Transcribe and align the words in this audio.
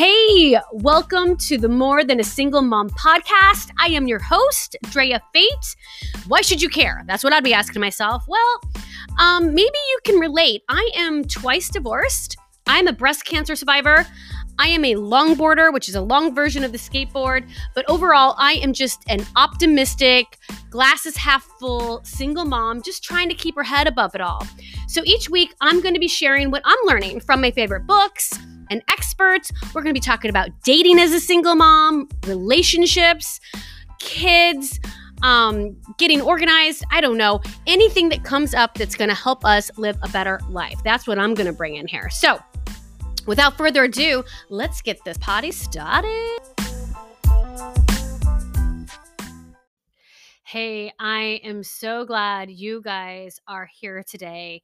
Hey, 0.00 0.58
welcome 0.72 1.36
to 1.36 1.58
the 1.58 1.68
More 1.68 2.04
Than 2.04 2.20
a 2.20 2.24
Single 2.24 2.62
Mom 2.62 2.88
podcast. 2.88 3.70
I 3.78 3.88
am 3.88 4.08
your 4.08 4.18
host, 4.18 4.74
Drea 4.84 5.20
Fate. 5.34 5.76
Why 6.26 6.40
should 6.40 6.62
you 6.62 6.70
care? 6.70 7.04
That's 7.06 7.22
what 7.22 7.34
I'd 7.34 7.44
be 7.44 7.52
asking 7.52 7.80
myself. 7.80 8.24
Well, 8.26 8.60
um, 9.18 9.48
maybe 9.48 9.76
you 9.90 9.98
can 10.04 10.18
relate. 10.18 10.62
I 10.70 10.90
am 10.96 11.22
twice 11.24 11.68
divorced. 11.68 12.38
I'm 12.66 12.86
a 12.86 12.94
breast 12.94 13.26
cancer 13.26 13.54
survivor. 13.54 14.06
I 14.58 14.68
am 14.68 14.86
a 14.86 14.94
longboarder, 14.94 15.70
which 15.70 15.86
is 15.90 15.96
a 15.96 16.00
long 16.00 16.34
version 16.34 16.64
of 16.64 16.72
the 16.72 16.78
skateboard. 16.78 17.46
But 17.74 17.84
overall, 17.90 18.36
I 18.38 18.54
am 18.54 18.72
just 18.72 19.02
an 19.10 19.20
optimistic, 19.36 20.38
glasses 20.70 21.14
half 21.18 21.42
full 21.60 22.02
single 22.04 22.46
mom, 22.46 22.80
just 22.80 23.04
trying 23.04 23.28
to 23.28 23.34
keep 23.34 23.54
her 23.54 23.62
head 23.62 23.86
above 23.86 24.14
it 24.14 24.22
all. 24.22 24.46
So 24.88 25.02
each 25.04 25.28
week, 25.28 25.54
I'm 25.60 25.82
going 25.82 25.92
to 25.92 26.00
be 26.00 26.08
sharing 26.08 26.50
what 26.50 26.62
I'm 26.64 26.78
learning 26.86 27.20
from 27.20 27.42
my 27.42 27.50
favorite 27.50 27.86
books 27.86 28.32
and 28.70 28.82
experts. 28.88 29.52
We're 29.74 29.82
going 29.82 29.94
to 29.94 30.00
be 30.00 30.04
talking 30.04 30.30
about 30.30 30.48
dating 30.62 30.98
as 30.98 31.12
a 31.12 31.20
single 31.20 31.56
mom, 31.56 32.08
relationships, 32.26 33.40
kids, 33.98 34.80
um, 35.22 35.76
getting 35.98 36.22
organized. 36.22 36.84
I 36.90 37.00
don't 37.00 37.18
know. 37.18 37.40
Anything 37.66 38.08
that 38.08 38.24
comes 38.24 38.54
up 38.54 38.74
that's 38.74 38.94
going 38.94 39.10
to 39.10 39.14
help 39.14 39.44
us 39.44 39.70
live 39.76 39.98
a 40.02 40.08
better 40.08 40.40
life. 40.48 40.80
That's 40.82 41.06
what 41.06 41.18
I'm 41.18 41.34
going 41.34 41.46
to 41.46 41.52
bring 41.52 41.74
in 41.76 41.86
here. 41.86 42.08
So, 42.08 42.38
without 43.26 43.58
further 43.58 43.84
ado, 43.84 44.24
let's 44.48 44.80
get 44.80 45.04
this 45.04 45.18
potty 45.18 45.52
started. 45.52 46.38
Hey, 50.44 50.92
I 50.98 51.40
am 51.44 51.62
so 51.62 52.04
glad 52.04 52.50
you 52.50 52.82
guys 52.82 53.40
are 53.46 53.68
here 53.72 54.02
today 54.02 54.62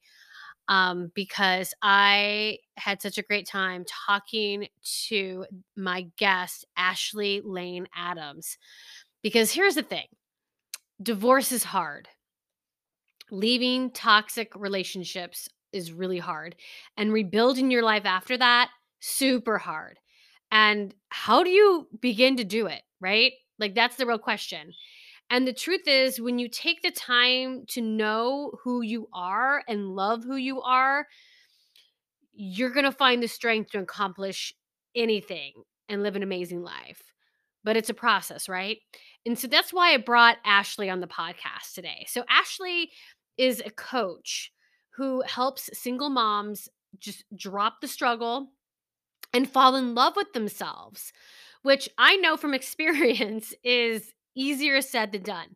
um, 0.67 1.11
because 1.15 1.73
I 1.81 2.59
had 2.75 3.01
such 3.01 3.17
a 3.17 3.23
great 3.23 3.47
time 3.47 3.85
talking 3.87 4.67
to 5.07 5.45
my 5.75 6.07
guest, 6.17 6.65
Ashley 6.75 7.41
Lane 7.43 7.87
Adams. 7.95 8.57
Because 9.23 9.51
here's 9.51 9.75
the 9.75 9.83
thing 9.83 10.07
divorce 11.01 11.51
is 11.51 11.63
hard, 11.63 12.07
leaving 13.31 13.91
toxic 13.91 14.51
relationships 14.55 15.49
is 15.73 15.91
really 15.91 16.19
hard, 16.19 16.55
and 16.95 17.11
rebuilding 17.11 17.71
your 17.71 17.83
life 17.83 18.05
after 18.05 18.37
that, 18.37 18.69
super 18.99 19.57
hard. 19.57 19.99
And 20.51 20.93
how 21.09 21.43
do 21.43 21.49
you 21.49 21.87
begin 21.99 22.37
to 22.37 22.43
do 22.45 22.67
it, 22.67 22.81
right? 23.01 23.33
Like, 23.59 23.75
that's 23.75 23.97
the 23.97 24.05
real 24.05 24.17
question. 24.19 24.73
And 25.29 25.47
the 25.47 25.53
truth 25.53 25.87
is, 25.87 26.21
when 26.21 26.39
you 26.39 26.47
take 26.47 26.81
the 26.81 26.91
time 26.91 27.65
to 27.69 27.81
know 27.81 28.51
who 28.63 28.81
you 28.81 29.07
are 29.13 29.61
and 29.67 29.95
love 29.95 30.23
who 30.23 30.37
you 30.37 30.61
are, 30.61 31.05
you're 32.33 32.69
going 32.69 32.85
to 32.85 32.91
find 32.91 33.21
the 33.21 33.27
strength 33.27 33.71
to 33.71 33.79
accomplish 33.79 34.53
anything 34.95 35.53
and 35.89 36.03
live 36.03 36.15
an 36.15 36.23
amazing 36.23 36.61
life. 36.61 37.01
But 37.63 37.75
it's 37.75 37.89
a 37.89 37.93
process, 37.93 38.47
right? 38.47 38.77
And 39.25 39.37
so 39.37 39.47
that's 39.47 39.73
why 39.73 39.93
I 39.93 39.97
brought 39.97 40.37
Ashley 40.45 40.89
on 40.89 41.01
the 41.01 41.07
podcast 41.07 41.73
today. 41.73 42.05
So, 42.07 42.23
Ashley 42.29 42.91
is 43.37 43.61
a 43.65 43.71
coach 43.71 44.51
who 44.95 45.21
helps 45.23 45.69
single 45.73 46.09
moms 46.09 46.69
just 46.99 47.25
drop 47.35 47.81
the 47.81 47.87
struggle 47.87 48.47
and 49.33 49.49
fall 49.49 49.75
in 49.75 49.93
love 49.93 50.15
with 50.15 50.31
themselves, 50.33 51.11
which 51.63 51.89
I 51.97 52.15
know 52.17 52.37
from 52.37 52.53
experience 52.53 53.53
is 53.63 54.13
easier 54.37 54.81
said 54.81 55.11
than 55.11 55.23
done. 55.23 55.55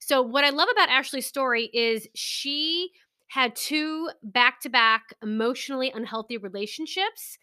So, 0.00 0.22
what 0.22 0.44
I 0.44 0.50
love 0.50 0.68
about 0.72 0.88
Ashley's 0.88 1.26
story 1.26 1.70
is 1.72 2.08
she 2.14 2.90
had 3.28 3.56
two 3.56 4.10
back 4.22 4.60
to 4.60 4.68
back 4.68 5.14
emotionally 5.22 5.90
unhealthy 5.94 6.36
relationships. 6.36 7.38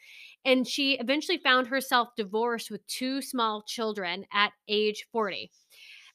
And 0.45 0.67
she 0.67 0.93
eventually 0.99 1.39
found 1.39 1.67
herself 1.67 2.09
divorced 2.15 2.69
with 2.69 2.85
two 2.85 3.23
small 3.23 3.63
children 3.63 4.25
at 4.31 4.51
age 4.67 5.07
40. 5.11 5.51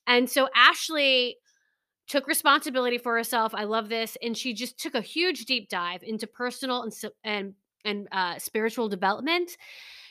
And 0.07 0.31
so 0.31 0.49
Ashley 0.55 1.39
took 2.07 2.29
responsibility 2.29 2.99
for 2.99 3.17
herself. 3.17 3.53
I 3.53 3.65
love 3.65 3.89
this. 3.89 4.17
And 4.23 4.37
she 4.37 4.55
just 4.55 4.79
took 4.79 4.95
a 4.95 5.01
huge 5.01 5.45
deep 5.47 5.69
dive 5.69 6.03
into 6.05 6.29
personal 6.29 6.83
and, 6.83 6.93
and, 7.25 7.55
and 7.85 8.09
uh, 8.13 8.39
spiritual 8.39 8.89
development 8.89 9.57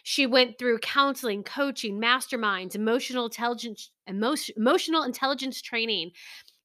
she 0.03 0.27
went 0.27 0.59
through 0.59 0.79
counseling, 0.79 1.43
coaching, 1.43 1.99
masterminds, 1.99 2.75
emotional 2.75 3.25
intelligence, 3.25 3.89
emotion, 4.05 4.53
emotional 4.57 5.03
intelligence 5.03 5.61
training, 5.61 6.11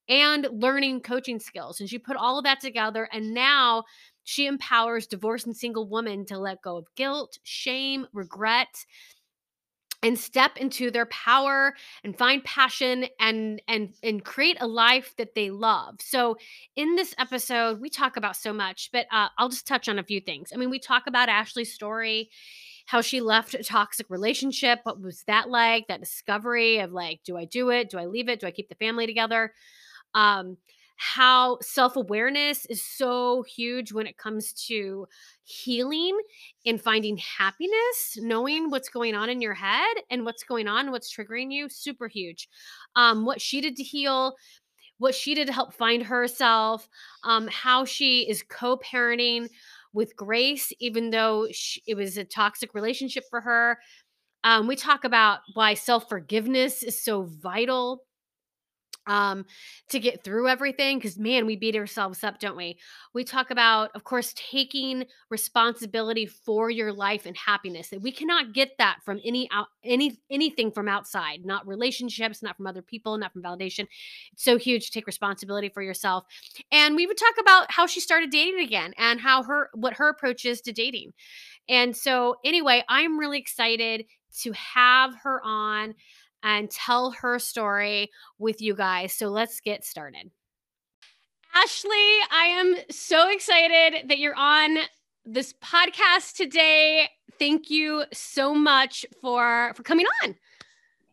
and 0.09 0.49
learning 0.53 1.01
coaching 1.01 1.39
skills. 1.39 1.81
And 1.81 1.89
she 1.89 1.99
put 1.99 2.17
all 2.17 2.39
of 2.39 2.45
that 2.45 2.61
together. 2.61 3.09
And 3.13 3.33
now 3.33 3.85
she 4.25 4.47
empowers 4.47 5.07
divorced 5.07 5.47
and 5.47 5.57
single 5.57 5.89
women 5.89 6.27
to 6.27 6.39
let 6.39 6.63
go 6.63 6.77
of 6.79 6.87
guilt, 6.97 7.39
shame, 7.45 8.07
regret, 8.13 8.85
and 10.03 10.19
step 10.19 10.57
into 10.57 10.91
their 10.91 11.07
power 11.07 11.75
and 12.05 12.17
find 12.17 12.45
passion 12.45 13.07
and 13.21 13.61
and 13.69 13.95
and 14.03 14.25
create 14.25 14.57
a 14.61 14.67
life 14.67 15.15
that 15.17 15.35
they 15.35 15.51
love 15.51 15.97
so 15.99 16.37
in 16.77 16.95
this 16.95 17.15
episode 17.19 17.81
we 17.81 17.91
talk 17.91 18.17
about 18.17 18.37
so 18.37 18.53
much 18.53 18.91
but 18.93 19.07
uh, 19.11 19.29
i'll 19.39 19.49
just 19.49 19.67
touch 19.67 19.89
on 19.89 19.99
a 19.99 20.05
few 20.05 20.21
things 20.21 20.53
i 20.55 20.57
mean 20.57 20.71
we 20.71 20.79
talk 20.79 21.09
about 21.09 21.29
ashley's 21.29 21.75
story 21.75 22.31
how 22.89 23.03
she 23.03 23.21
left 23.21 23.53
a 23.53 23.63
toxic 23.63 24.09
relationship. 24.09 24.81
What 24.85 24.99
was 24.99 25.23
that 25.27 25.51
like? 25.51 25.89
That 25.89 26.01
discovery 26.01 26.79
of 26.79 26.91
like, 26.91 27.21
do 27.23 27.37
I 27.37 27.45
do 27.45 27.69
it? 27.69 27.91
Do 27.91 27.99
I 27.99 28.07
leave 28.07 28.31
it? 28.31 28.41
Do 28.41 28.47
I 28.47 28.51
keep 28.51 28.71
the 28.71 28.75
family 28.77 29.07
together? 29.07 29.53
Um, 30.15 30.57
how 30.97 31.59
self 31.61 31.97
awareness 31.97 32.65
is 32.65 32.83
so 32.83 33.43
huge 33.43 33.93
when 33.93 34.07
it 34.07 34.17
comes 34.17 34.55
to 34.69 35.07
healing 35.45 36.19
and 36.65 36.81
finding 36.81 37.19
happiness, 37.19 38.17
knowing 38.17 38.71
what's 38.71 38.89
going 38.89 39.15
on 39.15 39.29
in 39.29 39.43
your 39.43 39.53
head 39.53 39.99
and 40.09 40.25
what's 40.25 40.43
going 40.43 40.67
on, 40.67 40.91
what's 40.91 41.15
triggering 41.15 41.53
you, 41.53 41.69
super 41.69 42.09
huge. 42.09 42.49
Um, 42.97 43.27
what 43.27 43.43
she 43.43 43.61
did 43.61 43.77
to 43.77 43.83
heal, 43.83 44.35
what 44.97 45.15
she 45.15 45.35
did 45.35 45.49
to 45.49 45.53
help 45.53 45.75
find 45.75 46.03
herself, 46.05 46.89
um, 47.23 47.49
how 47.49 47.85
she 47.85 48.27
is 48.31 48.43
co 48.49 48.79
parenting 48.79 49.51
with 49.93 50.17
Grace, 50.17 50.73
even 50.81 51.11
though 51.11 51.49
she, 51.53 51.83
it 51.87 51.95
was 51.97 52.17
a 52.17 52.25
toxic 52.25 52.75
relationship 52.75 53.25
for 53.31 53.41
her. 53.41 53.79
Um, 54.45 54.67
we 54.67 54.77
talk 54.77 55.05
about 55.05 55.41
why 55.55 55.75
self 55.75 56.09
forgiveness 56.09 56.83
is 56.83 57.03
so 57.03 57.25
vital 57.43 58.03
um, 59.09 59.45
to 59.89 59.99
get 59.99 60.23
through 60.23 60.49
everything 60.49 60.99
because 60.99 61.19
man 61.19 61.47
we 61.47 61.57
beat 61.57 61.75
ourselves 61.75 62.23
up 62.23 62.39
don't 62.39 62.57
we? 62.57 62.79
We 63.15 63.25
talk 63.25 63.51
about 63.51 63.91
of 63.95 64.05
course 64.05 64.33
taking 64.37 65.07
responsibility 65.31 66.27
for 66.27 66.71
your 66.71 66.93
life 66.93 67.27
and 67.27 67.37
happiness 67.37 67.89
that 67.89 68.03
we 68.03 68.13
cannot 68.13 68.53
get 68.53 68.73
that 68.79 68.99
from 69.05 69.21
any 69.25 69.49
out 69.51 69.67
any 69.83 70.21
anything 70.31 70.71
from 70.71 70.89
outside 70.89 71.45
not 71.45 71.67
relationships 71.67 72.43
not 72.43 72.57
from 72.57 72.67
other 72.67 72.83
people 72.83 73.17
not 73.19 73.33
from 73.33 73.43
validation. 73.43 73.87
It's 74.33 74.45
so 74.45 74.59
huge 74.59 74.87
to 74.87 74.93
take 74.93 75.07
responsibility 75.07 75.71
for 75.71 75.83
yourself. 75.83 76.25
And 76.71 76.95
we 76.95 77.07
would 77.07 77.17
talk 77.17 77.35
about 77.41 77.73
how 77.73 77.87
she 77.87 78.01
started 78.01 78.31
dating 78.31 78.61
again 78.61 78.93
and 78.99 79.21
how 79.21 79.43
her 79.43 79.71
what 79.75 79.95
her 79.95 80.09
approach 80.09 80.45
is 80.45 80.61
to 80.63 80.73
dating. 80.73 81.13
And 81.69 81.97
so 81.97 82.37
anyway 82.45 82.85
i'm 82.89 83.19
really 83.19 83.39
excited 83.39 84.05
to 84.41 84.53
have 84.53 85.15
her 85.23 85.41
on 85.45 85.95
and 86.43 86.71
tell 86.71 87.11
her 87.13 87.39
story 87.39 88.11
with 88.39 88.61
you 88.61 88.75
guys. 88.75 89.13
So 89.13 89.29
let's 89.29 89.61
get 89.61 89.85
started. 89.85 90.31
Ashley, 91.55 91.91
I 92.31 92.55
am 92.59 92.77
so 92.91 93.29
excited 93.31 94.09
that 94.09 94.19
you're 94.19 94.37
on 94.37 94.79
this 95.25 95.55
podcast 95.63 96.35
today. 96.35 97.09
Thank 97.39 97.71
you 97.71 98.05
so 98.13 98.55
much 98.55 99.05
for 99.21 99.73
for 99.75 99.83
coming 99.83 100.07
on. 100.23 100.37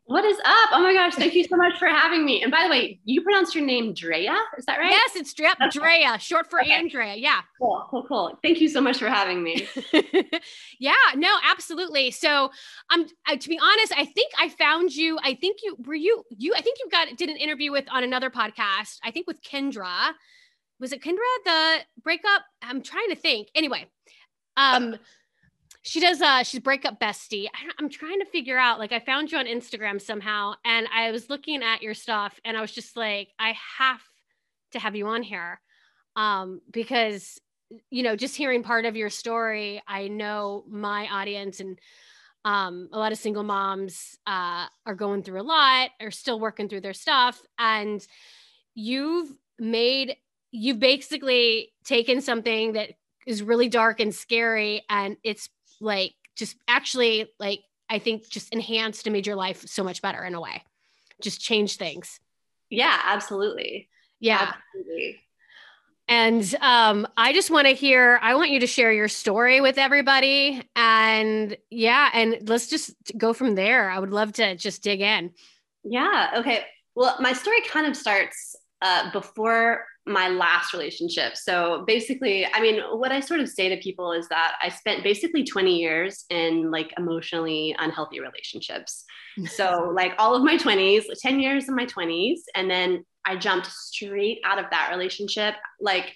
What 0.07 0.23
is 0.23 0.37
up? 0.37 0.69
Oh 0.71 0.83
my 0.83 0.93
gosh, 0.93 1.15
thank 1.15 1.33
you 1.33 1.43
so 1.43 1.57
much 1.57 1.79
for 1.79 1.87
having 1.87 2.23
me. 2.25 2.43
And 2.43 2.51
by 2.51 2.63
the 2.63 2.69
way, 2.69 2.99
you 3.05 3.23
pronounce 3.23 3.55
your 3.55 3.65
name 3.65 3.91
Drea, 3.91 4.35
is 4.55 4.63
that 4.65 4.77
right? 4.77 4.91
Yes, 4.91 5.15
it's 5.15 5.33
Drea, 5.33 5.55
okay. 5.59 5.69
Drea 5.71 6.19
short 6.19 6.47
for 6.47 6.61
okay. 6.61 6.73
Andrea. 6.73 7.15
Yeah. 7.15 7.41
Cool, 7.59 7.87
cool, 7.89 8.05
cool. 8.07 8.39
Thank 8.43 8.61
you 8.61 8.69
so 8.69 8.81
much 8.81 8.99
for 8.99 9.07
having 9.07 9.41
me. 9.41 9.67
yeah, 10.79 10.93
no, 11.15 11.35
absolutely. 11.49 12.11
So, 12.11 12.51
um, 12.93 13.07
uh, 13.27 13.35
to 13.35 13.49
be 13.49 13.59
honest, 13.59 13.93
I 13.97 14.05
think 14.05 14.31
I 14.37 14.49
found 14.49 14.95
you. 14.95 15.17
I 15.23 15.33
think 15.33 15.61
you 15.63 15.75
were 15.83 15.95
you 15.95 16.23
you. 16.29 16.53
I 16.55 16.61
think 16.61 16.77
you 16.83 16.89
got 16.91 17.17
did 17.17 17.29
an 17.29 17.37
interview 17.37 17.71
with 17.71 17.85
on 17.91 18.03
another 18.03 18.29
podcast. 18.29 18.99
I 19.03 19.09
think 19.09 19.25
with 19.25 19.41
Kendra. 19.41 20.11
Was 20.79 20.91
it 20.91 21.01
Kendra 21.01 21.17
the 21.45 21.77
breakup? 22.03 22.43
I'm 22.61 22.83
trying 22.83 23.09
to 23.09 23.15
think. 23.15 23.47
Anyway, 23.55 23.87
um. 24.55 24.97
She 25.85 25.99
does 25.99 26.19
uh 26.21 26.43
she's 26.43 26.59
breakup 26.59 26.99
bestie 26.99 27.47
I, 27.53 27.83
am 27.83 27.89
trying 27.89 28.19
to 28.19 28.25
figure 28.25 28.57
out 28.57 28.79
like 28.79 28.91
i 28.91 28.99
found 28.99 29.31
you 29.31 29.37
on 29.37 29.45
instagram 29.45 30.01
somehow 30.01 30.53
and 30.65 30.87
i 30.93 31.11
was 31.11 31.29
looking 31.29 31.63
at 31.63 31.81
your 31.81 31.93
stuff 31.93 32.39
and 32.43 32.57
i 32.57 32.61
was 32.61 32.71
just 32.71 32.97
like 32.97 33.29
i 33.39 33.53
have 33.77 34.01
to 34.71 34.79
have 34.79 34.95
you 34.95 35.07
on 35.07 35.23
here 35.23 35.61
um 36.15 36.59
because 36.71 37.39
you 37.91 38.03
know 38.03 38.15
just 38.15 38.35
hearing 38.35 38.63
part 38.63 38.85
of 38.85 38.95
your 38.95 39.09
story 39.09 39.81
i 39.87 40.07
know 40.07 40.65
my 40.67 41.07
audience 41.07 41.59
and 41.59 41.79
um, 42.43 42.89
a 42.93 42.99
lot 42.99 43.11
of 43.11 43.17
single 43.17 43.41
moms 43.41 44.19
uh, 44.27 44.67
are 44.85 44.93
going 44.93 45.23
through 45.23 45.41
a 45.41 45.43
lot 45.43 45.89
are 45.99 46.11
still 46.11 46.39
working 46.39 46.69
through 46.69 46.81
their 46.81 46.93
stuff 46.93 47.41
and 47.57 48.05
you've 48.75 49.31
made 49.57 50.15
you've 50.51 50.79
basically 50.79 51.73
taken 51.83 52.21
something 52.21 52.73
that 52.73 52.91
is 53.25 53.41
really 53.41 53.67
dark 53.67 53.99
and 53.99 54.13
scary 54.13 54.83
and 54.89 55.17
it's 55.23 55.49
like 55.79 56.13
just 56.35 56.55
actually 56.67 57.31
like 57.39 57.61
I 57.89 57.99
think 57.99 58.27
just 58.29 58.53
enhanced 58.53 59.05
and 59.05 59.13
made 59.13 59.27
your 59.27 59.35
life 59.35 59.67
so 59.67 59.83
much 59.83 60.01
better 60.01 60.23
in 60.23 60.33
a 60.33 60.41
way. 60.41 60.63
Just 61.21 61.39
changed 61.39 61.79
things. 61.79 62.19
Yeah, 62.69 62.99
absolutely. 63.03 63.89
Yeah. 64.19 64.53
Absolutely. 64.73 65.21
And 66.07 66.55
um, 66.61 67.07
I 67.17 67.33
just 67.33 67.49
want 67.49 67.67
to 67.67 67.73
hear, 67.73 68.19
I 68.21 68.35
want 68.35 68.51
you 68.51 68.59
to 68.59 68.67
share 68.67 68.91
your 68.91 69.07
story 69.07 69.59
with 69.59 69.77
everybody. 69.79 70.61
And 70.75 71.57
yeah, 71.71 72.09
and 72.13 72.47
let's 72.47 72.67
just 72.67 72.93
go 73.17 73.33
from 73.33 73.55
there. 73.55 73.89
I 73.89 73.97
would 73.97 74.11
love 74.11 74.33
to 74.33 74.55
just 74.55 74.83
dig 74.83 75.01
in. 75.01 75.31
Yeah. 75.83 76.31
Okay. 76.37 76.63
Well, 76.95 77.15
my 77.19 77.33
story 77.33 77.61
kind 77.61 77.87
of 77.87 77.97
starts 77.97 78.55
uh, 78.81 79.11
before 79.11 79.85
my 80.07 80.27
last 80.27 80.73
relationship. 80.73 81.35
So 81.35 81.83
basically, 81.87 82.45
I 82.45 82.61
mean, 82.61 82.79
what 82.91 83.11
I 83.11 83.19
sort 83.19 83.39
of 83.39 83.49
say 83.49 83.69
to 83.69 83.77
people 83.77 84.11
is 84.11 84.27
that 84.29 84.55
I 84.61 84.69
spent 84.69 85.03
basically 85.03 85.43
20 85.43 85.75
years 85.75 86.25
in 86.29 86.69
like 86.69 86.93
emotionally 86.97 87.75
unhealthy 87.79 88.19
relationships. 88.19 89.03
so, 89.47 89.91
like 89.93 90.13
all 90.17 90.35
of 90.35 90.43
my 90.43 90.57
20s, 90.57 91.05
10 91.21 91.39
years 91.39 91.67
in 91.67 91.75
my 91.75 91.85
20s. 91.85 92.39
And 92.53 92.69
then 92.69 93.03
I 93.25 93.35
jumped 93.35 93.67
straight 93.67 94.39
out 94.45 94.59
of 94.59 94.65
that 94.71 94.89
relationship. 94.91 95.55
Like, 95.81 96.13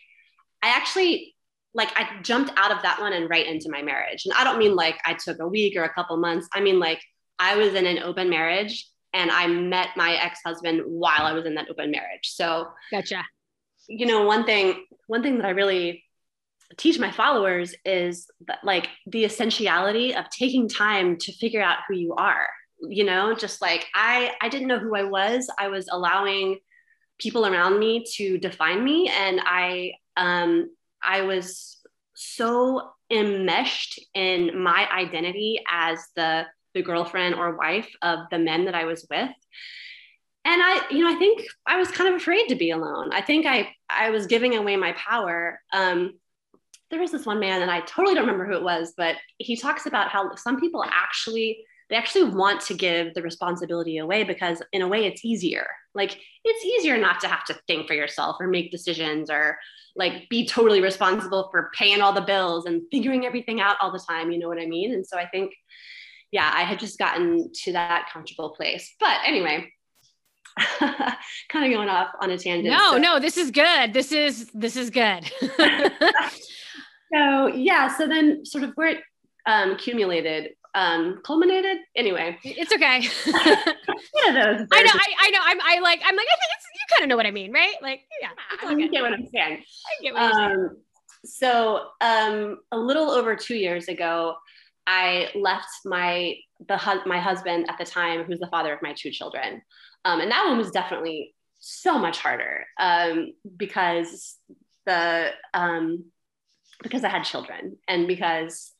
I 0.62 0.70
actually 0.70 1.36
like 1.74 1.90
I 1.96 2.22
jumped 2.24 2.52
out 2.58 2.72
of 2.72 2.82
that 2.82 3.00
one 3.00 3.14
and 3.14 3.30
right 3.30 3.46
into 3.46 3.70
my 3.70 3.82
marriage. 3.82 4.26
And 4.26 4.34
I 4.34 4.44
don't 4.44 4.58
mean 4.58 4.76
like 4.76 4.98
I 5.06 5.14
took 5.14 5.40
a 5.40 5.48
week 5.48 5.78
or 5.78 5.84
a 5.84 5.94
couple 5.94 6.18
months. 6.18 6.48
I 6.54 6.62
mean 6.62 6.80
like 6.80 7.02
I 7.38 7.56
was 7.56 7.76
in 7.76 7.86
an 7.86 8.00
open 8.00 8.30
marriage 8.30 8.90
and 9.14 9.32
I 9.32 9.48
met 9.48 9.90
my 9.96 10.16
ex-husband 10.16 10.82
while 10.86 11.22
I 11.22 11.34
was 11.34 11.46
in 11.46 11.56
that 11.56 11.70
open 11.70 11.92
marriage. 11.92 12.24
So 12.24 12.68
gotcha. 12.92 13.24
You 13.90 14.06
know, 14.06 14.24
one 14.24 14.46
thing, 14.46 14.86
one 15.08 15.24
thing 15.24 15.38
that 15.38 15.46
I 15.46 15.50
really 15.50 16.04
teach 16.78 17.00
my 17.00 17.12
followers 17.12 17.74
is 17.84 18.30
that 18.48 18.60
like 18.64 18.88
the 19.08 19.26
essentiality 19.26 20.16
of 20.16 20.30
taking 20.30 20.70
time 20.70 21.18
to 21.18 21.34
figure 21.34 21.62
out 21.62 21.80
who 21.88 21.96
you 21.96 22.14
are. 22.16 22.48
You 22.82 23.04
know, 23.04 23.36
just 23.36 23.62
like 23.62 23.88
I 23.94 24.32
I 24.42 24.48
didn't 24.50 24.68
know 24.68 24.80
who 24.80 24.96
I 24.96 25.04
was. 25.04 25.50
I 25.60 25.68
was 25.68 25.90
allowing 25.92 26.60
people 27.20 27.46
around 27.46 27.80
me 27.80 28.06
to 28.16 28.38
define 28.38 28.84
me 28.84 29.10
and 29.10 29.42
I 29.44 29.94
um 30.16 30.70
I 31.04 31.24
was 31.24 31.78
so 32.16 32.90
enmeshed 33.12 34.00
in 34.14 34.62
my 34.62 34.88
identity 34.92 35.62
as 35.70 36.00
the 36.16 36.46
the 36.74 36.82
girlfriend 36.82 37.36
or 37.36 37.58
wife 37.58 37.90
of 38.02 38.20
the 38.32 38.40
men 38.40 38.66
that 38.66 38.76
I 38.76 38.86
was 38.86 39.06
with. 39.10 39.30
And 40.46 40.62
I, 40.64 40.82
you 40.90 41.04
know, 41.04 41.14
I 41.14 41.20
think 41.20 41.46
I 41.66 41.78
was 41.78 41.92
kind 41.92 42.10
of 42.10 42.20
afraid 42.20 42.48
to 42.48 42.56
be 42.56 42.72
alone. 42.72 43.12
I 43.12 43.22
think 43.22 43.46
I 43.46 43.70
I 43.90 44.10
was 44.10 44.28
giving 44.28 44.56
away 44.56 44.76
my 44.78 44.94
power. 44.94 45.60
Um, 45.74 46.14
there 46.90 47.00
was 47.00 47.12
this 47.12 47.26
one 47.26 47.40
man, 47.40 47.62
and 47.62 47.70
I 47.70 47.82
totally 47.82 48.16
don't 48.16 48.26
remember 48.26 48.46
who 48.46 48.58
it 48.58 48.64
was, 48.64 48.94
but 48.98 49.16
he 49.38 49.56
talks 49.56 49.86
about 49.86 50.10
how 50.10 50.36
some 50.36 50.60
people 50.60 50.84
actually 50.88 51.64
they 51.90 51.96
actually 51.96 52.24
want 52.24 52.62
to 52.62 52.76
give 52.76 53.16
the 53.16 53.22
responsibility 53.22 53.98
away 53.98 54.24
because 54.24 54.62
in 54.74 54.84
a 54.84 54.88
way 54.88 55.08
it's 55.08 55.26
easier 55.26 55.66
like 55.96 56.20
it's 56.44 56.64
easier 56.64 56.98
not 56.98 57.20
to 57.20 57.28
have 57.28 57.44
to 57.44 57.60
think 57.66 57.88
for 57.88 57.96
yourself 57.96 58.36
or 58.40 58.46
make 58.46 58.70
decisions 58.70 59.28
or 59.28 59.58
like 59.96 60.30
be 60.30 60.46
totally 60.46 60.82
responsible 60.82 61.50
for 61.50 61.72
paying 61.74 62.00
all 62.00 62.14
the 62.14 62.22
bills 62.22 62.68
and 62.68 62.84
figuring 62.92 63.26
everything 63.26 63.60
out 63.60 63.76
all 63.82 63.92
the 63.92 64.06
time 64.08 64.30
you 64.30 64.38
know 64.38 64.48
what 64.48 64.60
i 64.60 64.68
mean 64.68 64.94
and 64.94 65.04
so 65.04 65.18
i 65.18 65.26
think 65.26 65.52
yeah, 66.32 66.52
I 66.54 66.62
had 66.62 66.80
just 66.80 67.00
gotten 67.00 67.52
to 67.64 67.74
that 67.74 68.10
comfortable 68.12 68.52
place. 68.52 68.96
But 69.00 69.18
anyway, 69.26 69.72
kind 71.50 71.66
of 71.66 71.72
going 71.72 71.90
off 71.90 72.10
on 72.22 72.32
a 72.32 72.38
tangent. 72.38 72.74
No, 72.76 72.92
so. 72.92 72.98
no, 72.98 73.20
this 73.20 73.38
is 73.38 73.52
good. 73.52 73.94
This 73.94 74.12
is 74.12 74.50
this 74.54 74.76
is 74.76 74.90
good. 74.90 75.24
so 77.14 77.48
yeah, 77.48 77.96
so 77.96 78.08
then 78.08 78.46
sort 78.46 78.64
of 78.64 78.72
where 78.76 78.90
it 78.90 79.00
um, 79.46 79.72
accumulated, 79.72 80.52
um, 80.76 81.22
culminated. 81.24 81.78
Anyway, 81.96 82.38
it's 82.44 82.74
okay. 82.74 83.02
yeah, 83.02 84.32
those. 84.32 84.68
I 84.72 84.84
know. 84.84 84.92
I, 84.94 85.14
I 85.20 85.30
know. 85.32 85.40
I'm. 85.44 85.60
I 85.62 85.80
like. 85.82 86.02
I'm 86.06 86.16
like. 86.16 86.28
I 86.28 86.36
think 86.36 86.52
it's. 86.56 86.66
You 86.74 86.96
kind 86.96 87.04
of 87.04 87.10
know 87.10 87.18
what 87.18 87.26
I 87.26 87.32
mean, 87.32 87.52
right? 87.52 87.76
Like, 87.82 88.02
yeah. 88.22 88.30
I 88.62 88.76
get 88.76 89.02
what 89.02 89.14
I'm 89.14 89.28
saying. 89.34 89.64
I 89.64 90.04
get 90.04 90.14
what 90.14 90.22
um, 90.22 90.40
you're 90.40 90.50
saying. 90.50 90.70
So, 91.26 91.88
um, 92.00 92.60
a 92.72 92.78
little 92.78 93.12
over 93.12 93.36
two 93.36 93.56
years 93.56 93.90
ago, 93.90 94.36
I 94.88 95.30
left 95.36 95.68
my 95.86 96.36
the 96.68 97.02
my 97.06 97.20
husband 97.20 97.66
at 97.70 97.78
the 97.78 97.86
time, 97.86 98.24
who's 98.24 98.40
the 98.40 98.48
father 98.48 98.74
of 98.74 98.82
my 98.82 98.94
two 98.94 99.12
children, 99.12 99.62
um, 100.06 100.22
and 100.22 100.32
that 100.32 100.48
one 100.48 100.58
was 100.58 100.72
definitely 100.72 101.36
so 101.60 101.98
much 101.98 102.20
harder 102.20 102.66
um, 102.80 103.34
because 103.58 104.38
the 104.86 105.30
um, 105.54 106.06
because 106.82 107.04
I 107.04 107.10
had 107.10 107.24
children 107.24 107.78
and 107.88 108.08
because 108.08 108.72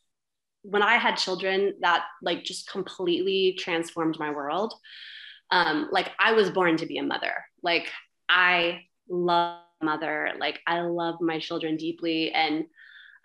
when 0.64 0.84
I 0.84 0.96
had 0.96 1.16
children, 1.16 1.76
that 1.82 2.04
like 2.22 2.44
just 2.44 2.70
completely 2.70 3.56
transformed 3.58 4.18
my 4.20 4.32
world. 4.32 4.74
Um, 5.52 5.90
like 5.92 6.12
I 6.20 6.34
was 6.34 6.50
born 6.50 6.78
to 6.78 6.86
be 6.86 6.98
a 6.98 7.04
mother. 7.04 7.34
Like 7.64 7.88
I 8.28 8.82
love 9.10 9.62
mother. 9.82 10.34
Like 10.38 10.60
I 10.68 10.82
love 10.82 11.22
my 11.22 11.40
children 11.40 11.78
deeply, 11.78 12.32
and 12.32 12.66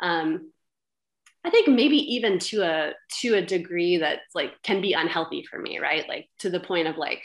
um, 0.01 0.53
I 1.45 1.51
think 1.51 1.69
maybe 1.69 1.97
even 2.15 2.39
to 2.41 2.63
a 2.63 2.93
to 3.21 3.35
a 3.35 3.43
degree 3.45 3.99
that's 3.99 4.35
like 4.35 4.53
can 4.63 4.81
be 4.81 4.93
unhealthy 4.93 5.45
for 5.49 5.59
me, 5.59 5.79
right? 5.79 6.09
Like 6.09 6.29
to 6.41 6.51
the 6.51 6.61
point 6.61 6.89
of 6.89 6.97
like 6.97 7.23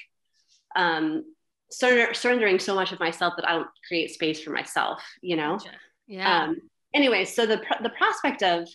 um 0.75 1.23
surrender, 1.71 2.13
surrendering 2.13 2.59
so 2.59 2.75
much 2.75 2.91
of 2.91 2.99
myself 2.99 3.33
that 3.37 3.47
I 3.47 3.53
don't 3.53 3.67
create 3.87 4.11
space 4.11 4.41
for 4.41 4.51
myself, 4.51 5.03
you 5.21 5.35
know? 5.35 5.57
Gotcha. 5.57 5.71
Yeah. 6.07 6.43
Um 6.43 6.57
anyway, 6.93 7.25
so 7.25 7.45
the 7.45 7.61
the 7.81 7.91
prospect 7.91 8.43
of 8.43 8.67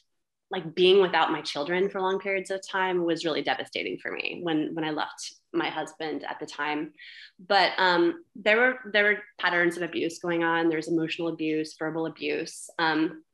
like 0.51 0.75
being 0.75 1.01
without 1.01 1.33
my 1.33 1.41
children 1.41 1.89
for 1.89 2.01
long 2.01 2.21
periods 2.21 2.51
of 2.51 2.61
time 2.67 3.05
was 3.05 3.25
really 3.25 3.43
devastating 3.43 3.99
for 3.99 4.13
me 4.13 4.41
when 4.43 4.75
when 4.75 4.85
I 4.85 4.91
left 4.91 5.35
my 5.53 5.69
husband 5.69 6.25
at 6.29 6.39
the 6.39 6.47
time. 6.47 6.93
But 7.45 7.73
um, 7.79 8.23
there 8.37 8.59
were 8.59 8.75
there 8.93 9.05
were 9.05 9.19
patterns 9.41 9.77
of 9.77 9.83
abuse 9.83 10.19
going 10.19 10.45
on. 10.45 10.69
There 10.69 10.79
was 10.79 10.89
emotional 10.89 11.29
abuse, 11.29 11.75
verbal 11.79 12.07
abuse. 12.07 12.69
Um, 12.79 13.25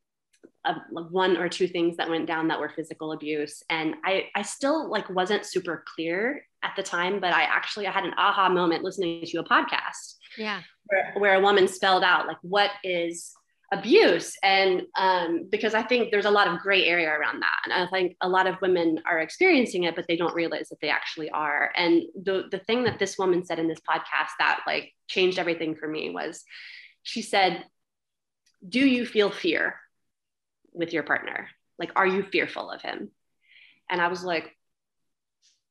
uh, 0.64 0.74
one 0.92 1.36
or 1.36 1.48
two 1.48 1.66
things 1.66 1.96
that 1.96 2.10
went 2.10 2.26
down 2.26 2.48
that 2.48 2.60
were 2.60 2.68
physical 2.68 3.12
abuse. 3.12 3.62
And 3.70 3.94
i 4.04 4.26
i 4.34 4.42
still 4.42 4.90
like 4.90 5.08
wasn't 5.10 5.46
super 5.46 5.84
clear 5.94 6.44
at 6.62 6.72
the 6.76 6.82
time 6.82 7.20
but 7.20 7.32
i 7.32 7.42
actually 7.42 7.86
i 7.86 7.90
had 7.90 8.04
an 8.04 8.12
aha 8.18 8.48
moment 8.48 8.84
listening 8.84 9.24
to 9.24 9.38
a 9.38 9.44
podcast 9.44 10.16
yeah. 10.36 10.60
where, 10.84 11.14
where 11.16 11.34
a 11.34 11.40
woman 11.40 11.66
spelled 11.66 12.04
out 12.04 12.26
like 12.26 12.36
what 12.42 12.70
is 12.84 13.32
abuse? 13.72 14.36
And 14.42 14.82
um, 14.98 15.46
because 15.48 15.74
i 15.74 15.82
think 15.82 16.10
there's 16.10 16.24
a 16.24 16.30
lot 16.30 16.48
of 16.48 16.58
gray 16.58 16.84
area 16.86 17.08
around 17.08 17.40
that. 17.40 17.60
And 17.64 17.72
i 17.72 17.86
think 17.90 18.16
a 18.20 18.28
lot 18.28 18.46
of 18.46 18.60
women 18.60 19.00
are 19.06 19.20
experiencing 19.20 19.84
it 19.84 19.96
but 19.96 20.06
they 20.08 20.16
don't 20.16 20.34
realize 20.34 20.68
that 20.68 20.80
they 20.80 20.90
actually 20.90 21.30
are. 21.30 21.70
And 21.76 22.02
the 22.20 22.44
the 22.50 22.58
thing 22.58 22.84
that 22.84 22.98
this 22.98 23.18
woman 23.18 23.44
said 23.44 23.58
in 23.58 23.68
this 23.68 23.80
podcast 23.80 24.32
that 24.38 24.60
like 24.66 24.92
changed 25.08 25.38
everything 25.38 25.76
for 25.76 25.88
me 25.88 26.10
was 26.10 26.42
she 27.02 27.22
said 27.22 27.64
do 28.68 28.80
you 28.80 29.06
feel 29.06 29.30
fear 29.30 29.76
with 30.72 30.92
your 30.92 31.02
partner? 31.02 31.48
Like, 31.78 31.92
are 31.96 32.06
you 32.06 32.22
fearful 32.22 32.70
of 32.70 32.82
him? 32.82 33.10
And 33.88 34.00
I 34.00 34.08
was 34.08 34.24
like, 34.24 34.56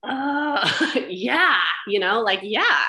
uh, 0.04 0.70
yeah, 1.10 1.60
you 1.88 2.00
know, 2.00 2.22
like, 2.22 2.40
yeah. 2.44 2.86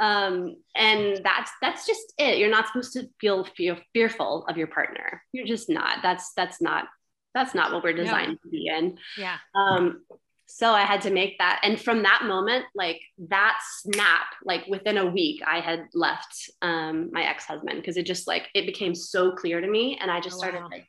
Um, 0.00 0.56
and 0.74 1.20
that's 1.22 1.52
that's 1.62 1.86
just 1.86 2.14
it. 2.18 2.38
You're 2.38 2.50
not 2.50 2.66
supposed 2.66 2.94
to 2.94 3.08
feel 3.20 3.44
feel 3.44 3.76
fearful 3.92 4.44
of 4.48 4.56
your 4.56 4.66
partner. 4.66 5.22
You're 5.32 5.46
just 5.46 5.68
not. 5.68 5.98
That's 6.02 6.32
that's 6.34 6.60
not 6.60 6.86
that's 7.32 7.54
not 7.54 7.72
what 7.72 7.84
we're 7.84 7.92
designed 7.92 8.32
no. 8.32 8.38
to 8.42 8.48
be 8.48 8.68
in. 8.68 8.98
Yeah. 9.16 9.36
Um, 9.54 10.02
so 10.46 10.72
I 10.72 10.82
had 10.82 11.02
to 11.02 11.10
make 11.10 11.38
that. 11.38 11.60
And 11.62 11.80
from 11.80 12.02
that 12.02 12.22
moment, 12.24 12.66
like 12.74 13.00
that 13.28 13.58
snap, 13.80 14.26
like 14.44 14.66
within 14.68 14.98
a 14.98 15.06
week, 15.06 15.42
I 15.46 15.60
had 15.60 15.86
left 15.94 16.50
um, 16.62 17.10
my 17.12 17.24
ex 17.24 17.44
husband 17.44 17.80
because 17.80 17.96
it 17.96 18.06
just 18.06 18.26
like 18.26 18.48
it 18.54 18.66
became 18.66 18.94
so 18.94 19.32
clear 19.32 19.60
to 19.60 19.66
me, 19.66 19.98
and 20.00 20.10
I 20.10 20.20
just 20.20 20.36
oh, 20.36 20.38
started 20.38 20.62
wow. 20.62 20.68
like 20.70 20.86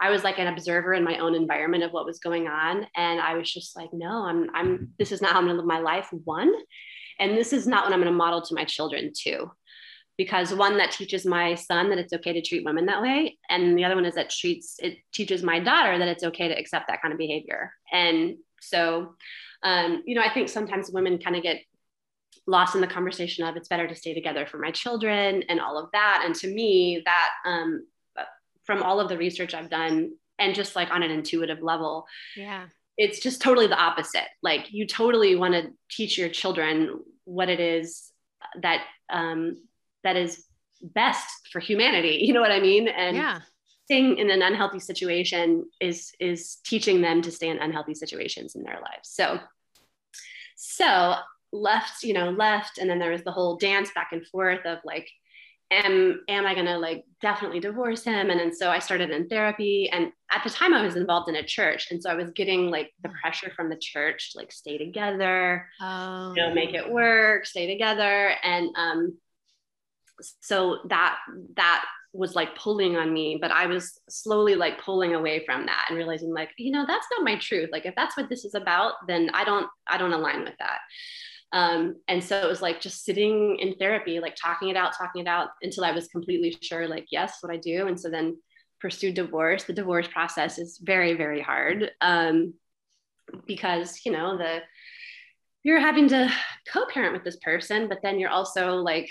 I 0.00 0.10
was 0.10 0.24
like 0.24 0.38
an 0.38 0.46
observer 0.46 0.94
in 0.94 1.04
my 1.04 1.18
own 1.18 1.34
environment 1.34 1.84
of 1.84 1.92
what 1.92 2.06
was 2.06 2.20
going 2.20 2.48
on. 2.48 2.86
And 2.96 3.20
I 3.20 3.34
was 3.34 3.52
just 3.52 3.76
like, 3.76 3.90
no, 3.92 4.24
I'm, 4.24 4.48
I'm, 4.54 4.88
this 4.98 5.12
is 5.12 5.20
not 5.20 5.32
how 5.32 5.40
I'm 5.40 5.46
to 5.48 5.54
live 5.54 5.66
my 5.66 5.80
life. 5.80 6.08
One, 6.24 6.52
and 7.18 7.36
this 7.36 7.52
is 7.52 7.66
not 7.66 7.84
what 7.84 7.92
I'm 7.92 8.02
to 8.02 8.10
model 8.10 8.40
to 8.42 8.54
my 8.54 8.64
children 8.64 9.12
too. 9.16 9.50
Because 10.16 10.54
one 10.54 10.78
that 10.78 10.90
teaches 10.90 11.24
my 11.24 11.54
son 11.54 11.88
that 11.90 11.98
it's 11.98 12.12
okay 12.12 12.32
to 12.32 12.42
treat 12.42 12.64
women 12.64 12.86
that 12.86 13.00
way, 13.00 13.38
and 13.48 13.78
the 13.78 13.84
other 13.84 13.94
one 13.94 14.04
is 14.04 14.16
that 14.16 14.28
treats 14.28 14.76
it 14.78 14.98
teaches 15.14 15.42
my 15.42 15.60
daughter 15.60 15.96
that 15.96 16.08
it's 16.08 16.24
okay 16.24 16.48
to 16.48 16.58
accept 16.58 16.88
that 16.88 17.00
kind 17.00 17.12
of 17.12 17.18
behavior. 17.18 17.72
And 17.90 18.36
so, 18.60 19.14
um, 19.62 20.02
you 20.04 20.14
know, 20.14 20.20
I 20.20 20.32
think 20.32 20.50
sometimes 20.50 20.90
women 20.90 21.18
kind 21.18 21.36
of 21.36 21.42
get 21.42 21.62
lost 22.46 22.74
in 22.74 22.82
the 22.82 22.86
conversation 22.86 23.46
of 23.46 23.56
it's 23.56 23.68
better 23.68 23.88
to 23.88 23.94
stay 23.94 24.12
together 24.12 24.46
for 24.46 24.58
my 24.58 24.70
children 24.70 25.42
and 25.48 25.58
all 25.58 25.78
of 25.78 25.88
that. 25.92 26.22
And 26.26 26.34
to 26.36 26.52
me, 26.52 27.02
that 27.06 27.30
um, 27.46 27.86
from 28.70 28.84
all 28.84 29.00
of 29.00 29.08
the 29.08 29.18
research 29.18 29.52
I've 29.52 29.68
done 29.68 30.12
and 30.38 30.54
just 30.54 30.76
like 30.76 30.92
on 30.92 31.02
an 31.02 31.10
intuitive 31.10 31.60
level. 31.60 32.06
Yeah. 32.36 32.66
It's 32.96 33.18
just 33.18 33.42
totally 33.42 33.66
the 33.66 33.76
opposite. 33.76 34.28
Like 34.44 34.72
you 34.72 34.86
totally 34.86 35.34
want 35.34 35.54
to 35.54 35.72
teach 35.90 36.16
your 36.16 36.28
children 36.28 37.00
what 37.24 37.48
it 37.48 37.58
is 37.58 38.12
that 38.62 38.84
um, 39.12 39.56
that 40.04 40.14
is 40.14 40.44
best 40.80 41.48
for 41.50 41.58
humanity. 41.58 42.20
You 42.22 42.32
know 42.32 42.40
what 42.40 42.52
I 42.52 42.60
mean? 42.60 42.86
And 42.86 43.16
yeah. 43.16 43.40
staying 43.86 44.18
in 44.18 44.30
an 44.30 44.40
unhealthy 44.40 44.78
situation 44.78 45.64
is 45.80 46.12
is 46.20 46.58
teaching 46.64 47.00
them 47.00 47.22
to 47.22 47.32
stay 47.32 47.48
in 47.48 47.58
unhealthy 47.58 47.94
situations 47.94 48.54
in 48.54 48.62
their 48.62 48.78
lives 48.80 49.08
so 49.10 49.40
so 50.54 51.16
left 51.52 52.04
you 52.04 52.12
know 52.12 52.30
left 52.30 52.78
and 52.78 52.88
then 52.88 53.00
there 53.00 53.10
was 53.10 53.24
the 53.24 53.32
whole 53.32 53.56
dance 53.56 53.90
back 53.92 54.10
and 54.12 54.24
forth 54.28 54.64
of 54.64 54.78
like 54.84 55.10
am 55.70 56.20
am 56.28 56.46
i 56.46 56.54
going 56.54 56.66
to 56.66 56.78
like 56.78 57.04
definitely 57.20 57.60
divorce 57.60 58.02
him? 58.02 58.30
And 58.30 58.40
then 58.40 58.54
so 58.54 58.70
i 58.70 58.78
started 58.78 59.10
in 59.10 59.28
therapy 59.28 59.88
and 59.90 60.12
at 60.32 60.42
the 60.44 60.50
time 60.50 60.74
i 60.74 60.82
was 60.82 60.96
involved 60.96 61.28
in 61.28 61.36
a 61.36 61.44
church 61.44 61.90
and 61.90 62.02
so 62.02 62.10
i 62.10 62.14
was 62.14 62.30
getting 62.32 62.70
like 62.70 62.92
the 63.02 63.10
pressure 63.20 63.52
from 63.54 63.68
the 63.68 63.76
church 63.76 64.32
like 64.34 64.52
stay 64.52 64.78
together 64.78 65.66
um, 65.80 66.34
you 66.36 66.42
know 66.42 66.54
make 66.54 66.74
it 66.74 66.90
work 66.90 67.46
stay 67.46 67.66
together. 67.66 68.34
And 68.42 68.70
um 68.76 69.18
so 70.40 70.78
that 70.88 71.18
that 71.56 71.84
was 72.12 72.34
like 72.34 72.56
pulling 72.56 72.96
on 72.96 73.12
me 73.12 73.38
but 73.40 73.52
i 73.52 73.66
was 73.66 74.00
slowly 74.08 74.56
like 74.56 74.82
pulling 74.82 75.14
away 75.14 75.44
from 75.46 75.66
that 75.66 75.86
and 75.88 75.96
realizing 75.96 76.34
like 76.34 76.50
you 76.58 76.72
know 76.72 76.84
that's 76.86 77.06
not 77.12 77.24
my 77.24 77.36
truth. 77.36 77.70
Like 77.70 77.86
if 77.86 77.94
that's 77.94 78.16
what 78.16 78.28
this 78.28 78.44
is 78.44 78.54
about 78.54 78.94
then 79.06 79.30
i 79.32 79.44
don't 79.44 79.68
i 79.86 79.96
don't 79.96 80.12
align 80.12 80.42
with 80.42 80.54
that 80.58 80.80
um, 81.52 81.96
and 82.06 82.22
so 82.22 82.40
it 82.40 82.48
was 82.48 82.62
like 82.62 82.80
just 82.80 83.04
sitting 83.04 83.56
in 83.58 83.74
therapy 83.74 84.20
like 84.20 84.36
talking 84.36 84.68
it 84.68 84.76
out 84.76 84.96
talking 84.96 85.22
it 85.22 85.28
out 85.28 85.48
until 85.62 85.84
i 85.84 85.90
was 85.90 86.06
completely 86.08 86.56
sure 86.60 86.86
like 86.86 87.06
yes 87.10 87.38
what 87.40 87.52
i 87.52 87.56
do. 87.56 87.86
And 87.86 87.98
so 87.98 88.08
then 88.08 88.36
pursued 88.80 89.14
divorce. 89.14 89.64
The 89.64 89.72
divorce 89.72 90.08
process 90.08 90.58
is 90.58 90.78
very 90.82 91.14
very 91.14 91.40
hard 91.40 91.90
um, 92.00 92.54
because 93.46 94.00
you 94.04 94.12
know 94.12 94.38
the 94.38 94.60
you're 95.62 95.80
having 95.80 96.08
to 96.08 96.32
co-parent 96.72 97.12
with 97.12 97.24
this 97.24 97.36
person 97.36 97.88
but 97.88 97.98
then 98.02 98.18
you're 98.18 98.30
also 98.30 98.76
like 98.76 99.08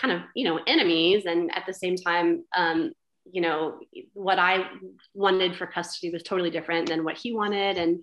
kind 0.00 0.12
of 0.12 0.22
you 0.34 0.44
know 0.44 0.60
enemies. 0.66 1.24
And 1.26 1.54
at 1.54 1.64
the 1.66 1.74
same 1.74 1.96
time 1.96 2.44
um, 2.56 2.92
you 3.30 3.40
know 3.40 3.78
what 4.12 4.38
i 4.38 4.68
wanted 5.14 5.56
for 5.56 5.66
custody 5.66 6.12
was 6.12 6.22
totally 6.22 6.50
different 6.50 6.88
than 6.88 7.04
what 7.04 7.16
he 7.16 7.32
wanted. 7.32 7.78
And 7.78 8.00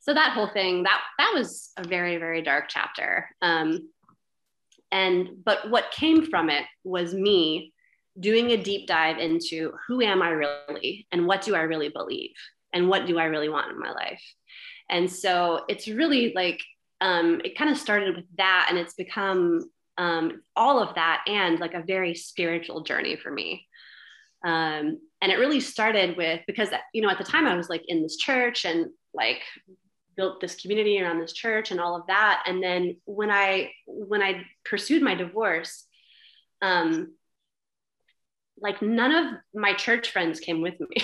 so 0.00 0.14
that 0.14 0.32
whole 0.32 0.48
thing 0.48 0.84
that 0.84 1.00
that 1.18 1.32
was 1.34 1.70
a 1.76 1.86
very 1.86 2.16
very 2.16 2.42
dark 2.42 2.66
chapter. 2.68 3.28
Um, 3.42 3.90
and 4.90 5.28
but 5.44 5.70
what 5.70 5.90
came 5.92 6.24
from 6.26 6.48
it 6.50 6.64
was 6.84 7.12
me 7.14 7.72
doing 8.18 8.50
a 8.50 8.62
deep 8.62 8.86
dive 8.86 9.18
into 9.18 9.72
who 9.86 10.00
am 10.00 10.22
i 10.22 10.30
really 10.30 11.06
and 11.12 11.26
what 11.26 11.42
do 11.42 11.54
i 11.54 11.60
really 11.60 11.88
believe 11.88 12.34
and 12.72 12.88
what 12.88 13.06
do 13.06 13.18
i 13.18 13.24
really 13.24 13.48
want 13.48 13.70
in 13.70 13.78
my 13.78 13.92
life. 13.92 14.22
And 14.90 15.10
so 15.10 15.64
it's 15.68 15.88
really 15.88 16.32
like 16.34 16.60
um, 17.00 17.40
it 17.44 17.56
kind 17.56 17.70
of 17.70 17.78
started 17.78 18.16
with 18.16 18.24
that 18.38 18.66
and 18.68 18.78
it's 18.78 18.94
become 18.94 19.70
um, 19.98 20.42
all 20.56 20.80
of 20.80 20.94
that 20.94 21.24
and 21.26 21.60
like 21.60 21.74
a 21.74 21.84
very 21.86 22.14
spiritual 22.14 22.82
journey 22.82 23.16
for 23.16 23.30
me. 23.30 23.66
Um, 24.44 24.98
and 25.20 25.32
it 25.32 25.38
really 25.38 25.60
started 25.60 26.16
with 26.16 26.40
because 26.46 26.70
you 26.94 27.02
know 27.02 27.10
at 27.10 27.18
the 27.18 27.24
time 27.24 27.46
i 27.46 27.56
was 27.56 27.68
like 27.68 27.82
in 27.88 28.02
this 28.02 28.16
church 28.16 28.64
and 28.64 28.86
like 29.12 29.40
built 30.18 30.40
this 30.40 30.56
community 30.56 31.00
around 31.00 31.18
this 31.18 31.32
church 31.32 31.70
and 31.70 31.80
all 31.80 31.96
of 31.96 32.06
that 32.08 32.42
and 32.46 32.62
then 32.62 32.96
when 33.06 33.30
i 33.30 33.70
when 33.86 34.20
i 34.20 34.42
pursued 34.64 35.02
my 35.02 35.14
divorce 35.14 35.86
um 36.60 37.14
like 38.60 38.82
none 38.82 39.12
of 39.12 39.32
my 39.54 39.72
church 39.72 40.10
friends 40.10 40.40
came 40.40 40.60
with 40.60 40.78
me 40.78 40.96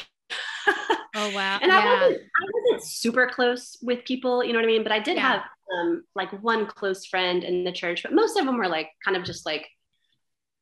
oh 1.14 1.32
wow 1.34 1.58
and 1.62 1.70
yeah. 1.70 1.78
I, 1.78 1.94
wasn't, 1.94 2.20
I 2.22 2.46
wasn't 2.52 2.90
super 2.90 3.26
close 3.28 3.78
with 3.80 4.04
people 4.04 4.44
you 4.44 4.52
know 4.52 4.58
what 4.58 4.64
i 4.64 4.68
mean 4.68 4.82
but 4.82 4.92
i 4.92 4.98
did 4.98 5.16
yeah. 5.16 5.32
have 5.32 5.42
um, 5.72 6.04
like 6.14 6.30
one 6.42 6.66
close 6.66 7.06
friend 7.06 7.44
in 7.44 7.64
the 7.64 7.72
church, 7.72 8.02
but 8.02 8.12
most 8.12 8.38
of 8.38 8.44
them 8.44 8.56
were 8.56 8.68
like 8.68 8.90
kind 9.04 9.16
of 9.16 9.24
just 9.24 9.46
like 9.46 9.68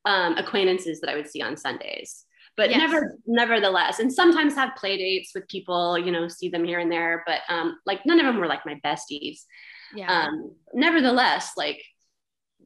um, 0.05 0.37
acquaintances 0.37 1.01
that 1.01 1.09
I 1.09 1.15
would 1.15 1.29
see 1.29 1.41
on 1.41 1.57
Sundays. 1.57 2.25
But 2.55 2.69
yes. 2.69 2.77
never, 2.77 3.17
nevertheless, 3.25 3.99
and 3.99 4.13
sometimes 4.13 4.53
have 4.53 4.75
play 4.75 4.97
dates 4.97 5.31
with 5.33 5.47
people, 5.47 5.97
you 5.97 6.11
know, 6.11 6.27
see 6.27 6.49
them 6.49 6.63
here 6.63 6.79
and 6.79 6.91
there, 6.91 7.23
but 7.25 7.39
um, 7.49 7.79
like 7.85 8.05
none 8.05 8.19
of 8.19 8.25
them 8.25 8.37
were 8.37 8.47
like 8.47 8.65
my 8.65 8.79
besties. 8.85 9.39
Yeah. 9.95 10.25
Um, 10.25 10.55
nevertheless, 10.73 11.53
like 11.57 11.83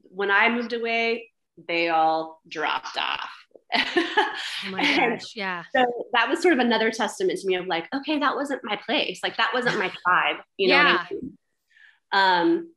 when 0.04 0.30
I 0.30 0.50
moved 0.50 0.74
away, 0.74 1.30
they 1.68 1.90
all 1.90 2.42
dropped 2.48 2.98
off. 2.98 3.30
oh 3.74 4.32
my 4.72 4.82
gosh, 4.98 5.36
yeah. 5.36 5.64
So 5.76 5.86
that 6.14 6.30
was 6.30 6.42
sort 6.42 6.54
of 6.54 6.60
another 6.60 6.92
testament 6.92 7.40
to 7.40 7.48
me 7.48 7.56
of 7.56 7.68
like, 7.68 7.88
okay, 7.94 8.20
that 8.20 8.36
wasn't 8.36 8.62
my 8.64 8.78
place. 8.86 9.22
Like 9.24 9.38
that 9.38 9.52
wasn't 9.54 9.80
my 9.80 9.92
tribe. 10.06 10.38
You 10.58 10.70
know 10.70 10.76
yeah. 10.76 11.06
I 11.10 11.14
mean? 11.14 11.38
Um, 12.12 12.72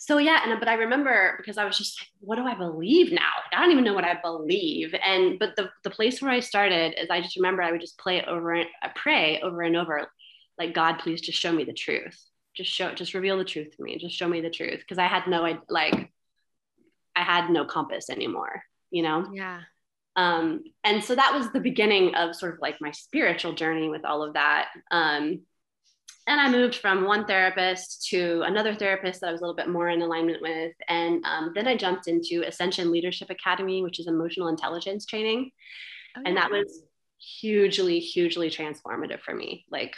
so 0.00 0.18
yeah, 0.18 0.42
and 0.44 0.58
but 0.60 0.68
I 0.68 0.74
remember 0.74 1.34
because 1.38 1.58
I 1.58 1.64
was 1.64 1.76
just 1.76 2.00
like, 2.00 2.08
what 2.20 2.36
do 2.36 2.46
I 2.46 2.54
believe 2.54 3.10
now? 3.10 3.32
like, 3.44 3.58
I 3.58 3.60
don't 3.60 3.72
even 3.72 3.82
know 3.82 3.94
what 3.94 4.04
I 4.04 4.18
believe. 4.22 4.94
And 5.04 5.40
but 5.40 5.56
the 5.56 5.70
the 5.82 5.90
place 5.90 6.22
where 6.22 6.30
I 6.30 6.38
started 6.38 6.94
is 7.00 7.10
I 7.10 7.20
just 7.20 7.36
remember 7.36 7.62
I 7.62 7.72
would 7.72 7.80
just 7.80 7.98
play 7.98 8.24
over 8.24 8.52
and 8.54 8.68
uh, 8.80 8.90
pray 8.94 9.40
over 9.42 9.60
and 9.62 9.76
over, 9.76 10.08
like 10.56 10.72
God, 10.72 11.00
please 11.00 11.20
just 11.20 11.40
show 11.40 11.52
me 11.52 11.64
the 11.64 11.72
truth. 11.72 12.16
Just 12.54 12.70
show, 12.70 12.94
just 12.94 13.12
reveal 13.12 13.38
the 13.38 13.44
truth 13.44 13.76
to 13.76 13.82
me. 13.82 13.98
Just 13.98 14.14
show 14.14 14.28
me 14.28 14.40
the 14.40 14.50
truth 14.50 14.78
because 14.78 14.98
I 14.98 15.06
had 15.06 15.26
no 15.26 15.42
like, 15.68 16.12
I 17.16 17.22
had 17.22 17.50
no 17.50 17.64
compass 17.64 18.08
anymore. 18.08 18.62
You 18.90 19.02
know? 19.02 19.26
Yeah. 19.32 19.62
Um, 20.14 20.62
and 20.84 21.02
so 21.02 21.16
that 21.16 21.34
was 21.34 21.50
the 21.50 21.60
beginning 21.60 22.14
of 22.14 22.36
sort 22.36 22.54
of 22.54 22.60
like 22.60 22.76
my 22.80 22.92
spiritual 22.92 23.52
journey 23.52 23.88
with 23.88 24.04
all 24.04 24.22
of 24.22 24.34
that. 24.34 24.68
Um, 24.92 25.40
and 26.28 26.38
I 26.38 26.50
moved 26.50 26.76
from 26.76 27.04
one 27.04 27.24
therapist 27.24 28.06
to 28.10 28.42
another 28.44 28.74
therapist 28.74 29.22
that 29.22 29.28
I 29.28 29.32
was 29.32 29.40
a 29.40 29.44
little 29.44 29.56
bit 29.56 29.70
more 29.70 29.88
in 29.88 30.02
alignment 30.02 30.42
with. 30.42 30.74
And 30.86 31.24
um, 31.24 31.52
then 31.54 31.66
I 31.66 31.74
jumped 31.74 32.06
into 32.06 32.46
Ascension 32.46 32.92
Leadership 32.92 33.30
Academy, 33.30 33.82
which 33.82 33.98
is 33.98 34.06
emotional 34.06 34.48
intelligence 34.48 35.06
training. 35.06 35.50
Oh, 36.16 36.22
and 36.26 36.36
that 36.36 36.50
was 36.50 36.82
hugely, 37.18 37.98
hugely 37.98 38.50
transformative 38.50 39.20
for 39.20 39.34
me. 39.34 39.64
Like, 39.70 39.94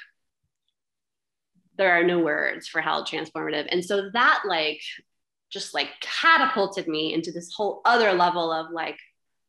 there 1.76 1.90
are 1.90 2.04
no 2.04 2.20
words 2.20 2.68
for 2.68 2.80
how 2.80 3.02
transformative. 3.02 3.66
And 3.68 3.84
so 3.84 4.10
that, 4.12 4.42
like, 4.46 4.80
just 5.50 5.74
like 5.74 5.88
catapulted 6.00 6.86
me 6.86 7.12
into 7.12 7.32
this 7.32 7.52
whole 7.52 7.80
other 7.84 8.12
level 8.12 8.52
of 8.52 8.70
like, 8.70 8.98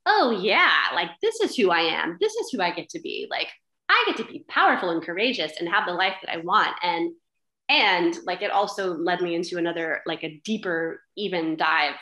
oh, 0.08 0.32
yeah, 0.42 0.88
like, 0.96 1.10
this 1.22 1.42
is 1.42 1.56
who 1.56 1.70
I 1.70 1.82
am. 1.82 2.18
This 2.20 2.34
is 2.34 2.50
who 2.52 2.60
I 2.60 2.72
get 2.72 2.90
to 2.90 3.00
be. 3.00 3.28
Like, 3.30 3.50
I 3.92 4.04
get 4.08 4.18
to 4.18 4.32
be 4.32 4.46
powerful 4.48 4.90
and 4.90 5.04
courageous 5.04 5.54
and 5.60 5.68
have 5.68 5.86
the 5.86 5.94
life 5.94 6.16
that 6.24 6.34
I 6.34 6.38
want. 6.38 6.76
And 6.82 7.14
and 7.70 8.18
like 8.26 8.42
it 8.42 8.52
also 8.52 8.94
led 8.96 9.22
me 9.22 9.36
into 9.36 9.58
another 9.58 10.02
like 10.06 10.24
a 10.24 10.42
deeper 10.44 11.02
even 11.16 11.56
dive 11.58 11.96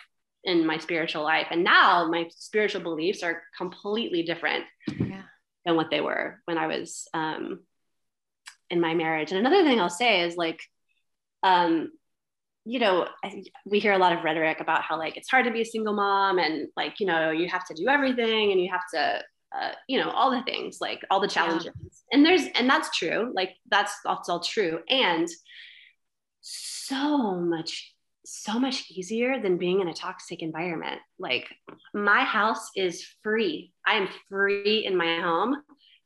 in 0.44 0.66
my 0.66 0.78
spiritual 0.78 1.24
life. 1.24 1.48
And 1.52 1.64
now 1.64 2.08
my 2.10 2.28
spiritual 2.30 2.82
beliefs 2.82 3.24
are 3.24 3.44
completely 3.58 4.24
different 4.24 4.66
yeah. 4.88 5.24
than 5.66 5.76
what 5.76 5.90
they 5.92 6.02
were 6.02 6.42
when 6.46 6.58
I 6.58 6.68
was 6.68 7.08
um, 7.14 7.60
in 8.70 8.80
my 8.80 8.94
marriage. 8.94 9.32
And 9.32 9.40
another 9.40 9.64
thing 9.64 9.80
I'll 9.80 9.90
say 9.90 10.22
is 10.22 10.38
like, 10.38 10.60
um, 11.44 11.92
you 12.66 12.80
know, 12.80 13.08
we 13.66 13.80
hear 13.80 13.94
a 13.94 13.98
lot 13.98 14.14
of 14.14 14.24
rhetoric 14.24 14.60
about 14.60 14.84
how 14.84 14.98
like 14.98 15.18
it's 15.18 15.30
hard 15.30 15.46
to 15.46 15.52
be 15.52 15.62
a 15.62 15.66
single 15.66 15.94
mom 15.94 16.40
and 16.40 16.68
like, 16.78 17.00
you 17.00 17.06
know, 17.06 17.32
you 17.32 17.48
have 17.50 17.66
to 17.68 17.74
do 17.74 17.88
everything 17.88 18.52
and 18.52 18.62
you 18.62 18.70
have 18.72 18.88
to 18.94 19.24
uh, 19.56 19.72
you 19.88 20.00
know 20.00 20.10
all 20.12 20.32
the 20.32 20.44
things 20.44 20.78
like 20.80 21.02
all 21.10 21.20
the 21.20 21.28
challenges. 21.28 21.66
Yeah. 21.66 21.90
and 22.12 22.26
there's 22.26 22.46
and 22.56 22.70
that's 22.70 22.96
true 22.98 23.32
like 23.36 23.52
that's 23.70 23.94
that's 24.04 24.30
all 24.30 24.42
true. 24.42 24.80
And 24.90 25.28
so 26.42 27.36
much 27.36 27.94
so 28.26 28.60
much 28.60 28.92
easier 28.92 29.42
than 29.42 29.58
being 29.58 29.80
in 29.82 29.88
a 29.88 29.94
toxic 29.94 30.44
environment. 30.44 31.00
Like 31.18 31.48
my 31.96 32.24
house 32.24 32.70
is 32.76 33.04
free. 33.24 33.74
I 33.88 33.96
am 33.96 34.08
free 34.30 34.86
in 34.86 34.96
my 34.96 35.20
home. 35.20 35.58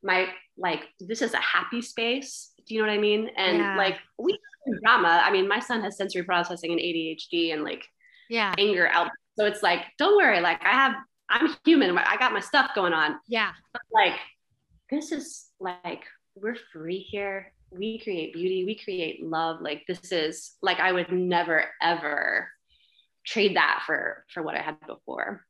My 0.02 0.28
like 0.56 0.84
this 1.00 1.20
is 1.20 1.34
a 1.34 1.38
happy 1.38 1.82
space. 1.82 2.52
Do 2.66 2.74
you 2.74 2.80
know 2.80 2.88
what 2.88 2.94
i 2.94 3.00
mean? 3.00 3.28
And 3.36 3.58
yeah. 3.58 3.76
like 3.76 3.98
we 4.18 4.38
drama. 4.82 5.20
I 5.22 5.30
mean 5.30 5.48
my 5.48 5.58
son 5.58 5.82
has 5.82 5.98
sensory 5.98 6.22
processing 6.22 6.72
and 6.72 6.80
adhd 6.80 7.52
and 7.52 7.62
like 7.62 7.84
yeah. 8.30 8.54
anger 8.56 8.88
out. 8.88 9.10
So 9.38 9.44
it's 9.44 9.62
like 9.62 9.80
don't 9.98 10.16
worry. 10.16 10.40
Like 10.40 10.64
i 10.64 10.70
have 10.70 10.94
I'm 11.28 11.54
human. 11.64 11.96
I 11.96 12.16
got 12.16 12.32
my 12.32 12.40
stuff 12.40 12.70
going 12.74 12.92
on. 12.92 13.18
Yeah. 13.26 13.52
But 13.72 13.82
like, 13.92 14.18
this 14.90 15.12
is 15.12 15.46
like, 15.60 16.04
we're 16.34 16.56
free 16.72 16.98
here. 16.98 17.52
We 17.70 17.98
create 17.98 18.34
beauty. 18.34 18.64
We 18.64 18.76
create 18.76 19.24
love. 19.24 19.60
Like, 19.60 19.84
this 19.88 20.12
is 20.12 20.52
like, 20.62 20.80
I 20.80 20.92
would 20.92 21.10
never, 21.10 21.64
ever 21.82 22.48
trade 23.26 23.56
that 23.56 23.82
for, 23.86 24.24
for 24.32 24.42
what 24.42 24.54
I 24.54 24.60
had 24.60 24.78
before. 24.86 25.44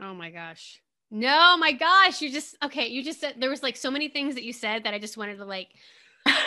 Oh 0.00 0.14
my 0.14 0.30
gosh. 0.30 0.80
No, 1.10 1.56
my 1.56 1.72
gosh. 1.72 2.20
You 2.20 2.30
just, 2.30 2.56
okay. 2.64 2.88
You 2.88 3.02
just 3.02 3.20
said, 3.20 3.36
there 3.38 3.50
was 3.50 3.62
like 3.62 3.76
so 3.76 3.90
many 3.90 4.08
things 4.08 4.34
that 4.34 4.44
you 4.44 4.52
said 4.52 4.84
that 4.84 4.92
I 4.92 4.98
just 4.98 5.16
wanted 5.16 5.36
to 5.36 5.44
like, 5.44 5.68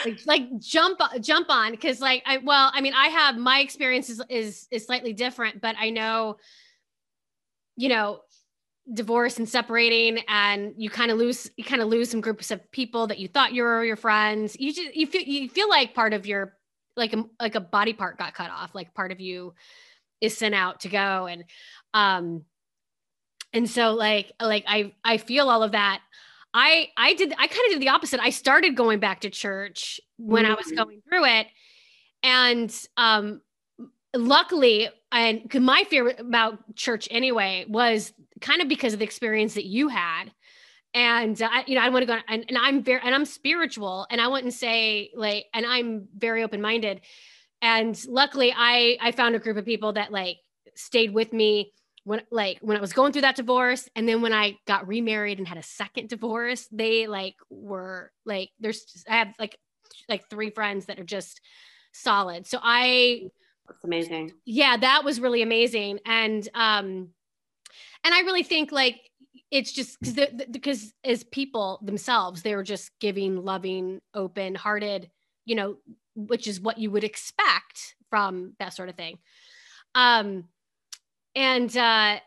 like, 0.05 0.19
like 0.25 0.59
jump 0.59 0.99
jump 1.21 1.49
on 1.49 1.71
because 1.71 2.01
like 2.01 2.23
I 2.25 2.37
well 2.37 2.69
I 2.73 2.81
mean 2.81 2.93
I 2.93 3.07
have 3.07 3.37
my 3.37 3.59
experience 3.59 4.09
is, 4.09 4.21
is 4.29 4.67
is 4.71 4.85
slightly 4.85 5.13
different 5.13 5.61
but 5.61 5.75
I 5.79 5.89
know 5.89 6.37
you 7.79 7.87
know, 7.87 8.19
divorce 8.93 9.37
and 9.37 9.47
separating 9.47 10.23
and 10.27 10.73
you 10.77 10.89
kind 10.89 11.11
of 11.11 11.17
lose 11.17 11.49
you 11.57 11.63
kind 11.63 11.81
of 11.81 11.87
lose 11.87 12.09
some 12.09 12.21
groups 12.21 12.49
of 12.49 12.71
people 12.71 13.05
that 13.05 13.19
you 13.19 13.27
thought 13.27 13.53
you 13.53 13.61
were 13.61 13.85
your 13.85 13.95
friends 13.95 14.57
you 14.59 14.73
just 14.73 14.95
you 14.95 15.05
feel 15.05 15.21
you 15.21 15.47
feel 15.47 15.69
like 15.69 15.93
part 15.93 16.11
of 16.11 16.25
your 16.25 16.57
like 16.97 17.13
a 17.13 17.23
like 17.39 17.53
a 17.53 17.59
body 17.59 17.93
part 17.93 18.17
got 18.17 18.33
cut 18.33 18.49
off 18.49 18.73
like 18.73 18.91
part 18.95 19.11
of 19.11 19.19
you 19.19 19.53
is 20.21 20.35
sent 20.35 20.55
out 20.55 20.79
to 20.79 20.89
go 20.89 21.27
and 21.27 21.43
um 21.93 22.43
and 23.53 23.69
so 23.69 23.93
like 23.93 24.31
like 24.41 24.63
i 24.67 24.91
i 25.03 25.17
feel 25.17 25.49
all 25.51 25.61
of 25.61 25.73
that 25.73 26.01
I 26.51 26.87
I 26.97 27.13
did 27.13 27.31
I 27.37 27.45
kind 27.45 27.65
of 27.67 27.73
did 27.73 27.81
the 27.81 27.89
opposite. 27.89 28.19
I 28.19 28.31
started 28.31 28.75
going 28.75 28.99
back 28.99 29.21
to 29.21 29.29
church 29.29 30.01
when 30.17 30.45
mm-hmm. 30.45 30.53
I 30.53 30.55
was 30.55 30.65
mm-hmm. 30.65 30.77
going 30.77 31.01
through 31.07 31.25
it. 31.25 31.47
And 32.23 32.75
um 32.97 33.41
luckily 34.15 34.89
and 35.11 35.53
my 35.55 35.83
fear 35.89 36.13
about 36.17 36.75
church 36.75 37.07
anyway 37.11 37.65
was 37.67 38.13
kind 38.41 38.61
of 38.61 38.67
because 38.67 38.93
of 38.93 38.99
the 38.99 39.05
experience 39.05 39.55
that 39.55 39.65
you 39.65 39.87
had. 39.87 40.31
And 40.93 41.39
uh, 41.39 41.49
you 41.67 41.75
know 41.75 41.81
i 41.81 41.89
want 41.89 42.01
to 42.01 42.07
go 42.07 42.17
and, 42.27 42.45
and 42.47 42.57
i'm 42.57 42.81
very 42.81 42.99
and 43.03 43.13
i'm 43.13 43.25
spiritual 43.25 44.07
and 44.09 44.19
i 44.19 44.27
wouldn't 44.27 44.53
say 44.53 45.11
like 45.15 45.45
and 45.53 45.63
i'm 45.65 46.07
very 46.17 46.43
open-minded. 46.43 47.01
And 47.61 47.99
luckily 48.07 48.53
i 48.55 48.97
i 48.99 49.11
found 49.11 49.35
a 49.35 49.39
group 49.39 49.57
of 49.57 49.65
people 49.65 49.93
that 49.93 50.11
like 50.11 50.37
stayed 50.75 51.13
with 51.13 51.31
me 51.31 51.73
when 52.05 52.21
like 52.31 52.57
when 52.61 52.75
i 52.75 52.81
was 52.81 52.93
going 52.93 53.11
through 53.11 53.21
that 53.21 53.35
divorce. 53.35 53.87
And 53.95 54.09
then 54.09 54.23
when 54.23 54.33
i 54.33 54.57
got 54.65 54.87
remarried 54.87 55.37
and 55.37 55.47
had 55.47 55.59
a 55.59 55.63
second 55.63 56.09
divorce 56.09 56.67
they 56.71 57.05
like 57.05 57.35
were 57.51 58.11
like 58.25 58.49
there's 58.59 59.03
i 59.07 59.17
have 59.17 59.27
like 59.37 59.59
like 60.07 60.27
three 60.27 60.49
friends 60.49 60.87
that 60.87 60.99
are 60.99 61.03
just 61.03 61.39
solid. 61.93 62.47
So 62.47 62.57
i 62.63 63.29
that's 63.69 63.83
amazing. 63.83 64.33
Yeah 64.45 64.77
that 64.77 65.03
was 65.03 65.19
really 65.19 65.41
amazing. 65.41 65.99
And 66.05 66.47
um 66.53 67.09
and 68.03 68.13
i 68.13 68.21
really 68.21 68.43
think 68.43 68.71
like 68.71 68.95
it's 69.51 69.71
just 69.71 69.99
because 70.01 70.27
because 70.51 70.93
as 71.03 71.23
people 71.23 71.79
themselves 71.83 72.41
they're 72.41 72.63
just 72.63 72.91
giving 72.99 73.43
loving 73.43 73.99
open 74.13 74.55
hearted 74.55 75.09
you 75.45 75.55
know 75.55 75.77
which 76.15 76.47
is 76.47 76.59
what 76.59 76.77
you 76.77 76.91
would 76.91 77.03
expect 77.03 77.95
from 78.09 78.53
that 78.59 78.73
sort 78.73 78.89
of 78.89 78.95
thing. 78.95 79.17
Um 79.95 80.45
and 81.35 81.75
uh 81.75 82.17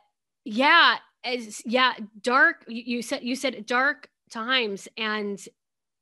yeah 0.45 0.97
as 1.25 1.63
yeah 1.65 1.95
dark 2.21 2.65
you, 2.69 2.83
you 2.97 3.03
said 3.03 3.23
you 3.23 3.37
said 3.37 3.67
dark 3.67 4.09
times 4.31 4.89
and 4.97 5.41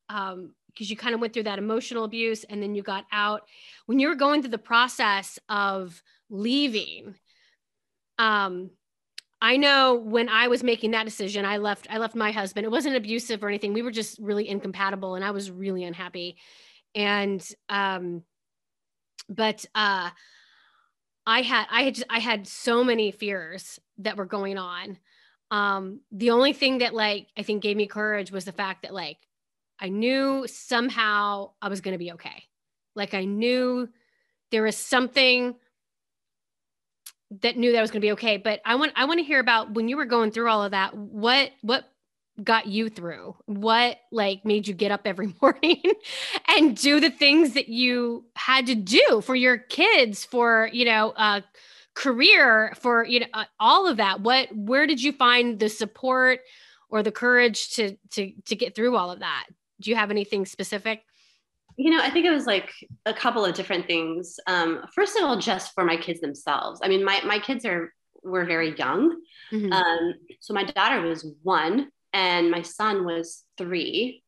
um 0.08 0.54
because 0.72 0.90
you 0.90 0.96
kind 0.96 1.14
of 1.14 1.20
went 1.20 1.32
through 1.32 1.44
that 1.44 1.58
emotional 1.58 2.04
abuse 2.04 2.44
and 2.44 2.62
then 2.62 2.74
you 2.74 2.82
got 2.82 3.04
out 3.12 3.42
when 3.86 3.98
you 3.98 4.08
were 4.08 4.14
going 4.14 4.42
through 4.42 4.50
the 4.50 4.58
process 4.58 5.38
of 5.48 6.02
leaving 6.28 7.14
um 8.18 8.70
I 9.42 9.56
know 9.56 9.94
when 9.94 10.28
I 10.28 10.48
was 10.48 10.62
making 10.62 10.90
that 10.90 11.04
decision, 11.04 11.46
I 11.46 11.56
left 11.56 11.86
I 11.90 11.96
left 11.98 12.14
my 12.14 12.30
husband. 12.30 12.66
It 12.66 12.70
wasn't 12.70 12.96
abusive 12.96 13.42
or 13.42 13.48
anything. 13.48 13.72
We 13.72 13.82
were 13.82 13.90
just 13.90 14.18
really 14.18 14.48
incompatible 14.48 15.14
and 15.14 15.24
I 15.24 15.30
was 15.30 15.50
really 15.50 15.84
unhappy. 15.84 16.36
And 16.94 17.46
um 17.68 18.22
but 19.28 19.64
uh 19.74 20.10
I 21.26 21.42
had 21.42 21.66
I 21.70 21.82
had 21.84 22.04
I 22.10 22.18
had 22.18 22.46
so 22.46 22.84
many 22.84 23.12
fears 23.12 23.78
that 23.98 24.16
were 24.16 24.26
going 24.26 24.58
on. 24.58 24.98
Um 25.50 26.00
the 26.12 26.30
only 26.30 26.52
thing 26.52 26.78
that 26.78 26.94
like 26.94 27.28
I 27.36 27.42
think 27.42 27.62
gave 27.62 27.78
me 27.78 27.86
courage 27.86 28.30
was 28.30 28.44
the 28.44 28.52
fact 28.52 28.82
that 28.82 28.92
like 28.92 29.16
I 29.80 29.88
knew 29.88 30.46
somehow 30.46 31.52
I 31.62 31.68
was 31.68 31.80
going 31.80 31.94
to 31.94 31.98
be 31.98 32.12
okay. 32.12 32.44
Like 32.94 33.14
I 33.14 33.24
knew 33.24 33.88
there 34.50 34.62
was 34.62 34.76
something 34.76 35.54
that 37.42 37.56
knew 37.56 37.72
that 37.72 37.80
was 37.80 37.90
going 37.90 38.00
to 38.00 38.06
be 38.06 38.12
okay. 38.12 38.36
But 38.36 38.60
I 38.64 38.74
want 38.74 38.92
I 38.96 39.04
want 39.04 39.18
to 39.18 39.24
hear 39.24 39.40
about 39.40 39.72
when 39.72 39.88
you 39.88 39.96
were 39.96 40.04
going 40.04 40.30
through 40.30 40.48
all 40.48 40.62
of 40.62 40.72
that. 40.72 40.96
What 40.96 41.52
what 41.62 41.84
got 42.42 42.66
you 42.66 42.88
through? 42.88 43.36
What 43.46 43.98
like 44.10 44.44
made 44.44 44.66
you 44.66 44.74
get 44.74 44.90
up 44.90 45.02
every 45.06 45.34
morning 45.42 45.82
and 46.48 46.76
do 46.76 47.00
the 47.00 47.10
things 47.10 47.54
that 47.54 47.68
you 47.68 48.24
had 48.36 48.66
to 48.66 48.74
do 48.74 49.22
for 49.24 49.34
your 49.34 49.58
kids, 49.58 50.24
for 50.24 50.68
you 50.72 50.84
know, 50.84 51.10
uh, 51.10 51.40
career, 51.94 52.74
for 52.80 53.04
you 53.04 53.20
know, 53.20 53.26
all 53.58 53.86
of 53.86 53.98
that? 53.98 54.20
What 54.20 54.48
where 54.54 54.86
did 54.86 55.02
you 55.02 55.12
find 55.12 55.58
the 55.58 55.68
support 55.68 56.40
or 56.88 57.02
the 57.02 57.12
courage 57.12 57.70
to 57.74 57.96
to 58.12 58.32
to 58.46 58.56
get 58.56 58.74
through 58.74 58.96
all 58.96 59.10
of 59.10 59.20
that? 59.20 59.46
Do 59.80 59.90
you 59.90 59.96
have 59.96 60.10
anything 60.10 60.46
specific? 60.46 61.02
you 61.80 61.90
know, 61.90 62.02
I 62.02 62.10
think 62.10 62.26
it 62.26 62.30
was 62.30 62.46
like 62.46 62.70
a 63.06 63.14
couple 63.14 63.42
of 63.42 63.54
different 63.54 63.86
things. 63.86 64.38
Um, 64.46 64.84
first 64.94 65.16
of 65.16 65.24
all, 65.24 65.38
just 65.38 65.72
for 65.72 65.82
my 65.82 65.96
kids 65.96 66.20
themselves. 66.20 66.80
I 66.82 66.88
mean, 66.88 67.02
my 67.02 67.22
my 67.24 67.38
kids 67.38 67.64
are 67.64 67.94
were 68.22 68.44
very 68.44 68.76
young. 68.76 69.18
Mm-hmm. 69.50 69.72
Um, 69.72 70.14
so 70.40 70.52
my 70.52 70.64
daughter 70.64 71.00
was 71.00 71.26
one, 71.42 71.88
and 72.12 72.50
my 72.50 72.60
son 72.60 73.06
was 73.06 73.44
three, 73.56 74.22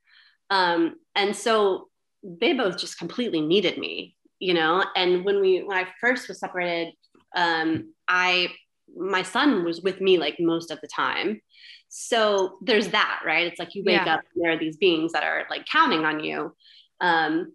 um, 0.48 0.96
and 1.14 1.36
so 1.36 1.88
they 2.22 2.54
both 2.54 2.78
just 2.78 2.98
completely 2.98 3.42
needed 3.42 3.76
me. 3.76 4.16
You 4.38 4.54
know, 4.54 4.84
and 4.96 5.22
when 5.22 5.40
we 5.40 5.62
when 5.62 5.76
I 5.76 5.86
first 6.00 6.28
was 6.28 6.40
separated, 6.40 6.94
um, 7.36 7.92
I 8.08 8.48
my 8.96 9.22
son 9.22 9.64
was 9.64 9.82
with 9.82 10.00
me 10.00 10.16
like 10.16 10.36
most 10.40 10.70
of 10.70 10.80
the 10.80 10.88
time. 10.88 11.40
So 11.94 12.56
there's 12.62 12.88
that, 12.88 13.20
right? 13.24 13.46
It's 13.46 13.58
like 13.58 13.74
you 13.74 13.84
wake 13.84 14.06
yeah. 14.06 14.14
up, 14.14 14.22
there 14.34 14.50
are 14.52 14.58
these 14.58 14.78
beings 14.78 15.12
that 15.12 15.24
are 15.24 15.44
like 15.50 15.66
counting 15.66 16.06
on 16.06 16.24
you. 16.24 16.56
Um, 17.02 17.52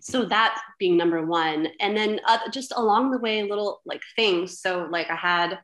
so 0.00 0.24
that 0.24 0.60
being 0.78 0.96
number 0.96 1.24
one 1.24 1.68
and 1.80 1.96
then 1.96 2.20
uh, 2.26 2.50
just 2.50 2.72
along 2.76 3.10
the 3.10 3.18
way 3.18 3.42
little 3.42 3.80
like 3.84 4.02
things 4.16 4.60
so 4.60 4.88
like 4.90 5.08
i 5.08 5.14
had 5.14 5.58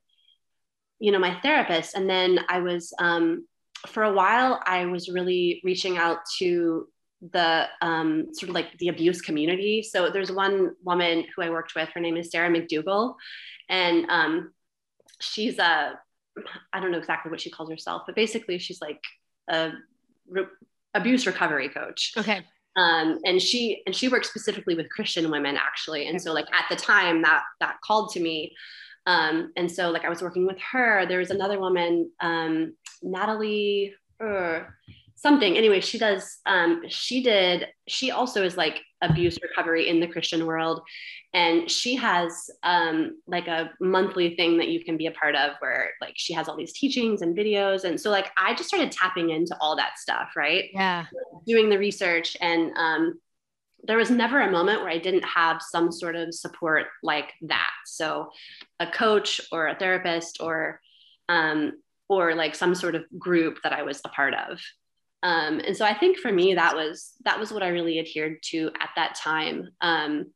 you 1.01 1.11
know 1.11 1.19
my 1.19 1.39
therapist 1.41 1.97
and 1.97 2.09
then 2.09 2.39
i 2.49 2.61
was 2.61 2.93
um, 2.99 3.47
for 3.89 4.05
a 4.05 4.13
while 4.13 4.61
i 4.67 4.87
was 4.87 5.09
really 5.09 5.61
reaching 5.65 5.97
out 5.97 6.19
to 6.39 6.87
the 7.33 7.67
um, 7.81 8.27
sort 8.33 8.51
of 8.51 8.55
like 8.55 8.77
the 8.79 8.89
abuse 8.89 9.21
community 9.21 9.83
so 9.83 10.11
there's 10.11 10.31
one 10.31 10.71
woman 10.85 11.25
who 11.35 11.43
i 11.43 11.51
worked 11.51 11.75
with 11.75 11.89
her 11.95 12.01
name 12.01 12.17
is 12.17 12.31
sarah 12.31 12.51
mcdugal 12.51 13.15
and 13.69 14.07
um, 14.11 14.53
she's 15.21 15.59
a 15.59 15.99
i 16.73 16.81
don't 16.81 16.91
know 16.91 16.99
exactly 16.99 17.31
what 17.31 17.41
she 17.41 17.51
calls 17.51 17.71
herself 17.71 18.03
but 18.07 18.15
basically 18.15 18.59
she's 18.59 18.81
like 18.81 19.01
a 19.49 19.71
re- 20.29 20.47
abuse 20.95 21.27
recovery 21.27 21.69
coach. 21.69 22.13
Okay. 22.17 22.43
Um, 22.77 23.21
and 23.25 23.41
she 23.41 23.83
and 23.87 23.95
she 23.95 24.09
works 24.09 24.29
specifically 24.29 24.75
with 24.75 24.91
christian 24.91 25.31
women 25.31 25.57
actually. 25.57 26.09
And 26.09 26.21
so 26.21 26.33
like 26.33 26.47
at 26.53 26.65
the 26.69 26.77
time 26.77 27.23
that 27.23 27.45
that 27.61 27.77
called 27.85 28.11
to 28.13 28.21
me 28.21 28.55
um, 29.07 29.53
and 29.57 29.71
so 29.71 29.91
like 29.91 30.05
i 30.05 30.09
was 30.09 30.23
working 30.23 30.47
with 30.47 30.59
her. 30.73 31.07
There 31.07 31.19
was 31.19 31.31
another 31.31 31.61
woman 31.61 32.11
um, 32.21 32.75
natalie 33.03 33.95
uh, 34.21 34.61
something. 35.17 35.57
Anyway 35.57 35.81
she 35.81 35.99
does 35.99 36.39
um, 36.47 36.83
she 36.89 37.23
did 37.23 37.67
she 37.89 38.11
also 38.11 38.45
is 38.45 38.57
like 38.57 38.81
abuse 39.03 39.39
recovery 39.43 39.89
in 39.89 40.01
the 40.01 40.07
christian 40.07 40.47
world. 40.47 40.81
And 41.33 41.69
she 41.69 41.97
has 41.97 42.49
um, 42.63 43.21
like 43.27 43.49
a 43.49 43.73
monthly 43.81 44.37
thing 44.37 44.57
that 44.59 44.69
you 44.69 44.85
can 44.85 44.97
be 44.97 45.07
a 45.07 45.11
part 45.11 45.35
of 45.35 45.57
where 45.59 45.91
like 46.01 46.15
she 46.17 46.33
has 46.33 46.49
all 46.49 46.57
these 46.57 46.73
teachings 46.73 47.23
and 47.23 47.37
videos. 47.37 47.85
And 47.85 48.01
so 48.01 48.11
like 48.11 48.31
i 48.37 48.55
just 48.55 48.69
started 48.69 48.93
tapping 48.93 49.31
into 49.31 49.57
all 49.61 49.77
that 49.77 49.99
stuff 49.99 50.31
right? 50.37 50.65
Yeah. 50.73 51.07
Doing 51.47 51.69
the 51.69 51.79
research. 51.79 52.37
And 52.41 52.73
um, 52.77 53.21
there 53.87 53.99
was 53.99 54.11
never 54.11 54.41
a 54.41 54.51
moment 54.51 54.81
where 54.81 54.91
i 54.91 54.99
didn't 54.99 55.25
have 55.25 55.61
some 55.61 55.93
sort 55.93 56.17
of 56.17 56.35
support 56.35 56.87
like 57.03 57.33
that. 57.43 57.73
So 57.85 58.31
a 58.81 58.87
coach 58.87 59.41
or 59.53 59.69
a 59.69 59.75
therapist 59.75 60.39
or 60.41 60.81
um, 61.29 61.73
or 62.09 62.35
like 62.35 62.55
some 62.55 62.75
sort 62.75 62.95
of 62.95 63.05
group 63.19 63.59
that 63.63 63.73
i 63.73 63.83
was 63.83 64.01
a 64.05 64.09
part 64.11 64.35
of 64.35 64.61
um, 65.25 65.59
and 65.59 65.77
so 65.77 65.85
i 65.85 65.93
think 65.93 66.19
for 66.19 66.31
me 66.31 66.55
that 66.55 66.77
was 66.77 67.15
that 67.25 67.41
was 67.41 67.53
what 67.53 67.65
i 67.65 67.69
really 67.69 67.99
adhered 67.99 68.41
to 68.43 68.71
at 68.81 68.91
that 68.95 69.17
time 69.17 69.69
um, 69.81 70.27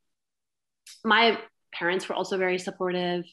my 1.05 1.38
parents 1.72 2.09
were 2.09 2.14
also 2.14 2.37
very 2.37 2.59
supportive. 2.59 3.24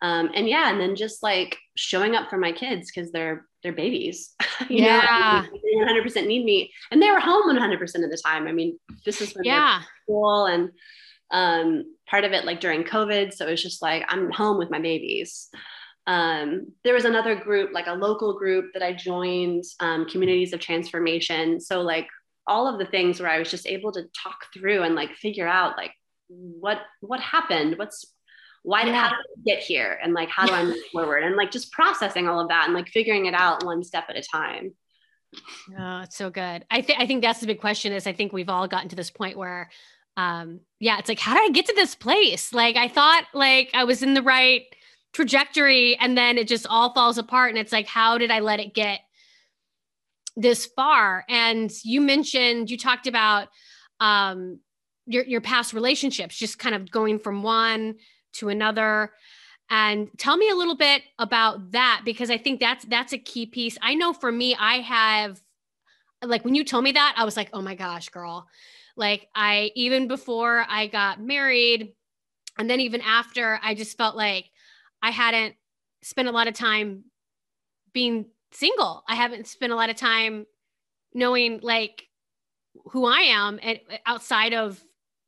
Um, 0.00 0.30
and 0.34 0.48
yeah, 0.48 0.70
and 0.70 0.80
then 0.80 0.94
just 0.94 1.22
like 1.22 1.56
showing 1.76 2.14
up 2.14 2.30
for 2.30 2.38
my 2.38 2.52
kids 2.52 2.90
because 2.90 3.10
they're 3.10 3.46
they're 3.62 3.72
babies. 3.72 4.34
you 4.68 4.84
yeah, 4.84 5.44
know, 5.44 5.50
they 5.52 5.76
100 5.76 6.02
percent 6.02 6.28
need 6.28 6.44
me, 6.44 6.72
and 6.90 7.02
they 7.02 7.10
were 7.10 7.20
home 7.20 7.46
100 7.46 7.78
percent 7.78 8.04
of 8.04 8.10
the 8.10 8.22
time. 8.24 8.46
I 8.46 8.52
mean, 8.52 8.78
this 9.04 9.20
is 9.20 9.34
when 9.34 9.44
yeah, 9.44 9.82
school 10.04 10.46
and 10.46 10.70
um, 11.30 11.84
part 12.08 12.24
of 12.24 12.32
it 12.32 12.44
like 12.44 12.60
during 12.60 12.84
COVID, 12.84 13.32
so 13.32 13.46
it 13.46 13.50
was 13.50 13.62
just 13.62 13.82
like 13.82 14.04
I'm 14.08 14.30
home 14.30 14.58
with 14.58 14.70
my 14.70 14.80
babies. 14.80 15.48
Um, 16.08 16.72
there 16.84 16.94
was 16.94 17.04
another 17.04 17.36
group, 17.36 17.70
like 17.74 17.86
a 17.86 17.92
local 17.92 18.38
group 18.38 18.72
that 18.72 18.82
I 18.82 18.94
joined, 18.94 19.64
um, 19.78 20.06
Communities 20.06 20.54
of 20.54 20.60
Transformation. 20.60 21.60
So 21.60 21.82
like 21.82 22.08
all 22.46 22.66
of 22.66 22.78
the 22.78 22.86
things 22.86 23.20
where 23.20 23.30
I 23.30 23.38
was 23.38 23.50
just 23.50 23.66
able 23.66 23.92
to 23.92 24.04
talk 24.20 24.38
through 24.54 24.82
and 24.82 24.94
like 24.94 25.14
figure 25.14 25.46
out 25.46 25.76
like 25.76 25.92
what 26.28 26.78
what 27.00 27.20
happened 27.20 27.76
what's 27.78 28.04
why 28.62 28.84
did 28.84 28.94
yeah. 28.94 29.02
how 29.02 29.08
did 29.10 29.16
I 29.16 29.40
get 29.44 29.62
here 29.62 29.98
and 30.02 30.14
like 30.14 30.30
how 30.30 30.46
do 30.46 30.52
I 30.52 30.64
move 30.64 30.78
forward 30.92 31.22
and 31.22 31.36
like 31.36 31.50
just 31.50 31.72
processing 31.72 32.26
all 32.26 32.40
of 32.40 32.48
that 32.48 32.64
and 32.64 32.74
like 32.74 32.88
figuring 32.88 33.26
it 33.26 33.34
out 33.34 33.64
one 33.64 33.84
step 33.84 34.04
at 34.08 34.16
a 34.16 34.22
time. 34.22 34.72
Oh, 35.78 36.00
it's 36.00 36.16
so 36.16 36.30
good. 36.30 36.64
I 36.70 36.80
think 36.80 36.98
I 36.98 37.06
think 37.06 37.22
that's 37.22 37.40
the 37.40 37.46
big 37.46 37.60
question 37.60 37.92
is 37.92 38.06
I 38.06 38.12
think 38.14 38.32
we've 38.32 38.48
all 38.48 38.66
gotten 38.66 38.88
to 38.88 38.96
this 38.96 39.10
point 39.10 39.36
where 39.36 39.70
um 40.16 40.60
yeah, 40.80 40.98
it's 40.98 41.08
like 41.08 41.20
how 41.20 41.34
did 41.34 41.50
I 41.50 41.52
get 41.52 41.66
to 41.66 41.74
this 41.74 41.94
place? 41.94 42.52
Like 42.52 42.76
I 42.76 42.88
thought 42.88 43.24
like 43.34 43.70
I 43.74 43.84
was 43.84 44.02
in 44.02 44.14
the 44.14 44.22
right 44.22 44.64
trajectory 45.12 45.96
and 45.96 46.16
then 46.16 46.38
it 46.38 46.48
just 46.48 46.66
all 46.68 46.92
falls 46.92 47.18
apart 47.18 47.50
and 47.50 47.58
it's 47.58 47.72
like 47.72 47.86
how 47.86 48.18
did 48.18 48.30
I 48.30 48.40
let 48.40 48.60
it 48.60 48.74
get 48.74 49.00
this 50.36 50.66
far? 50.66 51.24
And 51.28 51.70
you 51.84 52.00
mentioned 52.00 52.70
you 52.70 52.78
talked 52.78 53.06
about 53.06 53.48
um 54.00 54.60
your 55.06 55.24
your 55.24 55.40
past 55.40 55.72
relationships, 55.72 56.36
just 56.36 56.58
kind 56.58 56.74
of 56.74 56.90
going 56.90 57.18
from 57.18 57.42
one 57.42 57.96
to 58.34 58.48
another. 58.48 59.12
And 59.70 60.08
tell 60.16 60.36
me 60.36 60.48
a 60.48 60.54
little 60.54 60.76
bit 60.76 61.02
about 61.18 61.72
that 61.72 62.02
because 62.04 62.30
I 62.30 62.38
think 62.38 62.60
that's 62.60 62.84
that's 62.84 63.12
a 63.12 63.18
key 63.18 63.46
piece. 63.46 63.76
I 63.82 63.94
know 63.94 64.12
for 64.12 64.30
me, 64.30 64.54
I 64.54 64.76
have 64.80 65.40
like 66.22 66.44
when 66.44 66.54
you 66.54 66.64
told 66.64 66.84
me 66.84 66.92
that, 66.92 67.14
I 67.16 67.24
was 67.24 67.36
like, 67.36 67.50
oh 67.52 67.62
my 67.62 67.74
gosh, 67.74 68.08
girl. 68.10 68.46
Like 68.96 69.28
I 69.34 69.70
even 69.74 70.08
before 70.08 70.64
I 70.68 70.86
got 70.86 71.20
married, 71.20 71.94
and 72.58 72.68
then 72.68 72.80
even 72.80 73.00
after, 73.00 73.60
I 73.62 73.74
just 73.74 73.96
felt 73.96 74.16
like 74.16 74.50
I 75.02 75.10
hadn't 75.10 75.54
spent 76.02 76.28
a 76.28 76.32
lot 76.32 76.48
of 76.48 76.54
time 76.54 77.04
being 77.92 78.26
single. 78.52 79.04
I 79.08 79.14
haven't 79.14 79.46
spent 79.46 79.72
a 79.72 79.76
lot 79.76 79.90
of 79.90 79.96
time 79.96 80.46
knowing 81.14 81.60
like 81.62 82.04
who 82.90 83.04
I 83.06 83.20
am 83.20 83.58
and 83.62 83.80
outside 84.06 84.54
of 84.54 84.82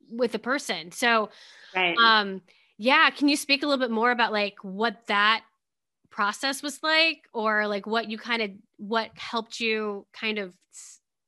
with 0.09 0.35
a 0.35 0.39
person. 0.39 0.91
So 0.91 1.29
right. 1.75 1.97
um 1.97 2.41
yeah, 2.77 3.09
can 3.11 3.27
you 3.27 3.37
speak 3.37 3.61
a 3.61 3.67
little 3.67 3.83
bit 3.83 3.91
more 3.91 4.11
about 4.11 4.31
like 4.31 4.55
what 4.63 5.05
that 5.07 5.43
process 6.09 6.61
was 6.61 6.81
like 6.83 7.27
or 7.33 7.67
like 7.67 7.87
what 7.87 8.09
you 8.09 8.17
kind 8.17 8.41
of 8.41 8.51
what 8.77 9.11
helped 9.15 9.59
you 9.59 10.05
kind 10.13 10.37
of 10.37 10.53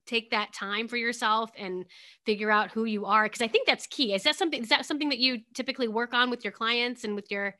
take 0.06 0.32
that 0.32 0.54
time 0.54 0.88
for 0.88 0.98
yourself 0.98 1.50
and 1.58 1.86
figure 2.26 2.52
out 2.52 2.70
who 2.72 2.84
you 2.84 3.06
are 3.06 3.24
because 3.24 3.42
i 3.42 3.48
think 3.48 3.66
that's 3.66 3.88
key 3.88 4.14
is 4.14 4.24
that 4.24 4.36
something 4.36 4.62
is 4.62 4.68
that 4.68 4.86
something 4.86 5.08
that 5.08 5.20
you 5.20 5.40
typically 5.54 5.88
work 5.88 6.14
on 6.14 6.30
with 6.30 6.44
your 6.44 6.52
clients 6.52 7.06
and 7.06 7.16
with 7.16 7.32
your 7.32 7.56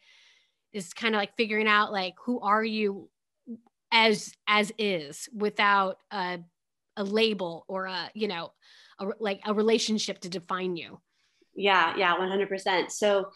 is 0.74 0.94
kind 0.94 1.16
of 1.16 1.20
like 1.20 1.36
figuring 1.36 1.68
out 1.68 1.92
like 1.92 2.16
who 2.26 2.40
are 2.40 2.64
you 2.64 3.10
as 3.92 4.34
as 4.48 4.72
is 4.78 5.30
without 5.36 5.98
a, 6.12 6.40
a 6.98 7.04
label 7.04 7.66
or 7.68 7.86
a 7.86 8.10
you 8.14 8.28
know 8.28 8.52
a, 9.00 9.08
like 9.20 9.42
a 9.46 9.54
relationship 9.54 10.20
to 10.22 10.30
define 10.30 10.76
you. 10.76 11.00
Yeah 11.56 11.96
yeah 11.98 12.16
100% 12.16 12.92
so 12.92 13.28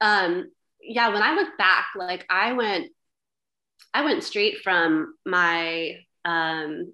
um 0.00 0.50
yeah 0.80 1.08
when 1.08 1.22
i 1.22 1.34
look 1.34 1.58
back 1.58 1.86
like 1.96 2.24
i 2.30 2.52
went 2.52 2.92
i 3.92 4.02
went 4.04 4.22
straight 4.22 4.58
from 4.62 5.14
my 5.26 5.96
um 6.24 6.92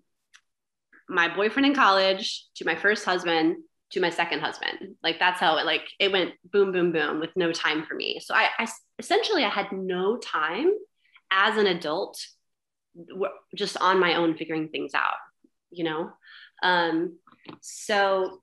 my 1.09 1.35
boyfriend 1.35 1.66
in 1.66 1.74
college 1.74 2.46
to 2.57 2.64
my 2.64 2.74
first 2.74 3.04
husband 3.04 3.57
to 3.94 4.00
my 4.00 4.11
second 4.11 4.40
husband. 4.40 4.96
Like 5.02 5.18
that's 5.18 5.40
how 5.40 5.57
it 5.59 5.66
like 5.66 5.88
it 5.98 6.12
went 6.12 6.33
boom 6.50 6.72
boom 6.72 6.92
boom 6.92 7.20
with 7.20 7.30
no 7.37 7.52
time 7.52 7.85
for 7.85 7.94
me. 7.94 8.20
So 8.20 8.35
I, 8.35 8.48
I 8.59 8.66
essentially 8.98 9.44
i 9.44 9.48
had 9.48 9.72
no 9.72 10.16
time 10.16 10.70
as 11.30 11.57
an 11.57 11.66
adult 11.66 12.18
just 13.54 13.76
on 13.78 13.98
my 13.98 14.14
own 14.14 14.37
figuring 14.37 14.68
things 14.68 14.94
out 14.94 15.16
you 15.70 15.85
know? 15.85 16.11
Um 16.62 17.18
so 17.61 18.40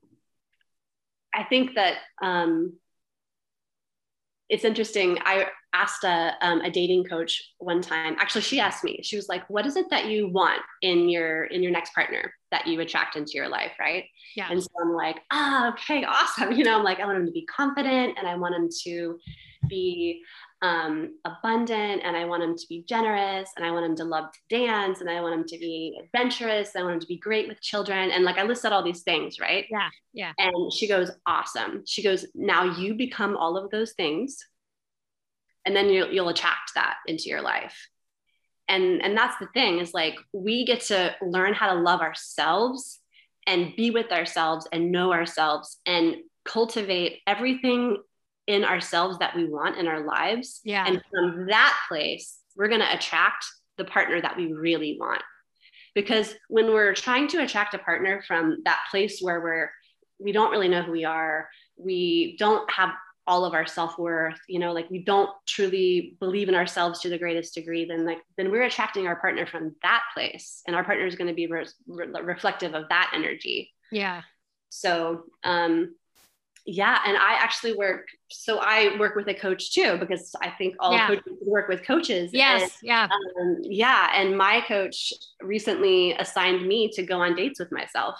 i 1.34 1.44
think 1.44 1.74
that 1.74 1.96
um 2.22 2.74
it's 4.52 4.66
interesting. 4.66 5.16
I 5.24 5.46
asked 5.72 6.04
a, 6.04 6.34
um, 6.42 6.60
a 6.60 6.70
dating 6.70 7.04
coach 7.04 7.42
one 7.56 7.80
time. 7.80 8.16
Actually 8.18 8.42
she 8.42 8.60
asked 8.60 8.84
me 8.84 9.00
she 9.02 9.16
was 9.16 9.26
like 9.26 9.48
what 9.48 9.64
is 9.64 9.76
it 9.76 9.88
that 9.88 10.06
you 10.06 10.28
want 10.28 10.60
in 10.82 11.08
your 11.08 11.44
in 11.44 11.62
your 11.62 11.72
next 11.72 11.94
partner 11.94 12.34
that 12.52 12.66
you 12.68 12.80
attract 12.80 13.16
into 13.16 13.32
your 13.32 13.48
life 13.48 13.72
right 13.80 14.04
yeah 14.36 14.46
and 14.50 14.62
so 14.62 14.68
i'm 14.80 14.92
like 14.92 15.18
ah 15.32 15.66
oh, 15.66 15.68
okay 15.70 16.04
awesome 16.08 16.52
you 16.52 16.62
know 16.62 16.78
i'm 16.78 16.84
like 16.84 17.00
i 17.00 17.04
want 17.04 17.18
him 17.18 17.26
to 17.26 17.32
be 17.32 17.44
confident 17.46 18.16
and 18.16 18.28
i 18.28 18.36
want 18.36 18.54
him 18.54 18.68
to 18.84 19.18
be 19.68 20.22
um, 20.62 21.16
abundant 21.24 22.02
and 22.04 22.16
I 22.16 22.24
want 22.24 22.42
him 22.44 22.56
to 22.56 22.66
be 22.68 22.84
generous 22.88 23.50
and 23.56 23.66
I 23.66 23.72
want 23.72 23.84
him 23.84 23.96
to 23.96 24.04
love 24.04 24.32
to 24.32 24.38
dance 24.48 25.00
and 25.00 25.10
I 25.10 25.20
want 25.20 25.34
him 25.34 25.44
to 25.44 25.58
be 25.58 25.98
adventurous. 26.02 26.74
And 26.74 26.82
I 26.82 26.84
want 26.84 26.94
him 26.94 27.00
to 27.00 27.06
be 27.06 27.18
great 27.18 27.48
with 27.48 27.60
children. 27.60 28.12
And 28.12 28.24
like 28.24 28.38
I 28.38 28.44
listed 28.44 28.70
all 28.72 28.84
these 28.84 29.02
things, 29.02 29.40
right? 29.40 29.66
Yeah. 29.68 29.88
Yeah. 30.12 30.32
And 30.38 30.72
she 30.72 30.86
goes, 30.86 31.10
awesome. 31.26 31.82
She 31.84 32.02
goes, 32.02 32.26
now 32.34 32.76
you 32.76 32.94
become 32.94 33.36
all 33.36 33.56
of 33.56 33.70
those 33.70 33.92
things 33.92 34.38
and 35.66 35.74
then 35.74 35.90
you'll, 35.90 36.12
you'll 36.12 36.28
attract 36.28 36.74
that 36.74 36.96
into 37.06 37.24
your 37.28 37.42
life 37.42 37.88
and 38.68 39.02
and 39.02 39.16
that's 39.16 39.38
the 39.38 39.48
thing 39.54 39.78
is 39.78 39.92
like 39.92 40.16
we 40.32 40.64
get 40.64 40.80
to 40.82 41.14
learn 41.22 41.54
how 41.54 41.74
to 41.74 41.80
love 41.80 42.00
ourselves 42.00 43.00
and 43.46 43.74
be 43.76 43.90
with 43.90 44.12
ourselves 44.12 44.68
and 44.72 44.92
know 44.92 45.12
ourselves 45.12 45.78
and 45.86 46.16
cultivate 46.44 47.20
everything 47.26 47.96
in 48.46 48.64
ourselves 48.64 49.18
that 49.18 49.36
we 49.36 49.48
want 49.48 49.78
in 49.78 49.86
our 49.86 50.04
lives. 50.04 50.60
Yeah. 50.64 50.84
And 50.86 51.00
from 51.10 51.46
that 51.46 51.76
place 51.88 52.38
we're 52.56 52.68
going 52.68 52.80
to 52.80 52.94
attract 52.94 53.46
the 53.78 53.84
partner 53.84 54.20
that 54.20 54.36
we 54.36 54.52
really 54.52 54.98
want. 55.00 55.22
Because 55.94 56.34
when 56.48 56.66
we're 56.66 56.94
trying 56.94 57.28
to 57.28 57.42
attract 57.42 57.74
a 57.74 57.78
partner 57.78 58.22
from 58.26 58.58
that 58.64 58.80
place 58.90 59.20
where 59.20 59.40
we're 59.40 59.70
we 60.18 60.32
don't 60.32 60.50
really 60.52 60.68
know 60.68 60.82
who 60.82 60.92
we 60.92 61.04
are 61.04 61.48
we 61.76 62.36
don't 62.38 62.70
have 62.70 62.90
all 63.26 63.44
of 63.44 63.54
our 63.54 63.66
self-worth 63.66 64.38
you 64.48 64.58
know 64.58 64.72
like 64.72 64.90
we 64.90 64.98
don't 64.98 65.30
truly 65.46 66.16
believe 66.18 66.48
in 66.48 66.54
ourselves 66.54 67.00
to 67.00 67.08
the 67.08 67.18
greatest 67.18 67.54
degree 67.54 67.84
then 67.84 68.04
like 68.04 68.18
then 68.36 68.50
we're 68.50 68.64
attracting 68.64 69.06
our 69.06 69.16
partner 69.16 69.46
from 69.46 69.74
that 69.82 70.02
place 70.14 70.62
and 70.66 70.74
our 70.74 70.84
partner 70.84 71.06
is 71.06 71.14
going 71.14 71.28
to 71.28 71.34
be 71.34 71.46
re- 71.46 71.66
re- 71.86 72.22
reflective 72.22 72.74
of 72.74 72.88
that 72.88 73.12
energy. 73.14 73.70
Yeah. 73.90 74.22
So 74.70 75.24
um 75.44 75.94
yeah 76.64 77.00
and 77.06 77.16
i 77.16 77.34
actually 77.34 77.74
work 77.74 78.06
so 78.30 78.58
i 78.58 78.96
work 78.98 79.16
with 79.16 79.26
a 79.26 79.34
coach 79.34 79.72
too 79.72 79.96
because 79.98 80.32
i 80.40 80.48
think 80.50 80.76
all 80.78 80.92
yeah. 80.92 81.08
coaches 81.08 81.32
work 81.44 81.68
with 81.68 81.84
coaches 81.84 82.30
yes 82.32 82.62
and, 82.62 82.70
yeah. 82.84 83.08
um, 83.40 83.58
yeah 83.62 84.10
and 84.14 84.36
my 84.36 84.62
coach 84.68 85.12
recently 85.40 86.12
assigned 86.12 86.64
me 86.66 86.88
to 86.88 87.02
go 87.02 87.20
on 87.20 87.34
dates 87.34 87.58
with 87.58 87.72
myself. 87.72 88.16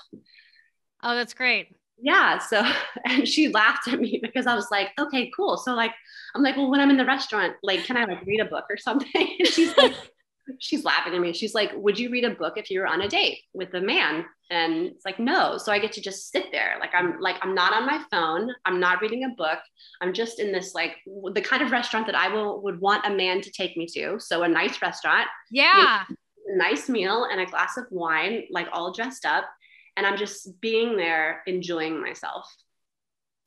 Oh 1.05 1.15
that's 1.15 1.35
great 1.35 1.77
yeah 2.03 2.39
so 2.39 2.63
and 3.07 3.27
she 3.27 3.49
laughed 3.49 3.89
at 3.89 3.99
me 3.99 4.19
because 4.21 4.47
i 4.47 4.55
was 4.55 4.67
like 4.71 4.91
okay 4.99 5.31
cool. 5.35 5.57
So 5.57 5.75
like 5.75 5.93
i'm 6.35 6.43
like 6.43 6.57
well 6.57 6.71
when 6.71 6.81
i'm 6.81 6.91
in 6.91 6.97
the 6.97 7.07
restaurant 7.07 7.55
like 7.63 7.85
can 7.85 7.97
i 7.97 8.05
like 8.05 8.25
read 8.27 8.41
a 8.41 8.45
book 8.45 8.67
or 8.69 8.77
something? 8.77 9.09
And 9.39 9.49
she's 9.49 9.77
like 9.77 9.95
she's 10.59 10.85
laughing 10.85 11.15
at 11.15 11.21
me. 11.21 11.33
She's 11.33 11.55
like 11.55 11.71
would 11.77 11.99
you 11.99 12.11
read 12.11 12.25
a 12.25 12.31
book 12.31 12.55
if 12.57 12.69
you 12.71 12.81
were 12.81 12.87
on 12.87 13.03
a 13.03 13.09
date 13.09 13.39
with 13.55 13.73
a 13.75 13.81
man? 13.81 14.25
And 14.51 14.87
it's 14.89 15.05
like 15.05 15.19
no. 15.19 15.57
So 15.57 15.73
i 15.73 15.79
get 15.79 15.93
to 15.93 16.01
just 16.01 16.31
sit 16.31 16.47
there. 16.51 16.77
Like 16.81 16.91
i'm 16.95 17.21
like 17.21 17.37
i'm 17.43 17.55
not 17.55 17.73
on 17.73 17.87
my 17.87 18.03
phone. 18.11 18.51
I'm 18.65 18.81
not 18.81 19.01
reading 19.01 19.25
a 19.25 19.29
book. 19.37 19.61
I'm 20.01 20.13
just 20.13 20.41
in 20.41 20.51
this 20.51 20.75
like 20.75 20.97
the 21.33 21.41
kind 21.41 21.63
of 21.63 21.71
restaurant 21.71 22.07
that 22.07 22.17
i 22.17 22.29
will 22.29 22.61
would 22.63 22.81
want 22.81 23.07
a 23.07 23.11
man 23.11 23.41
to 23.43 23.51
take 23.53 23.77
me 23.77 23.87
to. 23.95 24.19
So 24.19 24.43
a 24.43 24.49
nice 24.49 24.83
restaurant. 24.83 25.29
Yeah. 25.51 26.03
Nice 26.57 26.89
meal 26.89 27.29
and 27.31 27.41
a 27.41 27.47
glass 27.47 27.77
of 27.77 27.87
wine 27.91 28.43
like 28.51 28.67
all 28.73 28.93
dressed 28.93 29.25
up 29.25 29.45
and 29.97 30.07
I'm 30.07 30.17
just 30.17 30.61
being 30.61 30.97
there 30.97 31.43
enjoying 31.47 32.01
myself. 32.01 32.47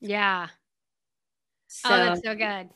Yeah. 0.02 0.48
Oh, 0.50 1.90
so, 1.90 1.90
oh, 1.90 1.98
that's 1.98 2.22
so 2.24 2.36
good. 2.36 2.70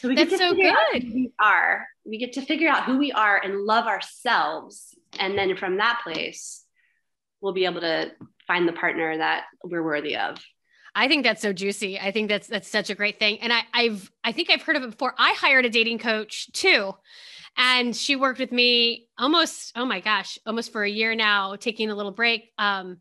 So 0.00 0.08
we 0.08 0.14
that's 0.14 0.30
get 0.30 0.38
to 0.38 0.48
so 0.48 0.54
good. 0.54 1.02
who 1.02 1.14
we 1.14 1.32
are. 1.38 1.86
We 2.04 2.18
get 2.18 2.32
to 2.34 2.42
figure 2.42 2.68
out 2.68 2.84
who 2.84 2.98
we 2.98 3.12
are 3.12 3.38
and 3.42 3.64
love 3.64 3.86
ourselves. 3.86 4.94
And 5.18 5.36
then 5.36 5.56
from 5.56 5.76
that 5.76 6.00
place, 6.02 6.64
we'll 7.40 7.52
be 7.52 7.66
able 7.66 7.82
to 7.82 8.12
find 8.46 8.66
the 8.66 8.72
partner 8.72 9.16
that 9.18 9.44
we're 9.62 9.82
worthy 9.82 10.16
of. 10.16 10.38
I 10.94 11.06
think 11.06 11.22
that's 11.22 11.42
so 11.42 11.52
juicy. 11.52 12.00
I 12.00 12.10
think 12.10 12.28
that's 12.28 12.48
that's 12.48 12.68
such 12.68 12.90
a 12.90 12.94
great 12.94 13.18
thing. 13.18 13.40
And 13.40 13.52
I, 13.52 13.62
I've 13.72 14.10
I 14.24 14.32
think 14.32 14.50
I've 14.50 14.62
heard 14.62 14.76
of 14.76 14.82
it 14.82 14.90
before. 14.90 15.14
I 15.18 15.34
hired 15.34 15.64
a 15.64 15.70
dating 15.70 15.98
coach 15.98 16.50
too. 16.52 16.94
And 17.56 17.94
she 17.94 18.16
worked 18.16 18.38
with 18.38 18.52
me 18.52 19.08
almost, 19.18 19.72
oh 19.76 19.84
my 19.84 20.00
gosh, 20.00 20.38
almost 20.46 20.72
for 20.72 20.82
a 20.82 20.90
year 20.90 21.14
now, 21.14 21.56
taking 21.56 21.90
a 21.90 21.94
little 21.94 22.12
break. 22.12 22.50
Um, 22.58 22.98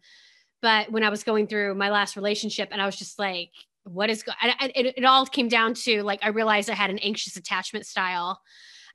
but 0.61 0.91
when 0.91 1.03
I 1.03 1.09
was 1.09 1.23
going 1.23 1.47
through 1.47 1.75
my 1.75 1.89
last 1.89 2.15
relationship, 2.15 2.69
and 2.71 2.81
I 2.81 2.85
was 2.85 2.97
just 2.97 3.17
like, 3.17 3.51
what 3.83 4.09
is 4.09 4.23
going 4.23 4.37
it, 4.75 4.93
it 4.97 5.05
all 5.05 5.25
came 5.25 5.47
down 5.47 5.73
to 5.73 6.03
like, 6.03 6.19
I 6.21 6.29
realized 6.29 6.69
I 6.69 6.73
had 6.73 6.89
an 6.89 6.99
anxious 6.99 7.37
attachment 7.37 7.85
style. 7.85 8.41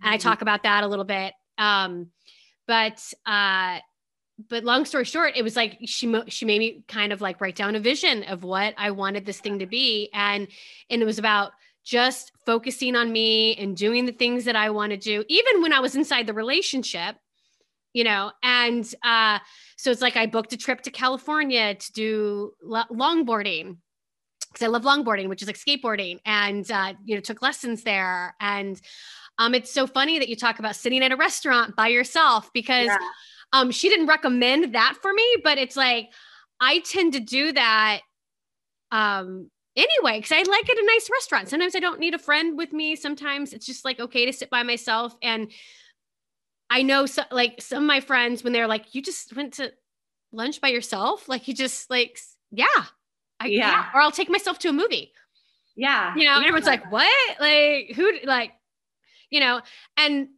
And 0.02 0.08
mm-hmm. 0.08 0.14
I 0.14 0.18
talk 0.18 0.42
about 0.42 0.64
that 0.64 0.84
a 0.84 0.86
little 0.86 1.04
bit. 1.04 1.32
Um, 1.56 2.08
but 2.66 3.00
uh, 3.26 3.78
but 4.48 4.64
long 4.64 4.84
story 4.84 5.04
short, 5.04 5.36
it 5.36 5.42
was 5.42 5.56
like 5.56 5.78
she 5.84 6.12
she 6.28 6.44
made 6.44 6.58
me 6.58 6.84
kind 6.88 7.12
of 7.12 7.20
like 7.20 7.40
write 7.40 7.56
down 7.56 7.76
a 7.76 7.80
vision 7.80 8.24
of 8.24 8.42
what 8.42 8.74
I 8.76 8.90
wanted 8.90 9.24
this 9.24 9.40
thing 9.40 9.60
to 9.60 9.66
be, 9.66 10.10
and 10.12 10.48
and 10.90 11.02
it 11.02 11.04
was 11.04 11.18
about 11.18 11.52
just 11.84 12.32
focusing 12.46 12.96
on 12.96 13.12
me 13.12 13.54
and 13.56 13.76
doing 13.76 14.06
the 14.06 14.12
things 14.12 14.46
that 14.46 14.56
I 14.56 14.70
want 14.70 14.90
to 14.90 14.96
do, 14.96 15.24
even 15.28 15.62
when 15.62 15.72
I 15.72 15.80
was 15.80 15.94
inside 15.94 16.26
the 16.26 16.32
relationship, 16.32 17.16
you 17.92 18.04
know. 18.04 18.32
And 18.42 18.92
uh, 19.04 19.38
so 19.76 19.90
it's 19.90 20.00
like 20.00 20.16
I 20.16 20.26
booked 20.26 20.52
a 20.52 20.56
trip 20.56 20.80
to 20.82 20.90
California 20.90 21.74
to 21.74 21.92
do 21.92 22.52
longboarding 22.64 23.76
because 24.52 24.64
I 24.64 24.68
love 24.68 24.82
longboarding, 24.82 25.28
which 25.28 25.42
is 25.42 25.48
like 25.48 25.58
skateboarding, 25.58 26.20
and 26.24 26.68
uh, 26.70 26.94
you 27.04 27.14
know 27.14 27.20
took 27.20 27.42
lessons 27.42 27.82
there. 27.82 28.34
And 28.40 28.80
um, 29.38 29.54
it's 29.54 29.72
so 29.72 29.86
funny 29.86 30.18
that 30.18 30.28
you 30.28 30.36
talk 30.36 30.58
about 30.58 30.76
sitting 30.76 31.02
at 31.02 31.12
a 31.12 31.16
restaurant 31.16 31.76
by 31.76 31.88
yourself 31.88 32.50
because 32.54 32.86
yeah. 32.86 32.98
um, 33.52 33.70
she 33.70 33.88
didn't 33.88 34.06
recommend 34.06 34.74
that 34.74 34.96
for 35.02 35.12
me, 35.12 35.36
but 35.42 35.58
it's 35.58 35.76
like 35.76 36.08
I 36.60 36.78
tend 36.80 37.12
to 37.12 37.20
do 37.20 37.52
that 37.52 38.00
um 38.92 39.50
anyway 39.76 40.20
because 40.20 40.32
i 40.32 40.50
like 40.50 40.68
at 40.68 40.76
a 40.78 40.86
nice 40.86 41.08
restaurant. 41.10 41.48
Sometimes 41.48 41.74
i 41.76 41.80
don't 41.80 42.00
need 42.00 42.14
a 42.14 42.18
friend 42.18 42.56
with 42.56 42.72
me. 42.72 42.96
Sometimes 42.96 43.52
it's 43.52 43.66
just 43.66 43.84
like 43.84 44.00
okay 44.00 44.26
to 44.26 44.32
sit 44.32 44.50
by 44.50 44.62
myself. 44.62 45.14
And 45.22 45.50
i 46.70 46.82
know 46.82 47.06
so, 47.06 47.22
like 47.30 47.60
some 47.60 47.82
of 47.82 47.86
my 47.86 48.00
friends 48.00 48.42
when 48.42 48.52
they're 48.52 48.66
like 48.66 48.94
you 48.94 49.02
just 49.02 49.34
went 49.36 49.54
to 49.54 49.72
lunch 50.32 50.60
by 50.60 50.68
yourself? 50.68 51.28
Like 51.28 51.48
you 51.48 51.54
just 51.54 51.90
like 51.90 52.18
yeah 52.50 52.66
I, 53.40 53.46
yeah. 53.46 53.70
yeah. 53.70 53.86
or 53.94 54.00
i'll 54.00 54.10
take 54.10 54.30
myself 54.30 54.58
to 54.60 54.68
a 54.68 54.72
movie. 54.72 55.12
Yeah. 55.76 56.14
You 56.14 56.24
know 56.24 56.38
yeah. 56.40 56.46
everyone's 56.46 56.66
like 56.66 56.90
what? 56.90 57.40
Like 57.40 57.92
who 57.94 58.12
like 58.24 58.52
you 59.30 59.40
know? 59.40 59.60
And 59.96 60.28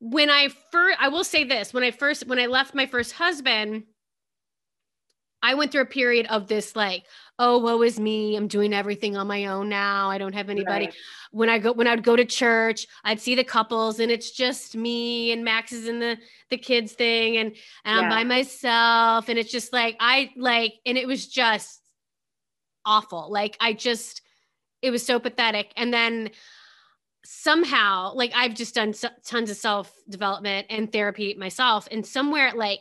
when 0.00 0.30
i 0.30 0.48
first 0.72 0.98
i 1.00 1.08
will 1.08 1.22
say 1.22 1.44
this 1.44 1.72
when 1.72 1.84
i 1.84 1.92
first 1.92 2.26
when 2.26 2.40
i 2.40 2.46
left 2.46 2.74
my 2.74 2.86
first 2.86 3.12
husband 3.12 3.84
I 5.42 5.54
went 5.54 5.72
through 5.72 5.82
a 5.82 5.86
period 5.86 6.26
of 6.26 6.46
this 6.46 6.76
like, 6.76 7.04
oh, 7.42 7.58
woe 7.58 7.82
is 7.82 7.98
me. 7.98 8.36
I'm 8.36 8.46
doing 8.46 8.72
everything 8.72 9.16
on 9.16 9.26
my 9.26 9.46
own 9.46 9.68
now. 9.68 10.08
I 10.08 10.16
don't 10.16 10.32
have 10.32 10.48
anybody. 10.48 10.86
Right. 10.86 10.94
When 11.32 11.48
I 11.48 11.58
go 11.58 11.72
when 11.72 11.88
I'd 11.88 12.04
go 12.04 12.14
to 12.14 12.24
church, 12.24 12.86
I'd 13.02 13.20
see 13.20 13.34
the 13.34 13.42
couples 13.42 13.98
and 13.98 14.12
it's 14.12 14.30
just 14.30 14.76
me 14.76 15.32
and 15.32 15.44
Max 15.44 15.72
is 15.72 15.88
in 15.88 15.98
the 15.98 16.18
the 16.50 16.56
kids 16.56 16.92
thing 16.92 17.38
and, 17.38 17.48
and 17.84 17.96
yeah. 17.96 18.00
I'm 18.02 18.08
by 18.08 18.22
myself. 18.22 19.28
And 19.28 19.38
it's 19.38 19.50
just 19.50 19.72
like 19.72 19.96
I 19.98 20.30
like, 20.36 20.74
and 20.86 20.96
it 20.96 21.08
was 21.08 21.26
just 21.26 21.80
awful. 22.86 23.30
Like 23.30 23.56
I 23.58 23.72
just 23.72 24.22
it 24.80 24.90
was 24.90 25.04
so 25.04 25.18
pathetic. 25.18 25.72
And 25.76 25.92
then 25.92 26.30
somehow 27.24 28.14
like 28.14 28.32
I've 28.36 28.54
just 28.54 28.76
done 28.76 28.92
so, 28.92 29.08
tons 29.24 29.50
of 29.50 29.56
self 29.56 29.92
development 30.08 30.68
and 30.70 30.92
therapy 30.92 31.34
myself 31.34 31.88
and 31.90 32.06
somewhere 32.06 32.52
like 32.54 32.80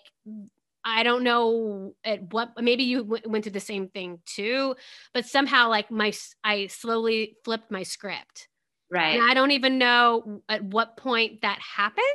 I 0.83 1.03
don't 1.03 1.23
know 1.23 1.93
at 2.03 2.33
what 2.33 2.51
maybe 2.61 2.83
you 2.83 3.03
w- 3.03 3.23
went 3.25 3.43
through 3.43 3.53
the 3.53 3.59
same 3.59 3.87
thing 3.87 4.19
too, 4.25 4.75
but 5.13 5.25
somehow 5.25 5.69
like 5.69 5.91
my 5.91 6.13
I 6.43 6.67
slowly 6.67 7.37
flipped 7.43 7.71
my 7.71 7.83
script. 7.83 8.47
Right. 8.89 9.15
And 9.15 9.29
I 9.29 9.33
don't 9.33 9.51
even 9.51 9.77
know 9.77 10.41
at 10.49 10.63
what 10.63 10.97
point 10.97 11.41
that 11.43 11.59
happened. 11.59 12.05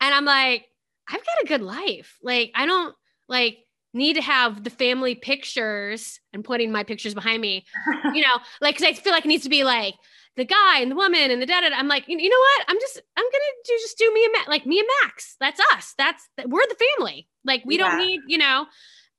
And 0.00 0.14
I'm 0.14 0.24
like, 0.24 0.66
I've 1.08 1.24
got 1.24 1.42
a 1.42 1.46
good 1.46 1.62
life. 1.62 2.16
Like 2.22 2.52
I 2.54 2.66
don't 2.66 2.94
like 3.28 3.58
need 3.96 4.14
to 4.14 4.22
have 4.22 4.62
the 4.62 4.70
family 4.70 5.14
pictures 5.14 6.20
and 6.32 6.44
putting 6.44 6.70
my 6.70 6.84
pictures 6.84 7.14
behind 7.14 7.40
me. 7.40 7.64
you 8.14 8.22
know, 8.22 8.38
like 8.60 8.76
cuz 8.76 8.86
I 8.86 8.92
feel 8.92 9.12
like 9.12 9.24
it 9.24 9.28
needs 9.28 9.44
to 9.44 9.48
be 9.48 9.64
like 9.64 9.94
the 10.36 10.44
guy 10.44 10.80
and 10.80 10.90
the 10.90 10.96
woman 10.96 11.30
and 11.30 11.40
the 11.40 11.46
dad. 11.46 11.64
I'm 11.72 11.88
like, 11.88 12.04
you, 12.06 12.16
know 12.16 12.38
what? 12.38 12.64
I'm 12.68 12.78
just, 12.78 13.00
I'm 13.16 13.24
gonna 13.24 13.44
do 13.64 13.72
just 13.80 13.98
do 13.98 14.12
me 14.12 14.24
and 14.24 14.32
Max, 14.32 14.48
like 14.48 14.66
me 14.66 14.78
and 14.78 14.88
Max. 15.02 15.36
That's 15.40 15.60
us. 15.72 15.94
That's 15.96 16.28
we're 16.46 16.66
the 16.68 16.76
family. 16.98 17.26
Like 17.44 17.62
we 17.64 17.78
yeah. 17.78 17.88
don't 17.88 18.06
need, 18.06 18.20
you 18.28 18.38
know. 18.38 18.66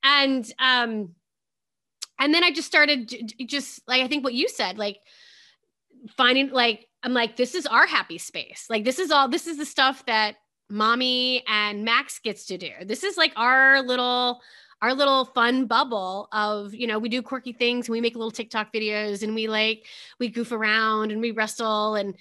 And 0.03 0.45
um, 0.59 1.15
and 2.19 2.33
then 2.33 2.43
I 2.43 2.51
just 2.51 2.67
started 2.67 3.33
just 3.47 3.81
like 3.87 4.03
I 4.03 4.07
think 4.07 4.23
what 4.23 4.35
you 4.35 4.47
said, 4.47 4.77
like 4.77 4.99
finding 6.15 6.49
like 6.51 6.87
I'm 7.03 7.13
like 7.13 7.35
this 7.35 7.55
is 7.55 7.65
our 7.65 7.87
happy 7.87 8.19
space. 8.19 8.67
Like 8.69 8.85
this 8.85 8.99
is 8.99 9.11
all. 9.11 9.27
This 9.27 9.47
is 9.47 9.57
the 9.57 9.65
stuff 9.65 10.05
that 10.05 10.35
mommy 10.69 11.43
and 11.47 11.83
Max 11.83 12.19
gets 12.19 12.45
to 12.47 12.57
do. 12.57 12.71
This 12.85 13.03
is 13.03 13.17
like 13.17 13.33
our 13.35 13.81
little 13.81 14.41
our 14.81 14.93
little 14.93 15.25
fun 15.25 15.65
bubble 15.65 16.27
of 16.31 16.73
you 16.73 16.87
know 16.87 16.99
we 16.99 17.09
do 17.09 17.21
quirky 17.21 17.51
things 17.51 17.87
and 17.87 17.93
we 17.93 18.01
make 18.01 18.15
little 18.15 18.31
tiktok 18.31 18.71
videos 18.73 19.23
and 19.23 19.33
we 19.33 19.47
like 19.47 19.85
we 20.19 20.27
goof 20.27 20.51
around 20.51 21.11
and 21.11 21.21
we 21.21 21.31
wrestle 21.31 21.95
and 21.95 22.15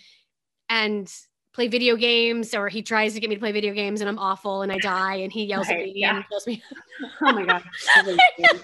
and 0.69 1.13
play 1.53 1.69
video 1.69 1.97
games 1.97 2.55
or 2.55 2.69
he 2.69 2.83
tries 2.83 3.15
to 3.15 3.21
get 3.21 3.31
me 3.31 3.37
to 3.37 3.41
play 3.41 3.53
video 3.53 3.73
games 3.73 4.01
and 4.01 4.09
i'm 4.09 4.19
awful 4.19 4.63
and 4.63 4.73
i 4.73 4.79
die 4.79 5.17
and 5.17 5.33
he 5.33 5.45
yells 5.47 5.69
right, 5.69 5.81
at 5.81 5.85
me 5.85 5.93
yeah. 5.97 6.17
and 6.17 6.29
kills 6.29 6.47
me 6.47 6.63
oh 7.23 7.33
my 7.33 7.45
god 7.45 7.63
I, 7.97 8.03
know, 8.03 8.13
I 8.13 8.53
know 8.53 8.59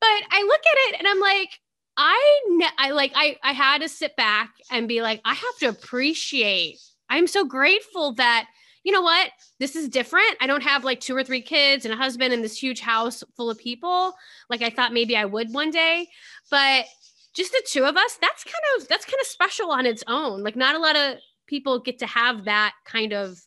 but 0.00 0.22
i 0.30 0.42
look 0.42 0.60
at 0.60 0.90
it 0.90 0.96
and 0.98 1.08
i'm 1.08 1.20
like 1.20 1.60
I, 1.98 2.70
I 2.78 2.90
like 2.92 3.10
I 3.16 3.36
I 3.42 3.52
had 3.52 3.80
to 3.80 3.88
sit 3.88 4.14
back 4.14 4.52
and 4.70 4.86
be 4.86 5.02
like 5.02 5.20
I 5.24 5.34
have 5.34 5.58
to 5.58 5.66
appreciate. 5.66 6.78
I'm 7.10 7.26
so 7.26 7.44
grateful 7.44 8.12
that 8.12 8.46
you 8.84 8.92
know 8.92 9.02
what? 9.02 9.30
This 9.58 9.76
is 9.76 9.88
different. 9.88 10.36
I 10.40 10.46
don't 10.46 10.62
have 10.62 10.84
like 10.84 11.00
two 11.00 11.16
or 11.16 11.24
three 11.24 11.42
kids 11.42 11.84
and 11.84 11.92
a 11.92 11.96
husband 11.96 12.32
and 12.32 12.42
this 12.42 12.60
huge 12.60 12.80
house 12.80 13.24
full 13.36 13.50
of 13.50 13.58
people 13.58 14.14
like 14.50 14.62
I 14.62 14.70
thought 14.70 14.92
maybe 14.92 15.16
I 15.16 15.24
would 15.24 15.52
one 15.52 15.70
day. 15.70 16.08
But 16.50 16.86
just 17.34 17.52
the 17.52 17.62
two 17.66 17.84
of 17.84 17.96
us, 17.96 18.18
that's 18.20 18.44
kind 18.44 18.54
of 18.76 18.88
that's 18.88 19.04
kind 19.04 19.20
of 19.20 19.26
special 19.26 19.70
on 19.70 19.86
its 19.86 20.02
own. 20.06 20.42
Like 20.42 20.56
not 20.56 20.74
a 20.74 20.78
lot 20.78 20.96
of 20.96 21.18
people 21.46 21.78
get 21.80 21.98
to 22.00 22.06
have 22.06 22.44
that 22.44 22.74
kind 22.84 23.12
of 23.12 23.38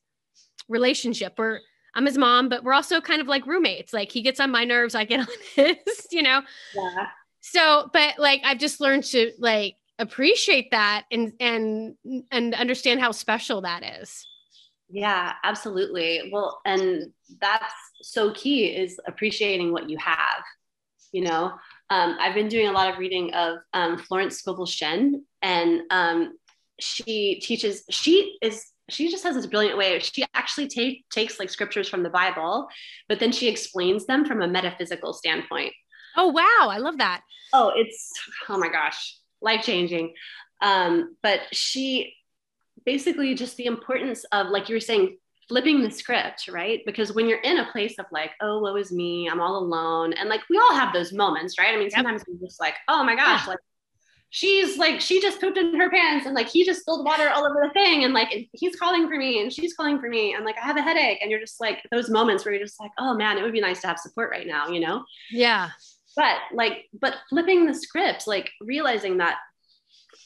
relationship 0.68 1.34
where 1.38 1.62
I'm 1.94 2.06
his 2.06 2.18
mom, 2.18 2.48
but 2.48 2.64
we're 2.64 2.74
also 2.74 3.02
kind 3.02 3.22
of 3.22 3.28
like 3.28 3.46
roommates. 3.46 3.94
Like 3.94 4.12
he 4.12 4.22
gets 4.22 4.40
on 4.40 4.52
my 4.52 4.64
nerves, 4.64 4.96
I 4.96 5.04
get 5.04 5.20
on 5.28 5.28
his, 5.56 6.08
you 6.12 6.22
know? 6.22 6.42
Yeah. 6.74 7.08
So, 7.42 7.90
but 7.92 8.18
like 8.18 8.42
I've 8.46 8.60
just 8.60 8.80
learned 8.80 9.04
to 9.06 9.32
like 9.40 9.76
appreciate 10.00 10.72
that 10.72 11.06
and 11.12 11.34
and 11.40 11.96
and 12.32 12.54
understand 12.54 13.02
how 13.02 13.12
special 13.12 13.62
that 13.62 13.84
is. 14.02 14.28
Yeah, 14.92 15.34
absolutely. 15.44 16.30
Well, 16.34 16.62
and 16.66 17.14
that's 17.40 17.74
so 18.02 18.34
key 18.34 18.66
is 18.66 19.00
appreciating 19.08 19.72
what 19.72 19.90
you 19.90 19.98
have. 19.98 20.44
You 21.14 21.24
know, 21.24 21.54
um, 21.90 22.18
I've 22.20 22.36
been 22.36 22.48
doing 22.48 22.68
a 22.68 22.72
lot 22.72 22.92
of 22.92 22.98
reading 23.00 23.34
of 23.34 23.60
um, 23.74 23.98
Florence 23.98 24.38
Scovel 24.38 24.66
Shinn, 24.66 25.24
and 25.42 25.82
um, 25.90 26.34
she 26.80 27.40
teaches. 27.40 27.84
She 27.90 28.38
is. 28.42 28.66
She 28.90 29.10
just 29.10 29.24
has 29.24 29.36
this 29.36 29.46
brilliant 29.46 29.78
way. 29.78 29.98
She 30.00 30.26
actually 30.34 30.68
take, 30.68 31.08
takes 31.10 31.40
like 31.40 31.50
scriptures 31.50 31.88
from 31.88 32.04
the 32.04 32.10
Bible, 32.10 32.68
but 33.08 33.22
then 33.22 33.32
she 33.32 33.48
explains 33.48 34.06
them 34.06 34.26
from 34.26 34.42
a 34.42 34.48
metaphysical 34.48 35.14
standpoint. 35.14 35.74
Oh 36.18 36.28
wow, 36.28 36.68
I 36.70 36.78
love 36.78 36.98
that. 36.98 37.22
Oh, 37.54 37.72
it's 37.74 38.12
oh 38.50 38.58
my 38.58 38.68
gosh, 38.70 39.18
life 39.42 39.64
changing. 39.64 40.14
Um, 40.62 41.16
but 41.24 41.42
she 41.54 42.14
basically 42.86 43.34
just 43.36 43.58
the 43.58 43.66
importance 43.66 44.24
of 44.32 44.48
like 44.48 44.70
you 44.70 44.76
were 44.76 44.80
saying 44.80 45.18
flipping 45.48 45.82
the 45.82 45.92
script 45.92 46.48
right? 46.50 46.82
Because 46.86 47.14
when 47.14 47.28
you're 47.28 47.42
in 47.42 47.60
a 47.60 47.72
place 47.72 47.96
of 48.00 48.06
like 48.12 48.32
oh 48.42 48.60
woe 48.60 48.76
is 48.76 48.92
me 48.92 49.28
i'm 49.30 49.42
all 49.42 49.58
alone 49.58 50.14
and 50.14 50.30
like 50.30 50.42
we 50.50 50.58
all 50.58 50.74
have 50.74 50.94
those 50.94 51.14
moments 51.14 51.58
right? 51.60 51.74
I 51.74 51.78
mean 51.78 51.90
sometimes 51.90 52.24
yep. 52.28 52.38
we're 52.40 52.48
just 52.48 52.60
like 52.60 52.76
oh 52.88 53.04
my 53.04 53.16
gosh 53.16 53.48
like 53.48 53.60
she's 54.32 54.78
like 54.78 55.02
she 55.02 55.22
just 55.22 55.42
pooped 55.42 55.58
in 55.58 55.78
her 55.78 55.90
pants 55.90 56.26
and 56.26 56.34
like 56.34 56.48
he 56.48 56.66
just 56.66 56.82
spilled 56.82 57.06
water 57.06 57.30
all 57.30 57.46
over 57.46 57.62
the 57.68 57.74
thing 57.74 58.06
and 58.06 58.14
like 58.14 58.50
he's 58.54 58.78
calling 58.78 59.08
for 59.10 59.18
me 59.18 59.42
and 59.42 59.52
she's 59.52 59.74
calling 59.74 60.00
for 60.00 60.08
me 60.08 60.34
and 60.34 60.46
like 60.46 60.56
i 60.58 60.66
have 60.66 60.78
a 60.78 60.82
headache 60.82 61.20
and 61.22 61.30
you're 61.30 61.40
just 61.40 61.60
like 61.60 61.80
those 61.92 62.10
moments 62.10 62.46
where 62.46 62.54
you're 62.54 62.64
just 62.64 62.80
like 62.80 62.92
oh 62.98 63.14
man 63.14 63.38
it 63.38 63.44
would 63.44 63.52
be 63.52 63.60
nice 63.60 63.82
to 63.82 63.88
have 63.88 64.00
support 64.00 64.32
right 64.32 64.48
now 64.48 64.70
you 64.70 64.80
know? 64.80 65.04
Yeah. 65.30 65.70
But 66.16 66.38
like 66.54 66.86
but 67.00 67.16
flipping 67.30 67.66
the 67.66 67.74
script 67.74 68.26
like 68.26 68.50
realizing 68.62 69.18
that 69.18 69.38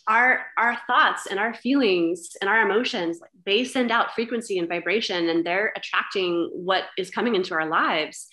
our 0.08 0.46
our 0.58 0.78
thoughts 0.88 1.26
and 1.26 1.40
our 1.40 1.54
feelings 1.54 2.32
and 2.40 2.50
our 2.50 2.62
emotions 2.62 3.20
they 3.46 3.64
send 3.64 3.92
out 3.92 4.14
frequency 4.14 4.60
and 4.60 4.70
vibration 4.70 5.30
and 5.30 5.46
they're 5.46 5.74
attracting 5.76 6.50
what 6.54 6.84
is 6.98 7.10
coming 7.10 7.36
into 7.36 7.54
our 7.54 7.68
lives. 7.68 8.28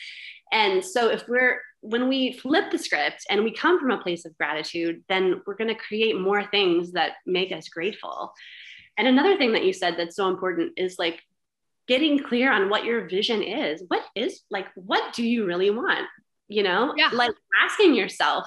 And 0.52 0.84
so 0.84 1.08
if 1.10 1.26
we're 1.28 1.60
when 1.80 2.08
we 2.08 2.32
flip 2.34 2.70
the 2.70 2.78
script 2.78 3.26
and 3.30 3.42
we 3.42 3.52
come 3.52 3.80
from 3.80 3.90
a 3.90 4.02
place 4.02 4.24
of 4.24 4.36
gratitude 4.36 5.02
then 5.08 5.42
we're 5.46 5.56
going 5.56 5.74
to 5.74 5.74
create 5.74 6.18
more 6.18 6.44
things 6.44 6.92
that 6.92 7.12
make 7.26 7.52
us 7.52 7.68
grateful. 7.68 8.32
And 8.98 9.08
another 9.08 9.38
thing 9.38 9.52
that 9.52 9.64
you 9.64 9.72
said 9.72 9.96
that's 9.96 10.16
so 10.16 10.28
important 10.28 10.74
is 10.76 10.98
like 10.98 11.20
getting 11.88 12.22
clear 12.22 12.52
on 12.52 12.68
what 12.68 12.84
your 12.84 13.08
vision 13.08 13.42
is. 13.42 13.82
What 13.88 14.04
is 14.14 14.42
like 14.50 14.66
what 14.74 15.14
do 15.14 15.26
you 15.26 15.46
really 15.46 15.70
want? 15.70 16.06
You 16.48 16.64
know? 16.64 16.92
Yeah. 16.96 17.08
like 17.14 17.32
asking 17.64 17.94
yourself 17.94 18.46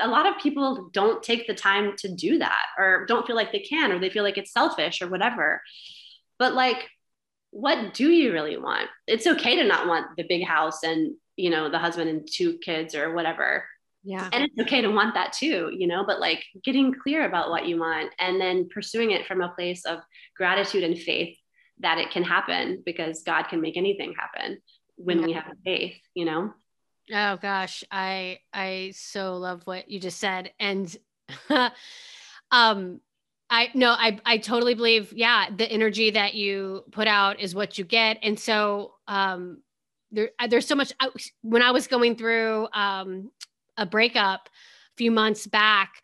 a 0.00 0.08
lot 0.08 0.26
of 0.26 0.38
people 0.38 0.90
don't 0.92 1.22
take 1.22 1.46
the 1.46 1.54
time 1.54 1.94
to 1.98 2.08
do 2.08 2.38
that 2.38 2.66
or 2.78 3.06
don't 3.06 3.26
feel 3.26 3.36
like 3.36 3.52
they 3.52 3.60
can 3.60 3.92
or 3.92 3.98
they 3.98 4.10
feel 4.10 4.24
like 4.24 4.38
it's 4.38 4.52
selfish 4.52 5.02
or 5.02 5.08
whatever. 5.08 5.62
But 6.38 6.54
like 6.54 6.88
what 7.50 7.94
do 7.94 8.10
you 8.10 8.32
really 8.32 8.58
want? 8.58 8.88
It's 9.06 9.26
okay 9.26 9.56
to 9.56 9.64
not 9.64 9.86
want 9.86 10.16
the 10.16 10.24
big 10.28 10.44
house 10.44 10.82
and 10.82 11.14
you 11.36 11.50
know 11.50 11.70
the 11.70 11.78
husband 11.78 12.10
and 12.10 12.28
two 12.30 12.58
kids 12.58 12.94
or 12.94 13.14
whatever. 13.14 13.64
Yeah. 14.04 14.28
And 14.32 14.44
it's 14.44 14.58
okay 14.60 14.80
to 14.80 14.88
want 14.88 15.14
that 15.14 15.32
too 15.32 15.70
you 15.76 15.86
know 15.86 16.04
but 16.06 16.20
like 16.20 16.42
getting 16.64 16.94
clear 16.94 17.26
about 17.26 17.50
what 17.50 17.66
you 17.66 17.78
want 17.78 18.14
and 18.18 18.40
then 18.40 18.68
pursuing 18.72 19.10
it 19.10 19.26
from 19.26 19.42
a 19.42 19.50
place 19.50 19.84
of 19.84 19.98
gratitude 20.36 20.84
and 20.84 20.96
faith 20.96 21.36
that 21.80 21.98
it 21.98 22.10
can 22.10 22.22
happen 22.22 22.82
because 22.86 23.22
god 23.24 23.48
can 23.48 23.60
make 23.60 23.76
anything 23.76 24.14
happen 24.18 24.58
when 24.96 25.18
yeah. 25.18 25.26
we 25.26 25.32
have 25.32 25.52
faith 25.64 25.96
you 26.14 26.24
know 26.24 26.52
Oh 27.12 27.36
gosh, 27.40 27.84
I 27.90 28.40
I 28.52 28.92
so 28.94 29.36
love 29.36 29.66
what 29.66 29.90
you 29.90 29.98
just 29.98 30.18
said, 30.18 30.52
and 30.60 30.94
um, 32.50 33.00
I 33.50 33.70
no, 33.74 33.90
I 33.90 34.18
I 34.24 34.38
totally 34.38 34.74
believe. 34.74 35.12
Yeah, 35.12 35.46
the 35.54 35.70
energy 35.70 36.10
that 36.10 36.34
you 36.34 36.84
put 36.90 37.08
out 37.08 37.40
is 37.40 37.54
what 37.54 37.78
you 37.78 37.84
get, 37.84 38.18
and 38.22 38.38
so 38.38 38.94
um, 39.06 39.62
there 40.12 40.30
uh, 40.38 40.46
there's 40.48 40.66
so 40.66 40.74
much. 40.74 40.92
I, 41.00 41.08
When 41.42 41.62
I 41.62 41.70
was 41.70 41.86
going 41.86 42.16
through 42.16 42.68
um 42.74 43.30
a 43.78 43.86
breakup 43.86 44.48
a 44.48 44.96
few 44.96 45.10
months 45.10 45.46
back, 45.46 46.02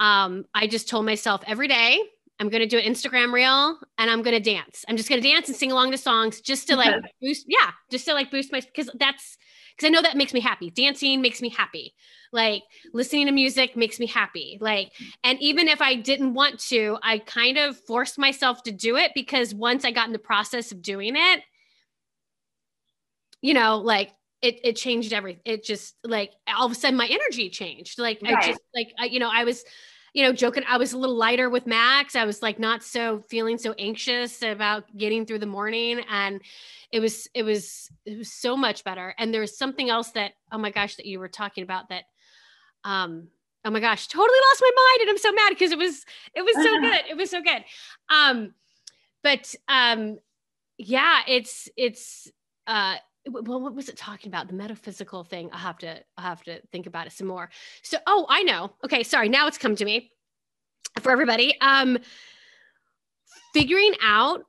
um, 0.00 0.46
I 0.54 0.66
just 0.66 0.88
told 0.88 1.04
myself 1.04 1.42
every 1.46 1.68
day 1.68 2.00
I'm 2.38 2.48
going 2.48 2.60
to 2.60 2.66
do 2.66 2.78
an 2.78 2.84
Instagram 2.84 3.32
reel 3.32 3.78
and 3.98 4.10
I'm 4.10 4.22
going 4.22 4.40
to 4.40 4.50
dance. 4.50 4.84
I'm 4.88 4.96
just 4.96 5.08
going 5.08 5.22
to 5.22 5.28
dance 5.28 5.48
and 5.48 5.56
sing 5.56 5.72
along 5.72 5.90
the 5.90 5.98
songs 5.98 6.40
just 6.40 6.68
to 6.68 6.76
like 6.76 6.94
boost. 7.22 7.46
Yeah. 7.48 7.70
Just 7.90 8.04
to 8.06 8.14
like 8.14 8.30
boost 8.30 8.52
my, 8.52 8.60
cause 8.74 8.90
that's, 8.98 9.38
because 9.76 9.88
I 9.88 9.90
know 9.90 10.02
that 10.02 10.16
makes 10.16 10.32
me 10.32 10.40
happy. 10.40 10.70
Dancing 10.70 11.20
makes 11.20 11.42
me 11.42 11.50
happy. 11.50 11.94
Like 12.32 12.62
listening 12.92 13.26
to 13.26 13.32
music 13.32 13.76
makes 13.76 14.00
me 14.00 14.06
happy. 14.06 14.58
Like, 14.60 14.92
and 15.22 15.40
even 15.40 15.68
if 15.68 15.82
I 15.82 15.94
didn't 15.94 16.34
want 16.34 16.58
to, 16.68 16.98
I 17.02 17.18
kind 17.18 17.58
of 17.58 17.78
forced 17.78 18.18
myself 18.18 18.62
to 18.64 18.72
do 18.72 18.96
it 18.96 19.12
because 19.14 19.54
once 19.54 19.84
I 19.84 19.90
got 19.90 20.06
in 20.06 20.12
the 20.12 20.18
process 20.18 20.72
of 20.72 20.82
doing 20.82 21.14
it, 21.16 21.42
you 23.42 23.54
know, 23.54 23.78
like 23.78 24.12
it 24.42 24.60
it 24.64 24.76
changed 24.76 25.12
everything. 25.12 25.42
It 25.44 25.64
just 25.64 25.94
like 26.04 26.32
all 26.48 26.66
of 26.66 26.72
a 26.72 26.74
sudden 26.74 26.96
my 26.96 27.06
energy 27.06 27.50
changed. 27.50 27.98
Like 27.98 28.20
right. 28.22 28.36
I 28.36 28.46
just 28.46 28.60
like 28.74 28.88
I, 28.98 29.04
you 29.06 29.18
know, 29.18 29.30
I 29.32 29.44
was 29.44 29.64
you 30.16 30.22
know, 30.22 30.32
joking. 30.32 30.62
I 30.66 30.78
was 30.78 30.94
a 30.94 30.98
little 30.98 31.14
lighter 31.14 31.50
with 31.50 31.66
Max. 31.66 32.16
I 32.16 32.24
was 32.24 32.40
like 32.40 32.58
not 32.58 32.82
so 32.82 33.22
feeling 33.28 33.58
so 33.58 33.74
anxious 33.78 34.40
about 34.40 34.84
getting 34.96 35.26
through 35.26 35.40
the 35.40 35.46
morning. 35.46 36.00
And 36.10 36.40
it 36.90 37.00
was, 37.00 37.28
it 37.34 37.42
was, 37.42 37.90
it 38.06 38.16
was 38.16 38.32
so 38.32 38.56
much 38.56 38.82
better. 38.82 39.14
And 39.18 39.32
there 39.32 39.42
was 39.42 39.58
something 39.58 39.90
else 39.90 40.12
that, 40.12 40.32
oh 40.50 40.56
my 40.56 40.70
gosh, 40.70 40.96
that 40.96 41.04
you 41.04 41.18
were 41.18 41.28
talking 41.28 41.64
about 41.64 41.90
that, 41.90 42.04
um, 42.82 43.28
oh 43.66 43.70
my 43.70 43.78
gosh, 43.78 44.08
totally 44.08 44.38
lost 44.50 44.62
my 44.62 44.70
mind. 44.74 45.00
And 45.02 45.10
I'm 45.10 45.18
so 45.18 45.32
mad 45.32 45.50
because 45.50 45.70
it 45.70 45.78
was, 45.78 46.06
it 46.34 46.42
was 46.42 46.54
so 46.54 46.62
good. 46.80 47.02
It 47.10 47.16
was 47.18 47.28
so 47.28 47.42
good. 47.42 47.62
Um, 48.08 48.54
but, 49.22 49.54
um, 49.68 50.16
yeah, 50.78 51.20
it's, 51.28 51.68
it's, 51.76 52.32
uh, 52.66 52.94
well, 53.28 53.60
what 53.60 53.74
was 53.74 53.88
it 53.88 53.96
talking 53.96 54.28
about? 54.28 54.48
The 54.48 54.54
metaphysical 54.54 55.24
thing. 55.24 55.50
I 55.52 55.58
have 55.58 55.78
to, 55.78 56.00
I 56.16 56.22
have 56.22 56.42
to 56.44 56.60
think 56.72 56.86
about 56.86 57.06
it 57.06 57.12
some 57.12 57.26
more. 57.26 57.50
So, 57.82 57.98
oh, 58.06 58.26
I 58.28 58.42
know. 58.42 58.72
Okay, 58.84 59.02
sorry. 59.02 59.28
Now 59.28 59.46
it's 59.46 59.58
come 59.58 59.76
to 59.76 59.84
me 59.84 60.12
for 61.00 61.10
everybody. 61.10 61.60
Um, 61.60 61.98
figuring 63.52 63.94
out, 64.02 64.44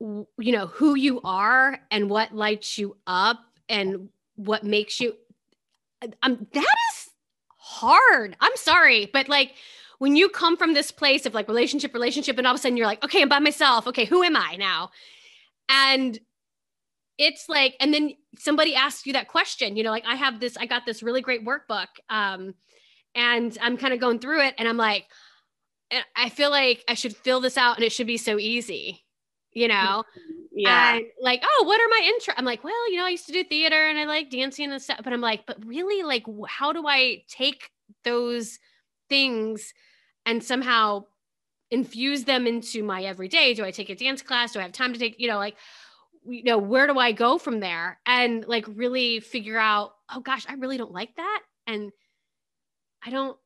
you 0.00 0.26
know, 0.38 0.66
who 0.68 0.94
you 0.94 1.20
are 1.22 1.78
and 1.90 2.08
what 2.08 2.34
lights 2.34 2.78
you 2.78 2.96
up 3.06 3.40
and 3.68 4.08
what 4.36 4.64
makes 4.64 5.00
you. 5.00 5.14
Um, 6.22 6.46
that 6.52 6.76
is 6.92 7.10
hard. 7.56 8.36
I'm 8.40 8.56
sorry, 8.56 9.10
but 9.12 9.28
like 9.28 9.54
when 9.98 10.14
you 10.14 10.28
come 10.28 10.56
from 10.56 10.74
this 10.74 10.92
place 10.92 11.26
of 11.26 11.34
like 11.34 11.48
relationship, 11.48 11.92
relationship, 11.92 12.38
and 12.38 12.46
all 12.46 12.54
of 12.54 12.58
a 12.58 12.62
sudden 12.62 12.76
you're 12.76 12.86
like, 12.86 13.04
okay, 13.04 13.22
I'm 13.22 13.28
by 13.28 13.40
myself. 13.40 13.86
Okay, 13.88 14.04
who 14.04 14.22
am 14.22 14.36
I 14.36 14.56
now? 14.56 14.90
And 15.68 16.18
it's 17.18 17.48
like 17.48 17.74
and 17.80 17.92
then 17.92 18.12
somebody 18.38 18.74
asks 18.74 19.04
you 19.06 19.12
that 19.12 19.28
question 19.28 19.76
you 19.76 19.82
know 19.82 19.90
like 19.90 20.04
i 20.06 20.14
have 20.14 20.40
this 20.40 20.56
i 20.56 20.66
got 20.66 20.86
this 20.86 21.02
really 21.02 21.20
great 21.20 21.44
workbook 21.44 21.88
um 22.08 22.54
and 23.14 23.58
i'm 23.60 23.76
kind 23.76 23.92
of 23.92 24.00
going 24.00 24.18
through 24.18 24.40
it 24.40 24.54
and 24.58 24.68
i'm 24.68 24.76
like 24.76 25.06
i 26.16 26.28
feel 26.28 26.50
like 26.50 26.84
i 26.88 26.94
should 26.94 27.16
fill 27.16 27.40
this 27.40 27.56
out 27.56 27.76
and 27.76 27.84
it 27.84 27.92
should 27.92 28.06
be 28.06 28.16
so 28.16 28.38
easy 28.38 29.04
you 29.54 29.66
know? 29.66 30.04
Yeah. 30.52 30.96
And 30.96 31.06
like 31.20 31.42
oh 31.42 31.64
what 31.66 31.80
are 31.80 31.88
my 31.88 32.02
interests 32.04 32.34
i'm 32.36 32.44
like 32.44 32.64
well 32.64 32.90
you 32.90 32.98
know 32.98 33.06
i 33.06 33.10
used 33.10 33.26
to 33.26 33.32
do 33.32 33.44
theater 33.44 33.88
and 33.88 33.98
i 33.98 34.04
like 34.04 34.30
dancing 34.30 34.70
and 34.70 34.82
stuff 34.82 35.00
but 35.04 35.12
i'm 35.12 35.20
like 35.20 35.46
but 35.46 35.56
really 35.64 36.02
like 36.02 36.24
how 36.48 36.72
do 36.72 36.86
i 36.86 37.22
take 37.28 37.70
those 38.04 38.58
things 39.08 39.72
and 40.26 40.42
somehow 40.42 41.04
infuse 41.70 42.24
them 42.24 42.46
into 42.46 42.82
my 42.82 43.02
everyday? 43.02 43.54
Do 43.54 43.64
i 43.64 43.70
take 43.70 43.90
a 43.90 43.94
dance 43.94 44.22
class? 44.22 44.52
Do 44.52 44.60
i 44.60 44.62
have 44.62 44.72
time 44.72 44.92
to 44.92 44.98
take 44.98 45.18
you 45.18 45.28
know 45.28 45.36
like 45.36 45.56
you 46.28 46.44
know, 46.44 46.58
where 46.58 46.86
do 46.86 46.98
I 46.98 47.12
go 47.12 47.38
from 47.38 47.60
there? 47.60 47.98
And 48.06 48.44
like 48.46 48.66
really 48.68 49.20
figure 49.20 49.58
out, 49.58 49.92
oh 50.12 50.20
gosh, 50.20 50.46
I 50.48 50.54
really 50.54 50.76
don't 50.76 50.92
like 50.92 51.14
that. 51.16 51.42
And 51.66 51.90
I 53.04 53.10
don't 53.10 53.36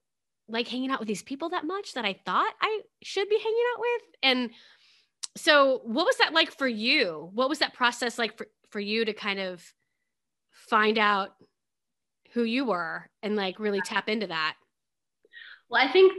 like 0.49 0.68
hanging 0.68 0.90
out 0.90 0.99
with 0.99 1.09
these 1.09 1.23
people 1.23 1.51
that 1.51 1.64
much 1.64 1.95
that 1.95 2.05
I 2.05 2.18
thought 2.25 2.53
I 2.61 2.81
should 3.03 3.29
be 3.29 3.38
hanging 3.38 3.64
out 3.75 3.81
with. 3.81 4.03
And 4.23 4.51
so 5.37 5.81
what 5.85 6.07
was 6.07 6.16
that 6.16 6.35
like 6.35 6.53
for 6.53 6.68
you? 6.68 7.31
What 7.33 7.49
was 7.49 7.61
that 7.61 7.75
process 7.75 8.18
like 8.18 8.37
for, 8.37 8.47
for 8.71 8.81
you 8.81 9.05
to 9.05 9.12
kind 9.12 9.40
of 9.40 9.62
find 10.51 10.99
out 10.99 11.31
who 12.33 12.42
you 12.45 12.64
were 12.64 13.09
and 13.23 13.37
like 13.37 13.59
really 13.59 13.81
tap 13.81 14.09
into 14.09 14.27
that? 14.27 14.57
Well, 15.68 15.83
I 15.83 15.90
think 15.90 16.12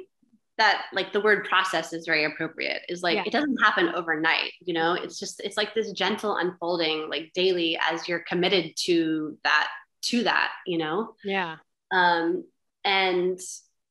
that 0.57 0.85
like 0.93 1.11
the 1.13 1.21
word 1.21 1.45
process 1.45 1.93
is 1.93 2.05
very 2.05 2.25
appropriate 2.25 2.81
is 2.87 3.01
like 3.01 3.15
yeah. 3.15 3.23
it 3.25 3.31
doesn't 3.31 3.57
happen 3.63 3.89
overnight 3.95 4.51
you 4.61 4.73
know 4.73 4.93
it's 4.93 5.19
just 5.19 5.39
it's 5.43 5.57
like 5.57 5.73
this 5.73 5.91
gentle 5.91 6.37
unfolding 6.37 7.09
like 7.09 7.31
daily 7.33 7.77
as 7.81 8.07
you're 8.07 8.23
committed 8.27 8.71
to 8.75 9.37
that 9.43 9.69
to 10.01 10.23
that 10.23 10.51
you 10.67 10.77
know 10.77 11.15
yeah 11.23 11.57
um 11.91 12.43
and 12.85 13.39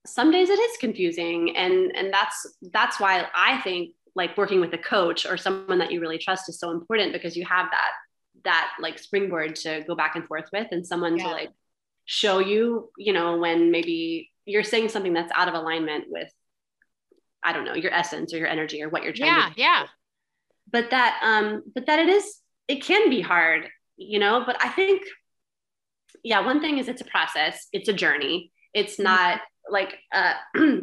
some 0.07 0.31
days 0.31 0.49
it 0.49 0.59
is 0.59 0.77
confusing 0.79 1.57
and 1.57 1.95
and 1.97 2.13
that's 2.13 2.47
that's 2.73 3.01
why 3.01 3.27
i 3.35 3.61
think 3.63 3.91
like 4.15 4.37
working 4.37 4.61
with 4.61 4.73
a 4.75 4.79
coach 4.79 5.27
or 5.27 5.37
someone 5.37 5.79
that 5.79 5.91
you 5.91 6.01
really 6.01 6.19
trust 6.19 6.49
is 6.49 6.59
so 6.59 6.71
important 6.71 7.13
because 7.13 7.37
you 7.37 7.45
have 7.45 7.71
that 7.71 7.93
that 8.45 8.73
like 8.81 8.99
springboard 8.99 9.57
to 9.57 9.83
go 9.87 9.95
back 9.95 10.17
and 10.17 10.27
forth 10.27 10.49
with 10.53 10.67
and 10.71 10.87
someone 10.87 11.17
yeah. 11.17 11.25
to 11.25 11.31
like 11.31 11.51
show 12.05 12.39
you 12.39 12.91
you 12.99 13.13
know 13.13 13.37
when 13.39 13.71
maybe 13.71 14.31
you're 14.45 14.65
saying 14.65 14.89
something 14.89 15.13
that's 15.13 15.33
out 15.35 15.49
of 15.49 15.55
alignment 15.55 16.05
with 16.09 16.31
I 17.45 17.53
don't 17.53 17.65
know, 17.65 17.75
your 17.75 17.93
essence 17.93 18.33
or 18.33 18.39
your 18.39 18.47
energy 18.47 18.83
or 18.83 18.89
what 18.89 19.03
you're 19.03 19.13
trying 19.13 19.33
yeah, 19.33 19.49
to 19.49 19.55
do. 19.55 19.61
Yeah. 19.61 19.87
But 20.71 20.91
that 20.91 21.19
um 21.23 21.63
but 21.75 21.87
that 21.87 21.99
it 21.99 22.09
is 22.09 22.39
it 22.69 22.83
can 22.83 23.11
be 23.11 23.21
hard, 23.21 23.69
you 23.97 24.19
know, 24.19 24.43
but 24.47 24.57
I 24.61 24.69
think 24.69 25.03
yeah, 26.25 26.41
one 26.41 26.61
thing 26.61 26.79
is 26.79 26.89
it's 26.89 27.01
a 27.01 27.07
process, 27.07 27.69
it's 27.73 27.89
a 27.89 27.93
journey. 27.93 28.53
It's 28.73 28.95
mm-hmm. 28.95 29.05
not 29.05 29.41
like 29.69 29.99
uh 30.13 30.35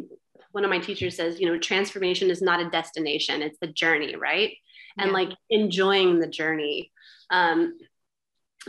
one 0.52 0.64
of 0.64 0.70
my 0.70 0.78
teachers 0.78 1.16
says, 1.16 1.40
you 1.40 1.46
know, 1.46 1.58
transformation 1.58 2.30
is 2.30 2.42
not 2.42 2.60
a 2.60 2.70
destination, 2.70 3.42
it's 3.42 3.58
the 3.60 3.68
journey, 3.68 4.16
right? 4.16 4.52
And 4.98 5.12
like 5.12 5.30
enjoying 5.48 6.18
the 6.18 6.26
journey. 6.26 6.92
Um 7.30 7.74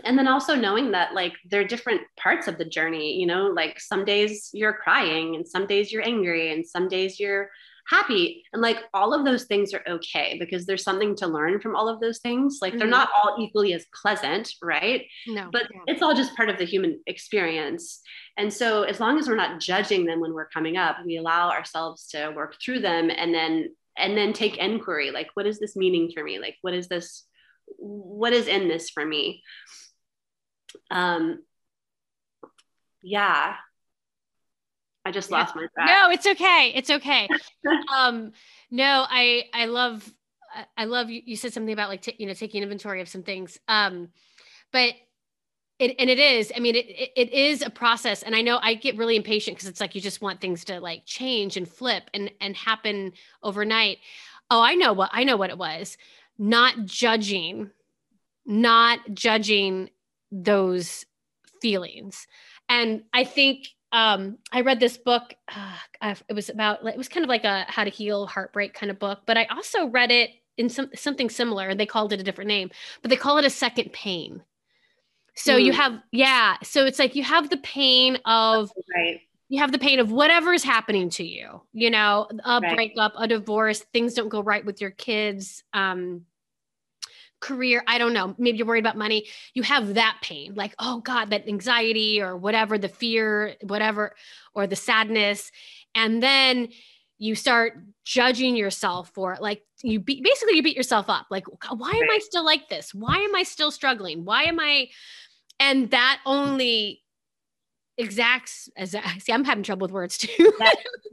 and 0.03 0.17
then 0.17 0.27
also 0.27 0.55
knowing 0.55 0.91
that 0.91 1.13
like 1.13 1.33
there 1.49 1.61
are 1.61 1.67
different 1.67 2.01
parts 2.17 2.47
of 2.47 2.57
the 2.57 2.65
journey 2.65 3.19
you 3.19 3.25
know 3.25 3.47
like 3.47 3.79
some 3.79 4.05
days 4.05 4.49
you're 4.53 4.73
crying 4.73 5.35
and 5.35 5.47
some 5.47 5.67
days 5.67 5.91
you're 5.91 6.05
angry 6.05 6.53
and 6.53 6.65
some 6.65 6.87
days 6.87 7.19
you're 7.19 7.49
happy. 7.91 8.43
And 8.53 8.61
like 8.61 8.77
all 8.93 9.13
of 9.13 9.25
those 9.25 9.43
things 9.43 9.73
are 9.73 9.83
okay 9.87 10.37
because 10.39 10.65
there's 10.65 10.83
something 10.83 11.13
to 11.17 11.27
learn 11.27 11.59
from 11.59 11.75
all 11.75 11.89
of 11.89 11.99
those 11.99 12.19
things. 12.19 12.59
Like 12.61 12.71
mm-hmm. 12.71 12.79
they're 12.79 12.87
not 12.87 13.09
all 13.21 13.35
equally 13.37 13.73
as 13.73 13.85
pleasant 13.93 14.53
right? 14.63 15.05
No 15.27 15.49
but 15.51 15.63
yeah. 15.71 15.81
it's 15.87 16.01
all 16.01 16.15
just 16.15 16.35
part 16.35 16.49
of 16.49 16.57
the 16.57 16.63
human 16.63 17.01
experience. 17.05 18.01
And 18.37 18.51
so 18.51 18.83
as 18.83 18.99
long 18.99 19.19
as 19.19 19.27
we're 19.27 19.35
not 19.35 19.59
judging 19.59 20.05
them 20.05 20.21
when 20.21 20.33
we're 20.33 20.47
coming 20.47 20.77
up 20.77 20.97
we 21.05 21.17
allow 21.17 21.49
ourselves 21.49 22.07
to 22.07 22.31
work 22.35 22.55
through 22.63 22.79
them 22.79 23.11
and 23.11 23.33
then 23.33 23.75
and 23.97 24.17
then 24.17 24.31
take 24.31 24.57
inquiry 24.57 25.11
like 25.11 25.27
what 25.33 25.45
is 25.45 25.59
this 25.59 25.75
meaning 25.75 26.11
for 26.13 26.23
me? 26.23 26.39
Like 26.39 26.55
what 26.61 26.73
is 26.73 26.87
this 26.87 27.25
what 27.77 28.31
is 28.31 28.47
in 28.47 28.69
this 28.69 28.89
for 28.89 29.05
me? 29.05 29.43
Um 30.89 31.43
yeah 33.03 33.55
I 35.05 35.11
just 35.11 35.31
lost 35.31 35.55
my 35.55 35.67
track. 35.73 35.87
No, 35.87 36.11
it's 36.11 36.27
okay. 36.27 36.71
It's 36.75 36.89
okay. 36.89 37.27
um, 37.95 38.33
no, 38.69 39.05
I 39.09 39.45
I 39.53 39.65
love 39.65 40.11
I 40.77 40.85
love 40.85 41.09
you. 41.09 41.21
You 41.25 41.35
said 41.35 41.53
something 41.53 41.73
about 41.73 41.89
like 41.89 42.01
t- 42.01 42.15
you 42.17 42.27
know 42.27 42.33
taking 42.33 42.63
inventory 42.63 43.01
of 43.01 43.09
some 43.09 43.23
things. 43.23 43.59
Um, 43.67 44.09
but 44.71 44.93
it 45.79 45.95
and 45.97 46.09
it 46.09 46.19
is. 46.19 46.51
I 46.55 46.59
mean, 46.59 46.75
it, 46.75 46.85
it 46.87 47.11
it 47.15 47.33
is 47.33 47.61
a 47.61 47.69
process, 47.69 48.21
and 48.21 48.35
I 48.35 48.41
know 48.41 48.59
I 48.61 48.75
get 48.75 48.97
really 48.97 49.15
impatient 49.15 49.57
because 49.57 49.67
it's 49.67 49.81
like 49.81 49.95
you 49.95 50.01
just 50.01 50.21
want 50.21 50.39
things 50.39 50.63
to 50.65 50.79
like 50.79 51.05
change 51.05 51.57
and 51.57 51.67
flip 51.67 52.09
and 52.13 52.31
and 52.39 52.55
happen 52.55 53.13
overnight. 53.41 53.97
Oh, 54.49 54.61
I 54.61 54.75
know 54.75 54.93
what 54.93 55.09
I 55.11 55.23
know 55.23 55.37
what 55.37 55.49
it 55.49 55.57
was. 55.57 55.97
Not 56.37 56.85
judging, 56.85 57.71
not 58.45 58.99
judging 59.13 59.89
those 60.31 61.05
feelings, 61.61 62.27
and 62.69 63.03
I 63.13 63.23
think 63.23 63.67
um, 63.91 64.37
I 64.51 64.61
read 64.61 64.79
this 64.79 64.97
book. 64.97 65.33
Uh, 66.01 66.15
it 66.29 66.33
was 66.33 66.49
about 66.49 66.85
it 66.87 66.97
was 66.97 67.09
kind 67.09 67.23
of 67.23 67.29
like 67.29 67.43
a 67.43 67.65
how 67.67 67.83
to 67.83 67.89
heal 67.89 68.25
heartbreak 68.25 68.73
kind 68.73 68.89
of 68.89 68.99
book, 68.99 69.19
but 69.25 69.37
I 69.37 69.45
also 69.45 69.87
read 69.87 70.11
it 70.11 70.31
in 70.57 70.69
some 70.69 70.89
something 70.95 71.29
similar. 71.29 71.75
They 71.75 71.85
called 71.85 72.13
it 72.13 72.19
a 72.19 72.23
different 72.23 72.47
name, 72.47 72.71
but 73.01 73.09
they 73.09 73.17
call 73.17 73.37
it 73.37 73.45
a 73.45 73.49
second 73.49 73.91
pain. 73.93 74.43
So 75.35 75.57
mm. 75.57 75.63
you 75.63 75.73
have 75.73 76.01
yeah, 76.11 76.57
so 76.63 76.85
it's 76.85 76.99
like 76.99 77.15
you 77.15 77.23
have 77.23 77.49
the 77.49 77.57
pain 77.57 78.17
of 78.25 78.71
right. 78.95 79.21
You 79.49 79.59
have 79.59 79.73
the 79.73 79.79
pain 79.79 79.99
of 79.99 80.13
whatever 80.13 80.53
is 80.53 80.63
happening 80.63 81.09
to 81.11 81.25
you, 81.25 81.61
you 81.73 81.89
know, 81.89 82.25
a 82.45 82.61
right. 82.61 82.73
breakup, 82.73 83.11
a 83.17 83.27
divorce, 83.27 83.81
things 83.91 84.13
don't 84.13 84.29
go 84.29 84.41
right 84.41 84.63
with 84.63 84.79
your 84.79 84.91
kids. 84.91 85.65
Um, 85.73 86.25
career 87.41 87.83
i 87.87 87.97
don't 87.97 88.13
know 88.13 88.35
maybe 88.37 88.57
you're 88.57 88.67
worried 88.67 88.83
about 88.83 88.95
money 88.95 89.25
you 89.55 89.63
have 89.63 89.95
that 89.95 90.17
pain 90.21 90.53
like 90.55 90.73
oh 90.79 90.99
god 90.99 91.31
that 91.31 91.47
anxiety 91.47 92.21
or 92.21 92.37
whatever 92.37 92.77
the 92.77 92.87
fear 92.87 93.55
whatever 93.63 94.15
or 94.53 94.67
the 94.67 94.75
sadness. 94.75 95.51
And 95.95 96.21
then 96.21 96.69
you 97.17 97.35
start 97.35 97.73
judging 98.03 98.55
yourself 98.55 99.11
for 99.13 99.33
it 99.33 99.41
like 99.41 99.63
you 99.83 99.99
beat 99.99 100.23
basically 100.23 100.55
you 100.55 100.63
beat 100.63 100.75
yourself 100.75 101.07
up 101.07 101.27
like 101.29 101.45
why 101.69 101.91
am 101.91 102.09
i 102.09 102.19
still 102.19 102.43
like 102.43 102.67
this? 102.69 102.93
Why 102.93 103.17
am 103.17 103.35
i 103.35 103.43
still 103.43 103.69
struggling? 103.69 104.25
Why 104.25 104.43
am 104.43 104.59
i 104.59 104.87
and 105.59 105.91
that 105.91 106.19
only 106.25 107.03
exacts 107.97 108.69
as 108.75 108.95
see 109.19 109.31
i'm 109.31 109.43
having 109.43 109.63
trouble 109.63 109.85
with 109.85 109.91
words 109.91 110.17
too. 110.17 110.51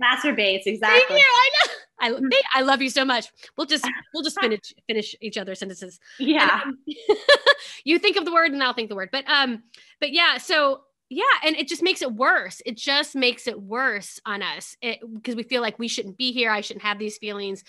Masturbates 0.03 0.63
exactly. 0.67 1.01
Thank 1.09 1.11
you, 1.11 1.27
i 1.27 1.51
know 1.67 1.73
I, 2.01 2.11
mm. 2.11 2.31
I 2.55 2.63
love 2.63 2.83
you 2.83 2.91
so 2.91 3.05
much. 3.05 3.27
We'll 3.57 3.67
just 3.67 3.87
we'll 4.15 4.23
just 4.23 4.41
finish 4.41 4.73
finish 4.87 5.15
each 5.21 5.39
other's 5.39 5.59
sentences. 5.59 5.99
Yeah. 6.19 6.61
And, 6.65 6.75
um, 6.75 6.79
you 7.85 7.99
think 7.99 8.17
of 8.17 8.25
the 8.25 8.33
word 8.33 8.53
and 8.53 8.63
I'll 8.63 8.75
think 8.75 8.89
the 8.89 8.97
word. 8.97 9.11
But 9.13 9.29
um, 9.29 9.63
but 10.01 10.13
yeah, 10.13 10.39
so 10.39 10.83
yeah, 11.11 11.25
and 11.45 11.57
it 11.57 11.69
just 11.69 11.83
makes 11.83 12.03
it 12.03 12.13
worse. 12.13 12.61
It 12.67 12.77
just 12.77 13.17
makes 13.17 13.47
it 13.47 13.61
worse 13.61 14.21
on 14.27 14.43
us 14.43 14.77
because 14.81 15.37
we 15.37 15.43
feel 15.43 15.63
like 15.63 15.79
we 15.79 15.89
shouldn't 15.89 16.19
be 16.19 16.33
here. 16.33 16.51
I 16.51 16.61
shouldn't 16.61 16.85
have 16.85 16.99
these 16.99 17.19
feelings. 17.19 17.65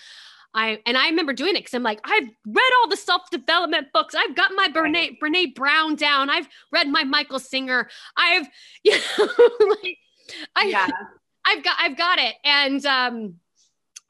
I 0.52 0.80
and 0.84 0.96
I 0.96 1.08
remember 1.08 1.32
doing 1.32 1.54
it 1.54 1.60
because 1.60 1.74
I'm 1.74 1.82
like, 1.82 2.00
I've 2.04 2.28
read 2.46 2.70
all 2.80 2.88
the 2.88 2.96
self 2.96 3.30
development 3.30 3.88
books. 3.94 4.14
I've 4.14 4.34
got 4.34 4.52
my 4.54 4.68
Brene 4.68 5.18
Brene 5.18 5.54
Brown 5.54 5.94
down. 5.94 6.28
I've 6.28 6.48
read 6.72 6.88
my 6.88 7.04
Michael 7.04 7.38
Singer. 7.38 7.88
I've 8.16 8.48
you 8.84 8.92
know 8.92 9.28
like 9.82 9.98
I 10.56 10.64
yeah 10.64 10.88
I've 11.46 11.62
got 11.62 11.76
I've 11.78 11.96
got 11.96 12.18
it. 12.18 12.34
And 12.44 12.84
um 12.84 13.34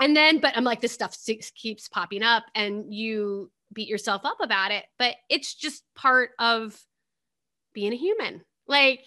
and 0.00 0.16
then 0.16 0.38
but 0.38 0.56
I'm 0.56 0.64
like 0.64 0.80
this 0.80 0.92
stuff 0.92 1.16
keeps 1.54 1.88
popping 1.88 2.22
up 2.22 2.44
and 2.54 2.92
you 2.92 3.50
beat 3.72 3.88
yourself 3.88 4.24
up 4.24 4.38
about 4.40 4.72
it, 4.72 4.84
but 4.98 5.14
it's 5.28 5.54
just 5.54 5.84
part 5.94 6.30
of 6.38 6.78
being 7.72 7.92
a 7.92 7.96
human. 7.96 8.42
Like 8.66 9.04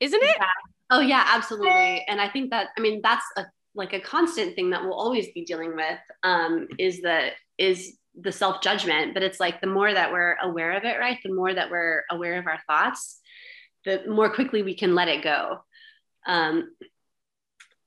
isn't 0.00 0.22
it? 0.22 0.36
Yeah. 0.38 0.46
Oh 0.90 1.00
yeah, 1.00 1.24
absolutely. 1.26 2.04
And 2.06 2.20
I 2.20 2.28
think 2.28 2.50
that 2.50 2.68
I 2.76 2.80
mean 2.80 3.00
that's 3.02 3.24
a 3.36 3.46
like 3.74 3.92
a 3.92 4.00
constant 4.00 4.54
thing 4.54 4.70
that 4.70 4.82
we'll 4.82 4.94
always 4.94 5.28
be 5.32 5.44
dealing 5.44 5.76
with 5.76 5.98
um 6.22 6.66
is 6.78 7.02
the 7.02 7.30
is 7.58 7.96
the 8.18 8.32
self 8.32 8.62
judgment, 8.62 9.14
but 9.14 9.22
it's 9.22 9.40
like 9.40 9.60
the 9.60 9.66
more 9.66 9.92
that 9.92 10.10
we're 10.10 10.36
aware 10.42 10.76
of 10.76 10.84
it, 10.84 10.98
right? 10.98 11.18
The 11.22 11.32
more 11.32 11.52
that 11.52 11.70
we're 11.70 12.04
aware 12.10 12.38
of 12.38 12.46
our 12.46 12.60
thoughts, 12.66 13.20
the 13.84 14.02
more 14.08 14.32
quickly 14.32 14.62
we 14.62 14.74
can 14.74 14.94
let 14.94 15.08
it 15.08 15.22
go. 15.22 15.58
Um, 16.26 16.70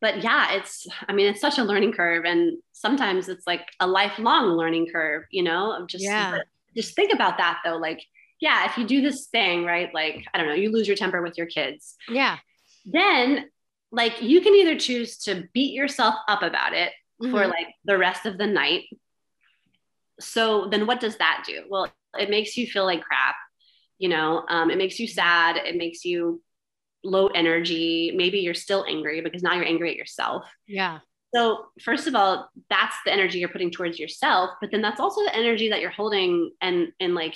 but 0.02 0.24
yeah, 0.24 0.54
it's, 0.54 0.88
I 1.08 1.14
mean, 1.14 1.28
it's 1.28 1.42
such 1.42 1.58
a 1.58 1.64
learning 1.64 1.94
curve. 1.94 2.26
And 2.26 2.58
sometimes 2.72 3.28
it's 3.28 3.46
like 3.46 3.68
a 3.80 3.88
lifelong 3.88 4.52
learning 4.52 4.88
curve, 4.92 5.24
you 5.32 5.44
know, 5.44 5.74
of 5.74 5.88
just, 5.88 6.04
yeah. 6.04 6.40
just 6.76 6.96
think 6.96 7.14
about 7.14 7.38
that 7.38 7.60
though. 7.66 7.78
Like, 7.78 8.02
yeah, 8.40 8.70
if 8.70 8.78
you 8.78 8.88
do 8.88 9.02
this 9.02 9.28
thing, 9.28 9.66
right? 9.66 9.94
Like, 9.94 10.26
I 10.34 10.38
don't 10.38 10.48
know, 10.48 10.54
you 10.54 10.72
lose 10.72 10.88
your 10.88 10.96
temper 10.96 11.22
with 11.22 11.38
your 11.38 11.48
kids. 11.48 11.96
Yeah. 12.08 12.38
Then 12.86 13.50
like 13.92 14.22
you 14.22 14.42
can 14.42 14.54
either 14.54 14.78
choose 14.78 15.18
to 15.18 15.48
beat 15.54 15.74
yourself 15.74 16.16
up 16.28 16.44
about 16.44 16.74
it 16.74 16.92
mm-hmm. 17.22 17.32
for 17.32 17.48
like 17.48 17.68
the 17.86 17.98
rest 17.98 18.26
of 18.26 18.38
the 18.38 18.48
night 18.48 18.84
so 20.20 20.68
then 20.70 20.86
what 20.86 21.00
does 21.00 21.18
that 21.18 21.44
do 21.48 21.64
well 21.70 21.92
it 22.18 22.30
makes 22.30 22.58
you 22.58 22.68
feel 22.68 22.86
like 22.86 23.02
crap 23.02 23.36
you 23.98 24.10
know 24.10 24.46
um, 24.50 24.70
it 24.70 24.78
makes 24.78 25.00
you 25.00 25.08
sad 25.08 25.58
it 25.58 25.76
makes 25.76 26.06
you 26.06 26.42
low 27.04 27.28
energy 27.28 28.12
maybe 28.16 28.40
you're 28.40 28.54
still 28.54 28.86
angry 28.88 29.22
because 29.22 29.44
now 29.44 29.54
you're 29.54 29.66
angry 29.66 29.92
at 29.92 29.98
yourself. 29.98 30.46
Yeah. 30.68 31.00
So 31.34 31.68
first 31.82 32.08
of 32.08 32.16
all 32.16 32.50
that's 32.70 32.96
the 33.06 33.14
energy 33.14 33.40
you're 33.40 33.50
putting 33.50 33.72
towards 33.72 34.00
yourself 34.00 34.52
but 34.62 34.72
then 34.72 34.82
that's 34.82 35.00
also 35.00 35.24
the 35.24 35.36
energy 35.36 35.70
that 35.70 35.82
you're 35.82 35.92
holding 35.92 36.52
and 36.62 36.90
and 37.00 37.16
like 37.16 37.36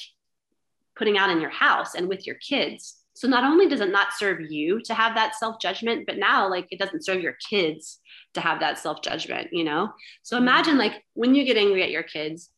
putting 0.95 1.18
out 1.18 1.30
in 1.30 1.41
your 1.41 1.49
house 1.49 1.95
and 1.95 2.07
with 2.07 2.26
your 2.28 2.36
kids. 2.36 2.97
So 3.16 3.28
not 3.28 3.43
only 3.43 3.68
does 3.68 3.80
it 3.80 3.91
not 3.91 4.14
serve 4.18 4.41
you 4.41 4.82
to 4.86 4.93
have 4.93 5.16
that 5.16 5.36
self 5.36 5.59
judgment 5.59 6.05
but 6.07 6.18
now 6.18 6.49
like 6.49 6.68
it 6.72 6.80
doesn't 6.80 7.05
serve 7.05 7.22
your 7.22 7.38
kids 7.49 7.99
to 8.34 8.41
have 8.41 8.59
that 8.59 8.80
self 8.80 9.01
judgment 9.01 9.49
you 9.51 9.64
know? 9.64 9.93
So 10.24 10.36
mm-hmm. 10.36 10.43
imagine 10.43 10.78
like 10.78 11.03
when 11.14 11.36
you 11.36 11.45
get 11.45 11.57
angry 11.57 11.84
at 11.84 11.91
your 11.91 12.03
kids 12.03 12.49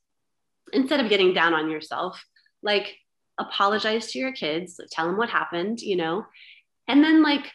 instead 0.73 0.99
of 0.99 1.09
getting 1.09 1.33
down 1.33 1.53
on 1.53 1.69
yourself, 1.69 2.23
like 2.61 2.95
apologize 3.37 4.11
to 4.11 4.19
your 4.19 4.31
kids, 4.31 4.79
tell 4.91 5.07
them 5.07 5.17
what 5.17 5.29
happened, 5.29 5.81
you 5.81 5.95
know, 5.95 6.25
and 6.87 7.03
then 7.03 7.23
like 7.23 7.51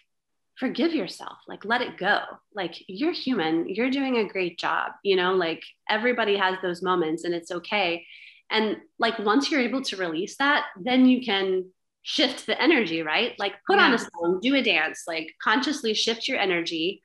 forgive 0.58 0.92
yourself, 0.92 1.38
like 1.48 1.64
let 1.64 1.80
it 1.80 1.96
go. 1.96 2.20
Like 2.54 2.74
you're 2.86 3.12
human, 3.12 3.68
you're 3.68 3.90
doing 3.90 4.18
a 4.18 4.28
great 4.28 4.58
job, 4.58 4.92
you 5.02 5.16
know, 5.16 5.34
like 5.34 5.62
everybody 5.88 6.36
has 6.36 6.56
those 6.62 6.82
moments 6.82 7.24
and 7.24 7.34
it's 7.34 7.50
okay. 7.50 8.06
And 8.50 8.76
like 8.98 9.18
once 9.18 9.50
you're 9.50 9.60
able 9.60 9.82
to 9.82 9.96
release 9.96 10.36
that, 10.36 10.66
then 10.78 11.06
you 11.06 11.24
can 11.24 11.70
shift 12.02 12.46
the 12.46 12.60
energy, 12.60 13.02
right? 13.02 13.34
Like 13.38 13.54
put 13.66 13.78
yeah. 13.78 13.86
on 13.86 13.94
a 13.94 13.98
song, 13.98 14.40
do 14.42 14.54
a 14.54 14.62
dance, 14.62 15.04
like 15.06 15.32
consciously 15.42 15.94
shift 15.94 16.28
your 16.28 16.38
energy. 16.38 17.02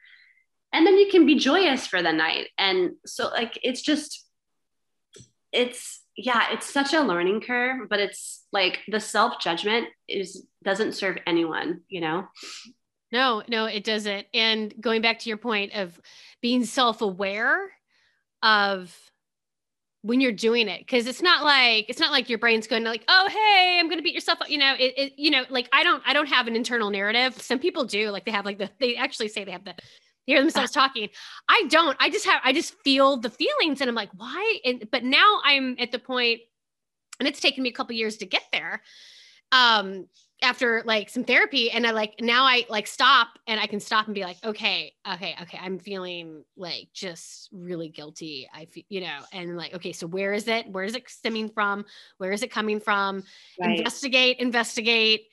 And 0.74 0.86
then 0.86 0.98
you 0.98 1.10
can 1.10 1.26
be 1.26 1.36
joyous 1.36 1.88
for 1.88 2.02
the 2.02 2.12
night. 2.12 2.48
And 2.58 2.96
so, 3.06 3.30
like, 3.30 3.58
it's 3.64 3.82
just, 3.82 4.26
it's 5.54 6.02
yeah 6.18 6.48
it's 6.52 6.72
such 6.72 6.94
a 6.94 7.02
learning 7.02 7.42
curve 7.42 7.90
but 7.90 8.00
it's 8.00 8.46
like 8.52 8.80
the 8.88 9.00
self 9.00 9.40
judgment 9.40 9.88
is 10.08 10.46
doesn't 10.64 10.94
serve 10.94 11.18
anyone 11.28 11.82
you 11.88 12.02
know? 12.02 12.28
No 13.12 13.44
no 13.48 13.66
it 13.66 13.84
doesn't. 13.84 14.26
And 14.34 14.74
going 14.80 15.02
back 15.02 15.20
to 15.20 15.30
your 15.30 15.38
point 15.38 15.74
of 15.74 16.00
being 16.42 16.66
self 16.66 17.02
aware 17.02 17.72
of 18.44 18.94
when 20.02 20.22
you're 20.22 20.32
doing 20.32 20.68
it 20.68 20.80
because 20.80 21.08
it's 21.08 21.22
not 21.22 21.44
like 21.44 21.86
it's 21.90 22.00
not 22.00 22.12
like 22.12 22.30
your 22.30 22.38
brain's 22.38 22.68
going 22.68 22.84
to 22.84 22.90
like 22.90 23.04
oh 23.08 23.28
hey 23.28 23.78
i'm 23.80 23.90
gonna 23.90 24.04
beat 24.04 24.14
yourself 24.14 24.40
up 24.40 24.50
you 24.50 24.58
know? 24.58 24.76
It, 24.78 24.94
it 24.98 25.14
you 25.18 25.32
know 25.32 25.44
like 25.50 25.68
i 25.72 25.84
don't 25.84 26.04
i 26.06 26.14
don't 26.14 26.28
have 26.28 26.48
an 26.48 26.56
internal 26.56 26.90
narrative. 26.90 27.42
Some 27.42 27.60
people 27.60 27.86
do 27.86 28.10
like 28.10 28.26
they 28.26 28.32
have 28.32 28.46
like 28.46 28.58
the 28.58 28.70
they 28.80 28.96
actually 28.96 29.30
say 29.30 29.44
they 29.44 29.52
have 29.52 29.66
the 29.66 29.76
hear 30.26 30.42
themselves 30.42 30.72
talking. 30.72 31.10
I 31.48 31.66
don't. 31.70 31.98
I 32.00 32.10
just 32.10 32.26
have 32.26 32.42
I 32.44 32.54
just 32.54 32.76
feel 32.84 33.18
the 33.18 33.30
feelings 33.30 33.82
and 33.82 33.90
I'm 33.90 33.96
like, 33.96 34.12
why? 34.16 34.60
And 34.66 34.88
but 34.92 35.04
now 35.04 35.40
I'm 35.44 35.76
at 35.80 35.92
the 35.92 36.00
point, 36.00 36.42
and 37.20 37.28
it's 37.28 37.40
taken 37.40 37.64
me 37.64 37.70
a 37.70 37.74
couple 37.74 37.96
years 37.96 38.18
to 38.18 38.26
get 38.26 38.44
there. 38.52 38.82
Um, 39.52 40.08
after 40.42 40.84
like 40.86 41.10
some 41.10 41.24
therapy 41.24 41.72
and 41.72 41.88
I 41.88 41.92
like 41.92 42.16
now 42.20 42.44
I 42.44 42.66
like 42.70 42.88
stop 42.88 43.30
and 43.48 43.60
I 43.60 43.68
can 43.68 43.80
stop 43.80 44.06
and 44.06 44.14
be 44.14 44.24
like, 44.24 44.38
okay, 44.44 44.94
okay, 45.14 45.36
okay, 45.42 45.60
I'm 45.62 45.80
feeling 45.80 46.44
like 46.58 46.90
just 46.94 47.50
really 47.52 47.90
guilty. 47.90 48.50
I 48.54 48.66
feel, 48.66 48.84
you 48.90 49.02
know, 49.02 49.20
and 49.32 49.56
like, 49.56 49.74
okay, 49.74 49.94
so 49.94 50.08
where 50.08 50.34
is 50.34 50.48
it? 50.48 50.70
Where 50.70 50.84
is 50.84 50.96
it 50.96 51.10
stemming 51.10 51.50
from? 51.50 51.86
Where 52.18 52.32
is 52.32 52.44
it 52.44 52.52
coming 52.52 52.80
from? 52.80 53.24
Right. 53.60 53.78
Investigate, 53.78 54.40
investigate. 54.40 55.28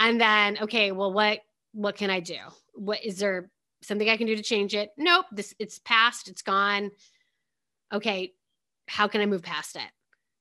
And 0.00 0.20
then, 0.20 0.58
okay, 0.62 0.92
well, 0.92 1.12
what 1.12 1.40
what 1.72 1.96
can 1.96 2.10
I 2.10 2.20
do? 2.20 2.38
What 2.74 3.04
is 3.04 3.18
there 3.18 3.50
something 3.82 4.08
I 4.08 4.16
can 4.16 4.26
do 4.26 4.36
to 4.36 4.42
change 4.42 4.74
it? 4.74 4.90
Nope, 4.96 5.26
this 5.32 5.54
it's 5.58 5.78
past, 5.78 6.28
it's 6.28 6.42
gone. 6.42 6.90
Okay, 7.92 8.34
how 8.88 9.08
can 9.08 9.20
I 9.20 9.26
move 9.26 9.42
past 9.42 9.76
it? 9.76 9.90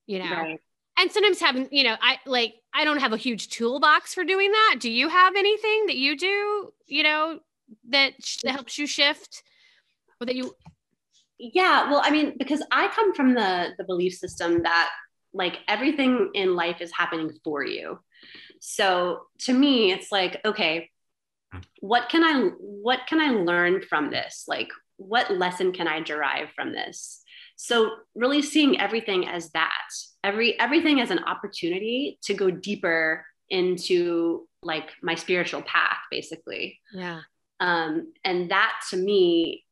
You 0.08 0.20
know. 0.20 0.32
Right. 0.32 0.60
And 0.98 1.12
sometimes 1.12 1.40
having, 1.40 1.68
you 1.72 1.84
know, 1.84 1.96
I 2.02 2.20
like 2.26 2.56
I 2.74 2.84
don't 2.84 3.00
have 3.00 3.14
a 3.14 3.18
huge 3.18 3.50
toolbox 3.50 4.14
for 4.14 4.24
doing 4.24 4.52
that. 4.52 4.78
Do 4.80 4.92
you 4.92 5.10
have 5.10 5.36
anything 5.36 5.88
that 5.88 5.96
you 5.96 6.18
do, 6.18 6.74
you 6.86 7.04
know, 7.04 7.40
that 7.90 8.14
that 8.44 8.52
helps 8.52 8.78
you 8.78 8.86
shift 8.88 9.44
or 10.20 10.26
that 10.26 10.36
you 10.36 10.54
Yeah, 11.40 11.90
well, 11.90 12.02
I 12.04 12.12
mean, 12.12 12.36
because 12.38 12.64
I 12.72 12.88
come 12.90 13.14
from 13.14 13.34
the 13.34 13.70
the 13.78 13.84
belief 13.84 14.14
system 14.14 14.64
that 14.64 14.92
like 15.34 15.60
everything 15.68 16.30
in 16.34 16.56
life 16.56 16.82
is 16.82 16.92
happening 16.92 17.32
for 17.44 17.66
you. 17.66 18.00
So 18.60 19.22
to 19.40 19.54
me, 19.54 19.92
it's 19.92 20.12
like, 20.12 20.40
okay, 20.46 20.90
what 21.80 22.10
can 22.10 22.24
i 22.24 22.50
what 22.60 23.02
can 23.08 23.20
i 23.20 23.30
learn 23.32 23.82
from 23.82 24.10
this? 24.12 24.46
Like 24.48 24.70
what 24.98 25.32
lesson 25.32 25.72
can 25.72 25.88
i 25.88 26.02
derive 26.02 26.50
from 26.56 26.72
this? 26.72 27.24
So 27.56 27.92
really 28.16 28.42
seeing 28.42 28.80
everything 28.80 29.28
as 29.28 29.52
that. 29.52 29.88
Every 30.24 30.60
everything 30.60 31.00
as 31.00 31.12
an 31.12 31.24
opportunity 31.24 32.20
to 32.24 32.34
go 32.34 32.50
deeper 32.50 33.26
into 33.50 34.48
like 34.64 34.90
my 35.02 35.16
spiritual 35.16 35.62
path 35.62 36.00
basically. 36.10 36.80
Yeah. 36.94 37.22
Um 37.60 38.14
and 38.24 38.52
that 38.52 38.74
to 38.90 38.98
me 38.98 39.66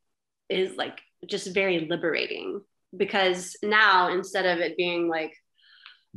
is 0.49 0.75
like 0.75 0.99
just 1.27 1.53
very 1.53 1.87
liberating 1.89 2.61
because 2.95 3.55
now 3.61 4.11
instead 4.11 4.45
of 4.45 4.59
it 4.59 4.77
being 4.77 5.07
like 5.07 5.33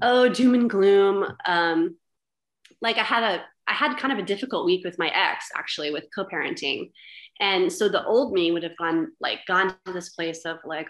oh 0.00 0.28
doom 0.28 0.54
and 0.54 0.70
gloom 0.70 1.26
um 1.44 1.96
like 2.80 2.96
i 2.96 3.02
had 3.02 3.22
a 3.22 3.44
I 3.68 3.74
had 3.74 3.96
kind 3.96 4.12
of 4.12 4.18
a 4.18 4.26
difficult 4.26 4.66
week 4.66 4.84
with 4.84 4.98
my 4.98 5.08
ex 5.08 5.46
actually 5.56 5.90
with 5.90 6.04
co-parenting. 6.14 6.90
And 7.40 7.72
so 7.72 7.88
the 7.88 8.04
old 8.04 8.32
me 8.32 8.52
would 8.52 8.62
have 8.62 8.76
gone 8.76 9.12
like 9.20 9.40
gone 9.46 9.74
to 9.86 9.92
this 9.92 10.10
place 10.10 10.44
of 10.44 10.58
like, 10.64 10.88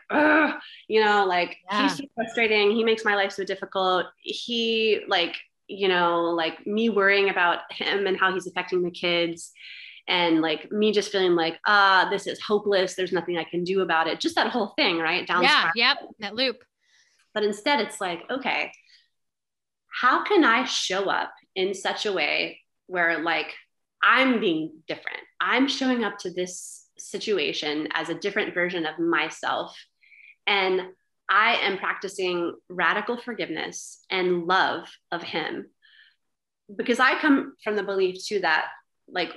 you 0.89 1.05
know, 1.05 1.25
like 1.27 1.57
yeah. 1.71 1.83
he's 1.83 1.99
so 1.99 2.05
frustrating. 2.15 2.73
He 2.73 2.85
makes 2.85 3.05
my 3.05 3.15
life 3.15 3.33
so 3.33 3.45
difficult. 3.45 4.07
He 4.19 5.03
like, 5.09 5.37
you 5.69 5.89
know, 5.89 6.25
like 6.25 6.67
me 6.67 6.89
worrying 6.89 7.31
about 7.31 7.61
him 7.71 8.07
and 8.07 8.19
how 8.19 8.33
he's 8.35 8.47
affecting 8.47 8.83
the 8.83 8.91
kids. 8.91 9.53
And 10.09 10.43
like 10.43 10.71
me 10.73 10.93
just 10.93 11.13
feeling 11.13 11.37
like, 11.37 11.59
ah, 11.67 12.09
this 12.11 12.27
is 12.27 12.41
hopeless. 12.41 12.97
There's 12.97 13.13
nothing 13.13 13.39
I 13.39 13.45
can 13.45 13.63
do 13.65 13.81
about 13.83 14.09
it. 14.09 14.21
Just 14.21 14.35
that 14.35 14.49
whole 14.49 14.75
thing, 14.77 14.99
right? 14.99 15.27
Down. 15.27 15.45
Yeah. 15.45 15.71
Yep. 15.75 15.99
That 16.19 16.35
loop. 16.35 16.57
But 17.33 17.45
instead, 17.45 17.81
it's 17.81 18.01
like, 18.01 18.23
okay, 18.29 18.73
how 19.89 20.25
can 20.25 20.45
I 20.45 20.65
show 20.65 21.09
up 21.09 21.33
in 21.55 21.73
such 21.73 22.05
a 22.05 22.13
way 22.13 22.59
where 22.93 23.23
like 23.23 23.55
I'm 24.03 24.39
being 24.39 24.73
different. 24.87 25.21
I'm 25.41 25.67
showing 25.67 26.05
up 26.05 26.19
to 26.19 26.31
this 26.31 26.87
situation 26.99 27.89
as 27.93 28.11
a 28.11 28.15
different 28.15 28.53
version 28.53 28.85
of 28.85 28.99
myself. 28.99 29.77
And 30.47 30.83
I 31.29 31.55
am 31.63 31.79
practicing 31.79 32.55
radical 32.69 33.17
forgiveness 33.17 34.05
and 34.11 34.47
love 34.47 34.89
of 35.11 35.23
him. 35.23 35.71
Because 36.75 37.01
I 37.01 37.19
come 37.19 37.55
from 37.65 37.77
the 37.77 37.83
belief 37.83 38.25
too 38.25 38.41
that 38.41 38.67
like 39.09 39.31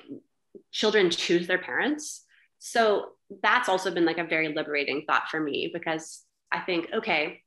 children 0.71 1.09
choose 1.09 1.47
their 1.47 1.57
parents. 1.57 2.23
So 2.59 3.11
that's 3.41 3.69
also 3.69 3.91
been 3.91 4.05
like 4.05 4.17
a 4.17 4.25
very 4.25 4.53
liberating 4.53 5.05
thought 5.07 5.29
for 5.29 5.39
me 5.39 5.71
because 5.73 6.23
I 6.51 6.61
think, 6.61 6.87
okay, 6.93 7.41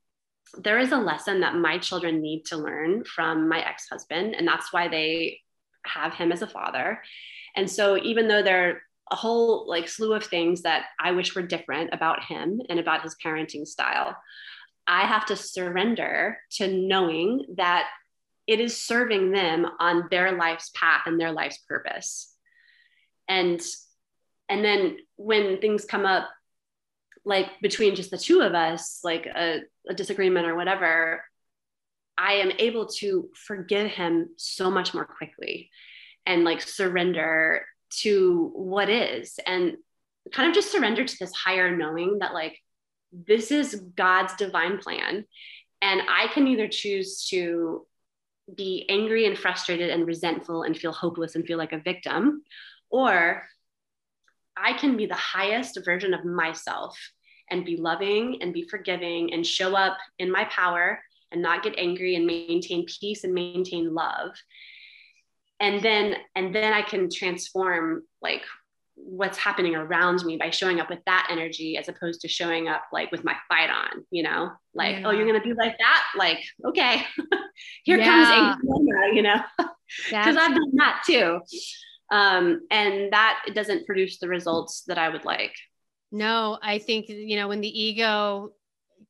there 0.57 0.79
is 0.79 0.93
a 0.93 0.97
lesson 0.97 1.41
that 1.41 1.55
my 1.55 1.79
children 1.79 2.23
need 2.23 2.45
to 2.47 2.57
learn 2.57 3.05
from 3.05 3.49
my 3.49 3.61
ex 3.61 3.87
husband. 3.91 4.35
And 4.35 4.49
that's 4.49 4.73
why 4.73 4.89
they 4.89 5.41
have 5.87 6.15
him 6.15 6.33
as 6.33 6.43
a 6.43 6.47
father. 6.47 7.03
And 7.57 7.71
so 7.71 7.97
even 7.97 8.29
though 8.29 8.43
there 8.43 8.69
are 8.69 8.83
a 9.11 9.17
whole 9.17 9.69
like 9.69 9.89
slew 9.89 10.13
of 10.13 10.25
things 10.25 10.63
that 10.63 10.87
I 11.01 11.13
wish 11.13 11.35
were 11.35 11.43
different 11.43 11.91
about 11.93 12.25
him 12.25 12.61
and 12.69 12.79
about 12.79 13.03
his 13.03 13.17
parenting 13.25 13.67
style, 13.67 14.17
I 14.87 15.03
have 15.03 15.27
to 15.27 15.37
surrender 15.37 16.39
to 16.53 16.69
knowing 16.69 17.45
that 17.57 17.89
it 18.47 18.61
is 18.61 18.83
serving 18.83 19.31
them 19.31 19.67
on 19.79 20.09
their 20.11 20.33
life's 20.33 20.71
path 20.75 21.03
and 21.07 21.21
their 21.21 21.33
life's 21.33 21.59
purpose. 21.59 22.35
And 23.29 23.61
and 24.49 24.65
then 24.65 24.97
when 25.17 25.61
things 25.61 25.85
come 25.85 26.07
up 26.07 26.29
like 27.25 27.47
between 27.61 27.95
just 27.95 28.11
the 28.11 28.17
two 28.17 28.41
of 28.41 28.55
us 28.55 29.01
like 29.05 29.27
a, 29.27 29.61
a 29.89 29.95
disagreement 29.95 30.47
or 30.47 30.55
whatever 30.55 31.23
i 32.19 32.35
am 32.35 32.53
able 32.59 32.87
to 32.87 33.31
forgive 33.35 33.91
him 33.91 34.29
so 34.37 34.71
much 34.71 34.93
more 34.93 35.07
quickly 35.07 35.71
and 36.27 36.45
like 36.45 36.61
surrender 36.61 37.65
to 37.91 38.51
what 38.55 38.91
is 38.91 39.39
and 39.47 39.77
kind 40.33 40.49
of 40.49 40.55
just 40.55 40.71
surrender 40.71 41.05
to 41.05 41.17
this 41.19 41.33
higher 41.33 41.75
knowing 41.75 42.19
that 42.19 42.35
like 42.35 42.59
this 43.13 43.51
is 43.51 43.83
God's 43.97 44.35
divine 44.35 44.79
plan. 44.79 45.25
And 45.81 46.03
I 46.09 46.29
can 46.33 46.47
either 46.47 46.69
choose 46.69 47.27
to 47.31 47.87
be 48.55 48.87
angry 48.89 49.27
and 49.27 49.39
frustrated 49.39 49.91
and 49.91 50.07
resentful 50.07 50.63
and 50.63 50.77
feel 50.77 50.93
hopeless 50.93 51.35
and 51.35 51.47
feel 51.47 51.59
like 51.59 51.73
a 51.73 51.79
victim, 51.79 52.43
or 52.91 53.47
I 54.57 54.73
can 54.73 54.97
be 54.97 55.07
the 55.07 55.15
highest 55.15 55.79
version 55.85 56.15
of 56.15 56.25
myself 56.25 56.99
and 57.51 57.65
be 57.65 57.77
loving 57.77 58.39
and 58.41 58.53
be 58.53 58.67
forgiving 58.69 59.33
and 59.33 59.47
show 59.47 59.77
up 59.77 59.97
in 60.19 60.31
my 60.31 60.45
power 60.45 61.01
and 61.33 61.43
not 61.43 61.63
get 61.63 61.79
angry 61.79 62.15
and 62.15 62.27
maintain 62.27 62.87
peace 62.87 63.25
and 63.25 63.35
maintain 63.35 63.95
love 63.95 64.33
and 65.61 65.83
then 65.83 66.15
and 66.35 66.55
then 66.55 66.73
i 66.73 66.83
can 66.83 67.11
transform 67.11 68.03
like 68.23 68.43
what's 69.05 69.39
happening 69.39 69.75
around 69.75 70.25
me 70.25 70.37
by 70.37 70.51
showing 70.51 70.81
up 70.81 70.91
with 70.91 70.99
that 71.07 71.29
energy 71.31 71.77
as 71.77 71.89
opposed 71.89 72.21
to 72.21 72.29
showing 72.29 72.69
up 72.69 72.83
like 72.93 73.11
with 73.11 73.25
my 73.25 73.35
fight 73.49 73.71
on, 73.71 74.05
you 74.11 74.23
know, 74.23 74.51
like, 74.75 74.97
yeah. 74.97 75.03
oh, 75.07 75.11
you're 75.11 75.27
going 75.27 75.41
to 75.41 75.47
be 75.47 75.55
like 75.55 75.77
that. 75.79 76.05
Like, 76.17 76.43
okay, 76.65 77.03
here 77.85 77.99
yeah. 77.99 78.05
comes 78.05 78.59
anger, 78.75 79.15
you 79.15 79.23
know, 79.23 79.41
because 79.57 79.77
I've 80.37 80.55
done 80.55 80.77
that 80.77 81.03
too. 81.07 81.41
Um, 82.11 82.63
and 82.71 83.13
that 83.13 83.45
doesn't 83.55 83.87
produce 83.87 84.19
the 84.19 84.29
results 84.29 84.83
that 84.89 84.99
I 84.99 85.09
would 85.09 85.25
like. 85.25 85.55
No, 86.11 86.59
I 86.63 86.79
think, 86.79 87.09
you 87.09 87.37
know, 87.37 87.49
when 87.49 87.61
the 87.61 87.81
ego 87.81 88.53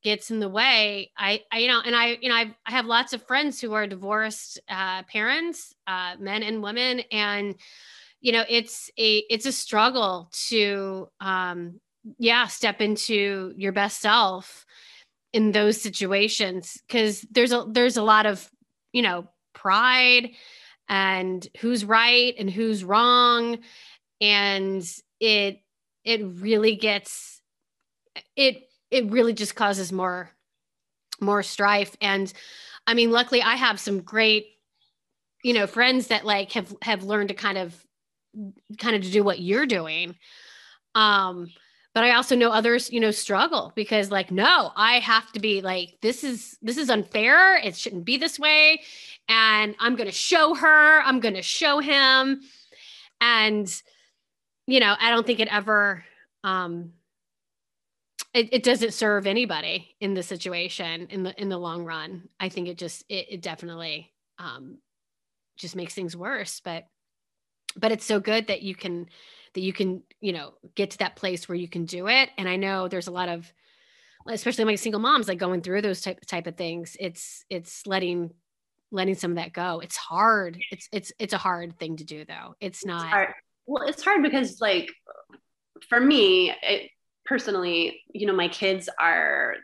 gets 0.03 0.31
in 0.31 0.41
the 0.41 0.49
way, 0.49 1.11
I, 1.17 1.43
I 1.51 1.59
you 1.59 1.69
know, 1.69 1.81
and 1.85 1.95
I, 1.95 2.19
you 2.21 2.29
know, 2.29 2.35
I've, 2.35 2.55
I 2.67 2.71
have 2.71 2.87
lots 2.87 3.13
of 3.13 3.23
friends 3.27 3.61
who 3.61 3.73
are 3.75 3.87
divorced 3.87 4.61
uh, 4.69 5.03
parents, 5.05 5.75
uh, 5.87 6.15
men 6.19 6.43
and 6.43 6.63
women, 6.63 7.01
and 7.11 7.55
you 8.21 8.33
know 8.33 8.45
it's 8.49 8.91
a 8.99 9.19
it's 9.31 9.47
a 9.47 9.53
struggle 9.53 10.29
to 10.49 11.09
um 11.21 11.81
yeah 12.19 12.47
step 12.47 12.81
into 12.81 13.53
your 13.57 13.73
best 13.73 14.01
self 14.01 14.67
in 15.33 15.53
those 15.53 15.81
situations 15.81 16.79
because 16.87 17.21
there's 17.31 17.53
a 17.53 17.65
there's 17.69 17.97
a 17.97 18.03
lot 18.03 18.27
of 18.27 18.51
you 18.93 19.03
know 19.03 19.29
pride 19.55 20.31
and 20.89 21.47
who's 21.61 21.85
right 21.85 22.35
and 22.39 22.51
who's 22.51 22.83
wrong 22.83 23.59
and 24.21 24.85
it 25.21 25.61
it 26.05 26.23
really 26.25 26.77
gets 26.77 27.41
it 28.37 28.68
it 28.91 29.11
really 29.11 29.33
just 29.33 29.55
causes 29.55 29.93
more 29.93 30.31
more 31.21 31.43
strife. 31.43 31.97
And 32.01 32.33
i 32.87 32.95
mean 32.95 33.11
luckily 33.11 33.43
i 33.43 33.55
have 33.55 33.79
some 33.79 34.01
great 34.01 34.47
you 35.43 35.53
know 35.53 35.67
friends 35.67 36.09
that 36.09 36.25
like 36.25 36.53
have 36.53 36.75
have 36.83 37.05
learned 37.05 37.29
to 37.29 37.35
kind 37.35 37.59
of 37.59 37.85
kind 38.79 38.97
of 38.97 39.03
to 39.03 39.11
do 39.11 39.23
what 39.23 39.41
you're 39.41 39.67
doing. 39.67 40.17
Um 40.95 41.51
but 41.95 42.05
i 42.05 42.15
also 42.15 42.37
know 42.37 42.51
others 42.51 42.93
you 42.93 43.01
know 43.01 43.11
struggle 43.11 43.73
because 43.75 44.11
like 44.11 44.31
no 44.31 44.71
i 44.77 45.01
have 45.01 45.33
to 45.33 45.41
be 45.41 45.61
like 45.63 45.97
this 46.01 46.23
is 46.23 46.57
this 46.63 46.77
is 46.77 46.91
unfair. 46.91 47.57
It 47.57 47.77
shouldn't 47.77 48.05
be 48.05 48.17
this 48.17 48.39
way. 48.39 48.83
And 49.29 49.75
i'm 49.81 49.97
going 49.97 50.09
to 50.09 50.13
show 50.13 50.55
her. 50.55 51.01
I'm 51.03 51.21
going 51.21 51.35
to 51.35 51.43
show 51.43 51.81
him. 51.81 52.43
And 53.21 53.83
you 54.67 54.81
know 54.81 54.95
i 55.01 55.11
don't 55.11 55.27
think 55.27 55.41
it 55.41 55.49
ever 55.51 56.05
um 56.45 56.93
it, 58.35 58.53
it 58.53 58.63
doesn't 58.63 58.93
serve 58.95 59.27
anybody 59.27 59.97
in 60.01 60.15
the 60.15 60.23
situation 60.23 61.07
in 61.11 61.23
the 61.23 61.41
in 61.41 61.49
the 61.49 61.59
long 61.59 61.85
run. 61.85 62.29
I 62.39 62.49
think 62.49 62.69
it 62.69 62.79
just 62.79 63.05
it, 63.09 63.27
it 63.31 63.43
definitely 63.43 64.13
um 64.39 64.79
just 65.57 65.75
makes 65.75 65.95
things 65.95 66.17
worse 66.17 66.61
but 66.61 66.87
but 67.77 67.91
it's 67.91 68.05
so 68.05 68.21
good 68.21 68.47
that 68.47 68.63
you 68.63 68.75
can 68.75 69.07
that 69.55 69.61
you 69.61 69.73
can 69.73 70.03
you 70.21 70.33
know 70.33 70.55
get 70.75 70.91
to 70.91 70.99
that 70.99 71.17
place 71.17 71.49
where 71.49 71.57
you 71.57 71.69
can 71.69 71.85
do 71.85 72.09
it. 72.09 72.31
And 72.39 72.49
i 72.49 72.57
know 72.57 72.89
there's 72.89 73.09
a 73.09 73.13
lot 73.13 73.29
of 73.29 73.53
especially 74.27 74.65
my 74.65 74.75
single 74.75 75.01
moms 75.01 75.27
like 75.27 75.39
going 75.39 75.63
through 75.63 75.81
those 75.81 76.03
type 76.03 76.21
type 76.27 76.47
of 76.47 76.57
things 76.57 76.97
it's 77.01 77.45
it's 77.49 77.87
letting 77.87 78.31
letting 78.91 79.15
some 79.15 79.33
of 79.33 79.37
that 79.37 79.53
go. 79.53 79.81
It's 79.81 79.97
hard. 79.97 80.59
It's 80.71 80.89
it's 80.93 81.13
it's 81.19 81.33
a 81.33 81.39
hard 81.39 81.79
thing 81.79 81.97
to 81.97 82.05
do 82.05 82.25
though. 82.25 82.55
It's 82.61 82.85
not 82.85 83.07
it's 83.23 83.33
well 83.67 83.87
it's 83.87 84.03
hard 84.03 84.23
because 84.23 84.61
like 84.61 84.91
for 85.89 86.01
me 86.01 86.53
it 86.63 86.91
personally 87.29 88.03
you 88.13 88.27
know 88.27 88.35
my 88.35 88.49
kids 88.49 88.89
are 88.99 89.55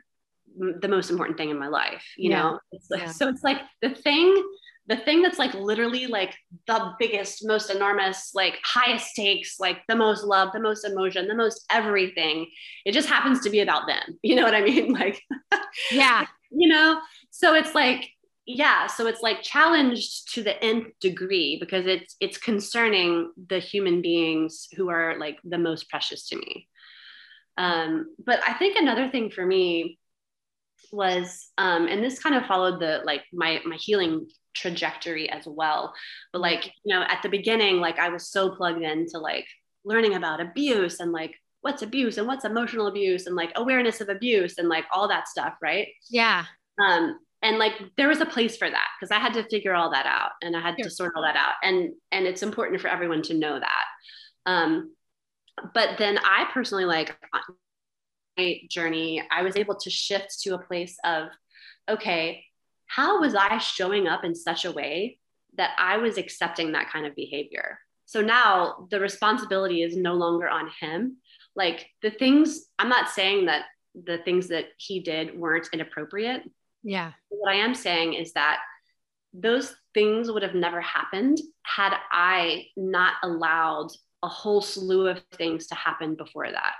the 0.80 0.88
most 0.88 1.10
important 1.10 1.36
thing 1.36 1.50
in 1.50 1.58
my 1.58 1.68
life 1.68 2.04
you 2.16 2.30
yeah. 2.30 2.42
know 2.42 2.58
it's 2.72 2.90
like, 2.90 3.00
yeah. 3.00 3.10
so 3.10 3.28
it's 3.28 3.42
like 3.42 3.58
the 3.82 3.90
thing 3.90 4.42
the 4.86 4.96
thing 4.96 5.22
that's 5.22 5.38
like 5.38 5.54
literally 5.54 6.06
like 6.06 6.34
the 6.66 6.92
biggest, 6.98 7.46
most 7.46 7.70
enormous, 7.70 8.32
like 8.34 8.58
highest 8.62 9.06
stakes, 9.08 9.58
like 9.58 9.78
the 9.88 9.96
most 9.96 10.24
love, 10.24 10.50
the 10.52 10.60
most 10.60 10.84
emotion, 10.84 11.26
the 11.26 11.34
most 11.34 11.64
everything. 11.70 12.46
It 12.84 12.92
just 12.92 13.08
happens 13.08 13.40
to 13.40 13.50
be 13.50 13.60
about 13.60 13.86
them. 13.86 14.18
You 14.22 14.36
know 14.36 14.42
what 14.42 14.54
I 14.54 14.62
mean? 14.62 14.92
Like, 15.04 15.22
yeah, 15.90 16.26
you 16.50 16.68
know? 16.68 17.00
So 17.30 17.54
it's 17.54 17.74
like, 17.74 18.08
yeah, 18.46 18.86
so 18.86 19.06
it's 19.06 19.22
like 19.22 19.42
challenged 19.42 20.34
to 20.34 20.42
the 20.42 20.62
nth 20.62 20.88
degree 21.00 21.56
because 21.58 21.86
it's 21.86 22.16
it's 22.20 22.36
concerning 22.36 23.32
the 23.48 23.58
human 23.58 24.02
beings 24.02 24.68
who 24.76 24.90
are 24.90 25.18
like 25.18 25.38
the 25.44 25.58
most 25.58 25.88
precious 25.88 26.28
to 26.28 26.36
me. 26.36 26.68
Um, 27.56 28.14
but 28.24 28.40
I 28.46 28.54
think 28.54 28.76
another 28.76 29.08
thing 29.08 29.30
for 29.30 29.44
me 29.44 29.98
was 30.92 31.50
um, 31.58 31.86
and 31.86 32.02
this 32.02 32.18
kind 32.18 32.34
of 32.34 32.46
followed 32.46 32.80
the 32.80 33.00
like 33.04 33.22
my 33.32 33.60
my 33.64 33.76
healing 33.76 34.26
trajectory 34.54 35.28
as 35.28 35.46
well. 35.46 35.92
But 36.32 36.40
like, 36.40 36.66
you 36.84 36.94
know, 36.94 37.02
at 37.02 37.22
the 37.22 37.28
beginning, 37.28 37.80
like 37.80 37.98
I 37.98 38.08
was 38.08 38.28
so 38.28 38.50
plugged 38.54 38.82
into 38.82 39.18
like 39.18 39.46
learning 39.84 40.14
about 40.14 40.40
abuse 40.40 41.00
and 41.00 41.12
like 41.12 41.34
what's 41.60 41.82
abuse 41.82 42.18
and 42.18 42.26
what's 42.26 42.44
emotional 42.44 42.86
abuse 42.86 43.26
and 43.26 43.36
like 43.36 43.52
awareness 43.56 44.00
of 44.00 44.08
abuse 44.08 44.58
and 44.58 44.68
like 44.68 44.84
all 44.92 45.08
that 45.08 45.28
stuff, 45.28 45.54
right? 45.62 45.88
Yeah. 46.10 46.44
Um, 46.82 47.18
and 47.42 47.58
like 47.58 47.72
there 47.96 48.08
was 48.08 48.20
a 48.20 48.26
place 48.26 48.56
for 48.56 48.70
that 48.70 48.86
because 48.98 49.10
I 49.10 49.18
had 49.18 49.34
to 49.34 49.48
figure 49.48 49.74
all 49.74 49.90
that 49.90 50.06
out 50.06 50.30
and 50.42 50.56
I 50.56 50.60
had 50.60 50.76
sure. 50.78 50.84
to 50.84 50.90
sort 50.90 51.12
all 51.16 51.22
that 51.22 51.36
out. 51.36 51.54
And 51.62 51.92
and 52.10 52.26
it's 52.26 52.42
important 52.42 52.80
for 52.80 52.88
everyone 52.88 53.22
to 53.22 53.34
know 53.34 53.58
that. 53.58 53.84
Um, 54.46 54.93
but 55.72 55.98
then 55.98 56.18
I 56.18 56.48
personally 56.52 56.84
like 56.84 57.16
my 58.36 58.60
journey, 58.68 59.22
I 59.30 59.42
was 59.42 59.56
able 59.56 59.76
to 59.76 59.90
shift 59.90 60.40
to 60.42 60.54
a 60.54 60.58
place 60.58 60.96
of 61.04 61.28
okay, 61.88 62.44
how 62.86 63.20
was 63.20 63.34
I 63.34 63.58
showing 63.58 64.06
up 64.06 64.24
in 64.24 64.34
such 64.34 64.64
a 64.64 64.72
way 64.72 65.18
that 65.56 65.70
I 65.78 65.98
was 65.98 66.18
accepting 66.18 66.72
that 66.72 66.90
kind 66.90 67.06
of 67.06 67.14
behavior? 67.14 67.78
So 68.06 68.20
now 68.20 68.86
the 68.90 69.00
responsibility 69.00 69.82
is 69.82 69.96
no 69.96 70.14
longer 70.14 70.48
on 70.48 70.70
him. 70.80 71.18
Like 71.56 71.86
the 72.02 72.10
things, 72.10 72.66
I'm 72.78 72.88
not 72.88 73.08
saying 73.08 73.46
that 73.46 73.64
the 73.94 74.18
things 74.18 74.48
that 74.48 74.66
he 74.76 75.00
did 75.00 75.38
weren't 75.38 75.68
inappropriate. 75.72 76.42
Yeah. 76.82 77.12
What 77.28 77.52
I 77.52 77.56
am 77.56 77.74
saying 77.74 78.14
is 78.14 78.32
that 78.32 78.58
those 79.32 79.74
things 79.94 80.30
would 80.30 80.42
have 80.42 80.54
never 80.54 80.80
happened 80.80 81.38
had 81.62 81.94
I 82.12 82.66
not 82.76 83.14
allowed 83.22 83.88
a 84.24 84.28
whole 84.28 84.60
slew 84.60 85.06
of 85.06 85.22
things 85.34 85.66
to 85.68 85.74
happen 85.74 86.14
before 86.14 86.50
that. 86.50 86.74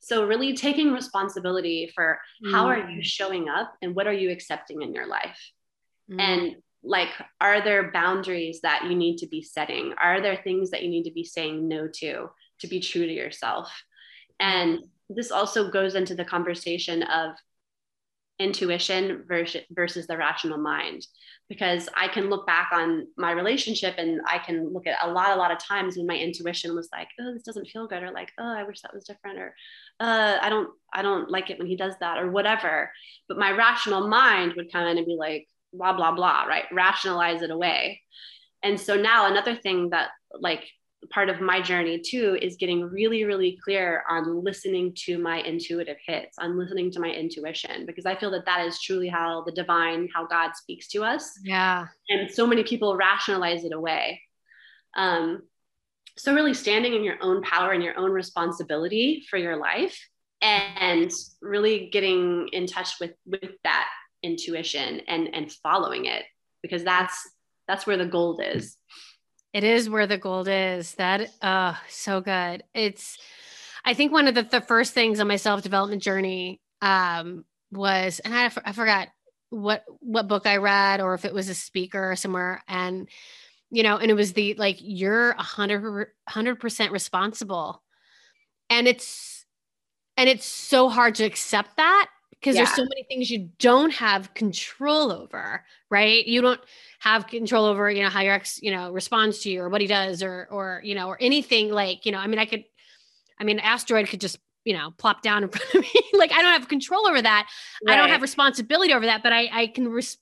So, 0.00 0.26
really 0.26 0.54
taking 0.54 0.92
responsibility 0.92 1.90
for 1.94 2.20
how 2.52 2.66
mm. 2.66 2.68
are 2.68 2.90
you 2.90 3.00
mm. 3.00 3.04
showing 3.04 3.48
up 3.48 3.74
and 3.80 3.94
what 3.94 4.06
are 4.06 4.12
you 4.12 4.30
accepting 4.30 4.82
in 4.82 4.92
your 4.92 5.06
life? 5.06 5.40
Mm. 6.10 6.20
And 6.20 6.56
like, 6.82 7.08
are 7.40 7.64
there 7.64 7.90
boundaries 7.90 8.60
that 8.60 8.84
you 8.84 8.94
need 8.94 9.16
to 9.18 9.26
be 9.26 9.42
setting? 9.42 9.94
Are 9.98 10.20
there 10.20 10.36
things 10.36 10.70
that 10.70 10.82
you 10.82 10.90
need 10.90 11.04
to 11.04 11.10
be 11.10 11.24
saying 11.24 11.66
no 11.66 11.88
to 12.00 12.28
to 12.60 12.66
be 12.66 12.80
true 12.80 13.06
to 13.06 13.12
yourself? 13.12 13.72
And 14.38 14.80
this 15.08 15.30
also 15.30 15.70
goes 15.70 15.94
into 15.94 16.14
the 16.14 16.24
conversation 16.24 17.02
of 17.04 17.30
intuition 18.38 19.24
versus, 19.28 19.62
versus 19.70 20.06
the 20.06 20.16
rational 20.16 20.58
mind 20.58 21.06
because 21.48 21.88
I 21.94 22.08
can 22.08 22.30
look 22.30 22.46
back 22.46 22.70
on 22.72 23.06
my 23.16 23.32
relationship 23.32 23.96
and 23.98 24.20
I 24.26 24.38
can 24.38 24.72
look 24.72 24.86
at 24.86 24.96
a 25.02 25.10
lot, 25.10 25.30
a 25.30 25.36
lot 25.36 25.52
of 25.52 25.58
times 25.58 25.96
when 25.96 26.06
my 26.06 26.16
intuition 26.16 26.74
was 26.74 26.88
like, 26.90 27.08
oh, 27.20 27.34
this 27.34 27.42
doesn't 27.42 27.68
feel 27.68 27.86
good, 27.86 28.02
or 28.02 28.10
like, 28.10 28.30
oh, 28.38 28.56
I 28.56 28.64
wish 28.64 28.80
that 28.80 28.94
was 28.94 29.04
different, 29.04 29.38
or 29.38 29.54
uh, 30.00 30.38
I 30.40 30.48
don't, 30.48 30.70
I 30.92 31.02
don't 31.02 31.30
like 31.30 31.50
it 31.50 31.58
when 31.58 31.68
he 31.68 31.76
does 31.76 31.94
that, 32.00 32.18
or 32.18 32.30
whatever. 32.30 32.90
But 33.28 33.38
my 33.38 33.50
rational 33.50 34.08
mind 34.08 34.54
would 34.56 34.72
come 34.72 34.86
in 34.86 34.96
and 34.96 35.06
be 35.06 35.16
like, 35.18 35.46
blah, 35.72 35.92
blah, 35.92 36.12
blah, 36.12 36.44
right? 36.44 36.64
Rationalize 36.72 37.42
it 37.42 37.50
away. 37.50 38.00
And 38.62 38.80
so 38.80 38.96
now 38.96 39.26
another 39.26 39.54
thing 39.54 39.90
that 39.90 40.08
like 40.40 40.64
part 41.10 41.28
of 41.28 41.40
my 41.40 41.60
journey 41.60 42.00
too 42.00 42.38
is 42.40 42.56
getting 42.56 42.82
really 42.82 43.24
really 43.24 43.58
clear 43.62 44.04
on 44.08 44.42
listening 44.42 44.92
to 44.94 45.18
my 45.18 45.38
intuitive 45.38 45.96
hits 46.06 46.36
on 46.38 46.58
listening 46.58 46.90
to 46.90 47.00
my 47.00 47.10
intuition 47.10 47.86
because 47.86 48.06
i 48.06 48.14
feel 48.14 48.30
that 48.30 48.46
that 48.46 48.66
is 48.66 48.80
truly 48.80 49.08
how 49.08 49.42
the 49.44 49.52
divine 49.52 50.08
how 50.14 50.26
god 50.26 50.54
speaks 50.56 50.88
to 50.88 51.04
us. 51.04 51.38
Yeah. 51.42 51.86
And 52.08 52.30
so 52.30 52.46
many 52.46 52.64
people 52.64 52.96
rationalize 52.96 53.64
it 53.64 53.72
away. 53.72 54.20
Um 54.96 55.42
so 56.16 56.32
really 56.32 56.54
standing 56.54 56.94
in 56.94 57.02
your 57.02 57.16
own 57.20 57.42
power 57.42 57.72
and 57.72 57.82
your 57.82 57.98
own 57.98 58.12
responsibility 58.12 59.24
for 59.28 59.36
your 59.36 59.56
life 59.56 59.98
and 60.40 61.10
really 61.42 61.90
getting 61.90 62.48
in 62.52 62.66
touch 62.66 63.00
with 63.00 63.12
with 63.26 63.50
that 63.64 63.88
intuition 64.22 65.00
and 65.08 65.34
and 65.34 65.52
following 65.52 66.06
it 66.06 66.24
because 66.62 66.84
that's 66.84 67.28
that's 67.66 67.86
where 67.86 67.96
the 67.96 68.06
gold 68.06 68.40
is 68.44 68.76
it 69.54 69.64
is 69.64 69.88
where 69.88 70.06
the 70.06 70.18
gold 70.18 70.48
is. 70.50 70.94
That 70.96 71.30
uh 71.40 71.74
so 71.88 72.20
good. 72.20 72.64
It's 72.74 73.16
i 73.86 73.94
think 73.94 74.12
one 74.12 74.28
of 74.28 74.34
the, 74.34 74.42
the 74.42 74.60
first 74.60 74.92
things 74.92 75.20
on 75.20 75.28
my 75.28 75.36
self-development 75.36 76.02
journey 76.02 76.60
um 76.82 77.44
was 77.70 78.18
and 78.20 78.34
I, 78.34 78.50
I 78.64 78.72
forgot 78.72 79.08
what 79.50 79.84
what 80.00 80.28
book 80.28 80.46
i 80.46 80.56
read 80.56 81.00
or 81.00 81.14
if 81.14 81.24
it 81.24 81.34
was 81.34 81.48
a 81.48 81.54
speaker 81.54 82.12
or 82.12 82.16
somewhere. 82.16 82.62
And 82.68 83.08
you 83.70 83.82
know 83.82 83.96
and 83.96 84.10
it 84.10 84.14
was 84.14 84.32
the 84.32 84.54
like 84.54 84.78
you're 84.80 85.30
a 85.30 85.42
hundred 85.42 86.08
hundred 86.28 86.56
percent 86.60 86.92
responsible. 86.92 87.82
And 88.68 88.88
it's 88.88 89.46
and 90.16 90.28
it's 90.28 90.46
so 90.46 90.88
hard 90.88 91.16
to 91.16 91.24
accept 91.24 91.76
that 91.76 92.08
because 92.44 92.56
yeah. 92.56 92.64
there's 92.64 92.76
so 92.76 92.82
many 92.82 93.04
things 93.08 93.30
you 93.30 93.48
don't 93.58 93.90
have 93.90 94.34
control 94.34 95.10
over 95.10 95.64
right? 95.90 96.26
You 96.26 96.40
don't 96.40 96.60
have 96.98 97.28
control 97.28 97.64
over 97.64 97.90
you 97.90 98.02
know 98.02 98.10
how 98.10 98.20
your 98.20 98.34
ex 98.34 98.60
you 98.60 98.70
know 98.70 98.90
responds 98.92 99.38
to 99.40 99.50
you 99.50 99.62
or 99.62 99.68
what 99.68 99.80
he 99.80 99.86
does 99.86 100.22
or 100.22 100.48
or 100.50 100.80
you 100.84 100.94
know 100.94 101.08
or 101.08 101.16
anything 101.20 101.70
like 101.70 102.04
you 102.04 102.12
know 102.12 102.18
i 102.18 102.26
mean 102.26 102.38
i 102.38 102.46
could 102.46 102.64
i 103.38 103.44
mean 103.44 103.58
asteroid 103.58 104.08
could 104.08 104.20
just 104.20 104.38
you 104.64 104.72
know 104.72 104.90
plop 104.98 105.22
down 105.22 105.42
in 105.44 105.48
front 105.54 105.74
of 105.74 105.80
me. 105.82 106.00
Like 106.12 106.32
i 106.32 106.42
don't 106.42 106.52
have 106.52 106.68
control 106.68 107.06
over 107.06 107.22
that. 107.22 107.48
Right. 107.86 107.94
i 107.94 107.96
don't 107.96 108.08
have 108.08 108.22
responsibility 108.22 108.92
over 108.92 109.06
that 109.06 109.22
but 109.22 109.32
i 109.32 109.48
i 109.52 109.66
can 109.68 109.88
res- 109.88 110.18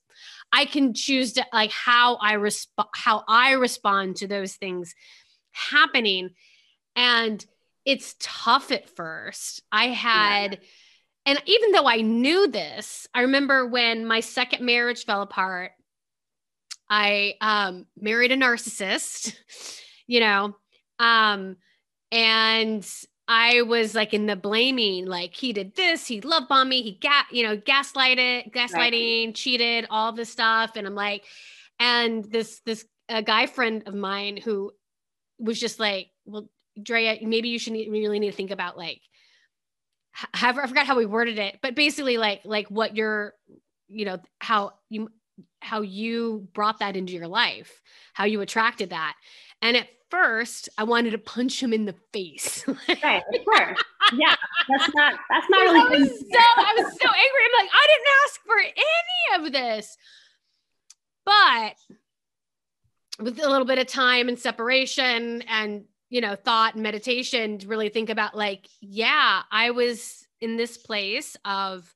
i 0.51 0.65
can 0.65 0.93
choose 0.93 1.33
to 1.33 1.45
like 1.51 1.71
how 1.71 2.15
i 2.17 2.33
respond 2.33 2.89
how 2.93 3.23
i 3.27 3.53
respond 3.53 4.17
to 4.17 4.27
those 4.27 4.53
things 4.55 4.93
happening. 5.51 6.31
And 6.95 7.43
it's 7.85 8.15
tough 8.19 8.71
at 8.71 8.89
first. 8.89 9.61
I 9.71 9.87
had 9.87 10.53
yeah 10.53 10.67
and 11.25 11.41
even 11.45 11.71
though 11.71 11.87
I 11.87 12.01
knew 12.01 12.47
this, 12.47 13.07
I 13.13 13.21
remember 13.21 13.65
when 13.65 14.05
my 14.05 14.19
second 14.19 14.65
marriage 14.65 15.05
fell 15.05 15.21
apart, 15.21 15.71
I 16.89 17.35
um, 17.39 17.85
married 17.99 18.31
a 18.31 18.37
narcissist, 18.37 19.35
you 20.07 20.19
know, 20.19 20.55
um, 20.99 21.55
and 22.11 22.87
I 23.27 23.61
was 23.61 23.95
like 23.95 24.13
in 24.13 24.25
the 24.25 24.35
blaming, 24.35 25.05
like 25.05 25.33
he 25.33 25.53
did 25.53 25.75
this, 25.75 26.05
he 26.05 26.19
love 26.21 26.49
bombed 26.49 26.69
me, 26.69 26.81
he 26.81 26.99
got, 27.01 27.25
you 27.31 27.43
know, 27.43 27.55
gaslighted, 27.55 28.53
gaslighting, 28.53 29.27
right. 29.27 29.35
cheated, 29.35 29.87
all 29.89 30.11
this 30.11 30.29
stuff. 30.29 30.73
And 30.75 30.85
I'm 30.85 30.95
like, 30.95 31.23
and 31.79 32.23
this, 32.25 32.61
this, 32.65 32.85
a 33.09 33.23
guy 33.23 33.45
friend 33.45 33.83
of 33.85 33.93
mine 33.93 34.37
who 34.37 34.71
was 35.39 35.59
just 35.59 35.79
like, 35.79 36.07
well, 36.25 36.49
Drea, 36.81 37.17
maybe 37.21 37.49
you 37.49 37.59
should 37.59 37.73
need, 37.73 37.89
really 37.89 38.19
need 38.19 38.31
to 38.31 38.35
think 38.35 38.51
about 38.51 38.77
like 38.77 39.01
have 40.33 40.57
I 40.57 40.67
forgot 40.67 40.85
how 40.85 40.97
we 40.97 41.05
worded 41.05 41.39
it, 41.39 41.59
but 41.61 41.75
basically 41.75 42.17
like 42.17 42.41
like 42.45 42.67
what 42.69 42.95
you're, 42.95 43.33
you 43.87 44.05
know, 44.05 44.19
how 44.39 44.73
you 44.89 45.09
how 45.61 45.81
you 45.81 46.47
brought 46.53 46.79
that 46.79 46.95
into 46.95 47.13
your 47.13 47.27
life, 47.27 47.81
how 48.13 48.25
you 48.25 48.41
attracted 48.41 48.91
that. 48.91 49.15
And 49.61 49.77
at 49.77 49.87
first, 50.09 50.69
I 50.77 50.83
wanted 50.83 51.11
to 51.11 51.17
punch 51.17 51.61
him 51.61 51.73
in 51.73 51.85
the 51.85 51.95
face. 52.11 52.63
right, 53.03 53.23
of 53.33 53.45
course. 53.45 53.81
Yeah, 54.13 54.35
that's 54.69 54.93
not 54.93 55.19
that's 55.29 55.49
not 55.49 55.61
really. 55.61 55.79
I 55.79 55.99
was 55.99 56.09
so 56.09 56.39
I 56.39 56.73
was 56.77 56.93
so 57.01 57.07
angry. 57.07 57.43
I'm 57.45 57.65
like, 57.65 57.71
I 57.73 57.87
didn't 57.87 58.07
ask 58.25 58.41
for 58.45 58.59
any 58.59 59.45
of 59.45 59.53
this. 59.53 59.97
But 61.25 61.75
with 63.19 63.39
a 63.39 63.49
little 63.49 63.65
bit 63.65 63.79
of 63.79 63.87
time 63.87 64.27
and 64.27 64.37
separation 64.37 65.41
and 65.43 65.85
you 66.13 66.21
know, 66.21 66.35
thought 66.35 66.75
and 66.75 66.83
meditation 66.83 67.57
to 67.57 67.67
really 67.67 67.89
think 67.89 68.11
about 68.11 68.37
like, 68.37 68.69
yeah, 68.81 69.41
I 69.51 69.71
was 69.71 70.27
in 70.39 70.57
this 70.57 70.77
place 70.77 71.35
of 71.43 71.91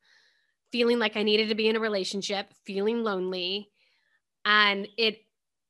feeling 0.72 0.98
like 0.98 1.16
I 1.16 1.22
needed 1.22 1.50
to 1.50 1.56
be 1.56 1.68
in 1.68 1.76
a 1.76 1.80
relationship, 1.80 2.52
feeling 2.66 3.04
lonely. 3.04 3.70
And 4.44 4.88
it 4.98 5.20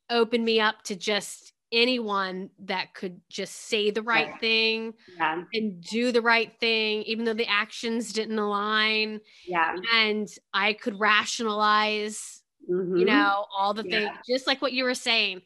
opened 0.09 0.45
me 0.45 0.61
up 0.61 0.81
to 0.83 0.95
just 0.95 1.51
anyone 1.73 2.49
that 2.59 2.93
could 2.93 3.19
just 3.27 3.53
say 3.53 3.91
the 3.91 4.01
right 4.01 4.29
yeah. 4.29 4.37
thing 4.37 4.93
yeah. 5.17 5.43
and 5.53 5.81
do 5.81 6.13
the 6.13 6.21
right 6.21 6.57
thing, 6.57 7.01
even 7.01 7.25
though 7.25 7.33
the 7.33 7.49
actions 7.49 8.13
didn't 8.13 8.39
align. 8.39 9.19
Yeah. 9.45 9.75
And 9.93 10.29
I 10.53 10.71
could 10.71 10.97
rationalize, 11.01 12.43
mm-hmm. 12.71 12.95
you 12.95 13.03
know, 13.03 13.45
all 13.53 13.73
the 13.73 13.83
yeah. 13.85 14.07
things, 14.07 14.17
just 14.25 14.47
like 14.47 14.61
what 14.61 14.71
you 14.71 14.85
were 14.85 14.93
saying. 14.93 15.41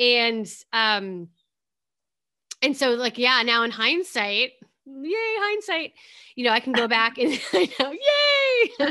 And 0.00 0.52
um, 0.72 1.28
and 2.64 2.76
so 2.76 2.90
like 2.90 3.18
yeah 3.18 3.42
now 3.42 3.62
in 3.62 3.70
hindsight 3.70 4.52
yay 4.86 5.34
hindsight 5.38 5.92
you 6.34 6.44
know 6.44 6.50
i 6.50 6.60
can 6.60 6.72
go 6.72 6.88
back 6.88 7.18
and 7.18 7.40
i 7.52 7.70
know 7.78 7.92
yay 7.92 8.90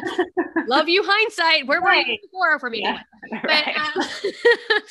love 0.67 0.87
you 0.87 1.03
hindsight 1.05 1.67
where 1.67 1.81
right. 1.81 2.05
were 2.05 2.11
you 2.11 2.17
before 2.21 2.59
for 2.59 2.69
me 2.69 2.81
yeah. 2.81 2.99
but 3.31 3.43
right. 3.43 3.77
um, 3.77 4.03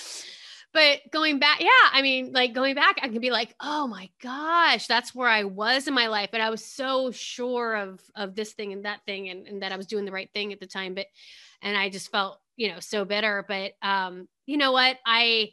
but 0.73 1.01
going 1.11 1.39
back 1.39 1.61
yeah 1.61 1.69
i 1.93 2.03
mean 2.03 2.33
like 2.33 2.55
going 2.55 2.75
back 2.75 2.99
i 3.03 3.09
can 3.09 3.21
be 3.21 3.31
like 3.31 3.55
oh 3.61 3.87
my 3.87 4.09
gosh 4.23 4.87
that's 4.87 5.15
where 5.15 5.29
i 5.29 5.45
was 5.45 5.89
in 5.89 5.95
my 5.95 6.07
life 6.07 6.31
and 6.33 6.43
i 6.43 6.51
was 6.51 6.65
so 6.65 7.11
sure 7.11 7.75
of 7.75 8.01
of 8.15 8.35
this 8.35 8.53
thing 8.53 8.73
and 8.73 8.85
that 8.85 9.01
thing 9.07 9.29
and, 9.29 9.47
and 9.47 9.63
that 9.63 9.73
i 9.73 9.77
was 9.77 9.87
doing 9.87 10.05
the 10.05 10.13
right 10.13 10.31
thing 10.33 10.53
at 10.53 10.61
the 10.61 10.67
time 10.67 10.95
but 10.95 11.07
and 11.63 11.77
i 11.77 11.89
just 11.89 12.11
felt 12.11 12.39
you 12.57 12.69
know 12.69 12.81
so 12.81 13.05
bitter 13.05 13.45
but 13.49 13.73
um 13.83 14.29
you 14.47 14.57
know 14.57 14.73
what 14.73 14.97
i 15.07 15.51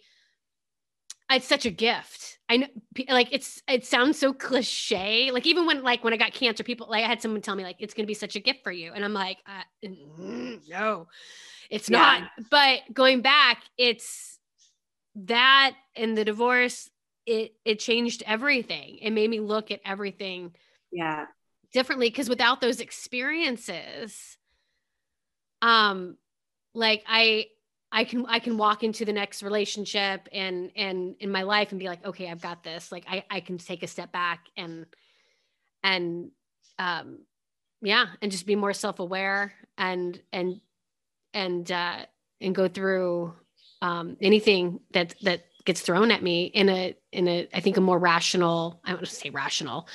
it's 1.30 1.48
such 1.48 1.66
a 1.66 1.72
gift. 1.72 2.40
I 2.50 2.58
know, 2.58 2.68
like 3.10 3.30
it's 3.32 3.62
it 3.68 3.86
sounds 3.86 4.18
so 4.18 4.34
cliche. 4.34 5.32
Like 5.32 5.46
even 5.46 5.68
when 5.68 5.84
like 5.84 6.04
when 6.04 6.14
I 6.14 6.18
got 6.18 6.34
cancer, 6.34 6.64
people 6.64 6.88
like 6.90 7.04
I 7.04 7.08
had 7.08 7.22
someone 7.22 7.42
tell 7.42 7.56
me 7.56 7.64
like 7.64 7.76
it's 7.80 7.94
gonna 7.94 8.08
be 8.08 8.16
such 8.16 8.36
a 8.36 8.40
gift 8.40 8.64
for 8.64 8.72
you, 8.72 8.92
and 8.94 9.06
I'm 9.06 9.14
like, 9.14 9.38
uh, 9.46 9.88
no, 9.88 11.08
it's 11.70 11.90
yeah. 11.90 11.98
not. 11.98 12.48
But 12.50 12.80
going 12.92 13.22
back, 13.22 13.62
it's 13.78 14.40
that 15.16 15.76
and 15.96 16.18
the 16.18 16.26
divorce. 16.26 16.90
It 17.28 17.54
it 17.64 17.78
changed 17.78 18.24
everything. 18.26 18.98
It 19.00 19.12
made 19.12 19.30
me 19.30 19.40
look 19.40 19.70
at 19.70 19.82
everything, 19.86 20.56
yeah, 20.92 21.26
differently. 21.72 22.10
Because 22.10 22.30
without 22.30 22.62
those 22.62 22.80
experiences, 22.82 24.38
um, 25.62 26.18
like 26.74 27.04
I 27.08 27.46
I 27.92 28.04
can 28.04 28.26
I 28.28 28.40
can 28.40 28.58
walk 28.58 28.84
into 28.84 29.04
the 29.04 29.14
next 29.14 29.42
relationship 29.42 30.28
and 30.32 30.72
and 30.76 31.16
in 31.20 31.32
my 31.32 31.42
life 31.42 31.72
and 31.72 31.80
be 31.80 31.88
like, 31.88 32.06
okay, 32.06 32.30
I've 32.30 32.42
got 32.42 32.64
this. 32.64 32.92
Like 32.92 33.06
I 33.08 33.24
I 33.30 33.40
can 33.40 33.58
take 33.58 33.84
a 33.84 33.88
step 33.88 34.12
back 34.12 34.46
and 34.56 34.86
and 35.84 36.32
um 36.78 37.20
yeah, 37.82 38.08
and 38.22 38.32
just 38.32 38.46
be 38.46 38.56
more 38.56 38.74
self-aware 38.74 39.54
and 39.78 40.22
and 40.32 40.62
and 41.34 41.72
uh 41.72 42.06
and 42.42 42.54
go 42.54 42.68
through 42.68 43.34
um 43.82 44.18
anything 44.22 44.82
that 44.92 45.16
that 45.24 45.46
gets 45.66 45.82
thrown 45.82 46.12
at 46.12 46.22
me 46.22 46.46
in 46.46 46.70
a 46.70 46.96
in 47.12 47.28
a 47.28 47.48
I 47.54 47.60
think 47.60 47.78
a 47.78 47.82
more 47.82 48.00
rational, 48.00 48.82
I 48.86 48.90
don't 48.90 48.98
want 48.98 49.10
to 49.10 49.16
say 49.16 49.32
rational, 49.32 49.88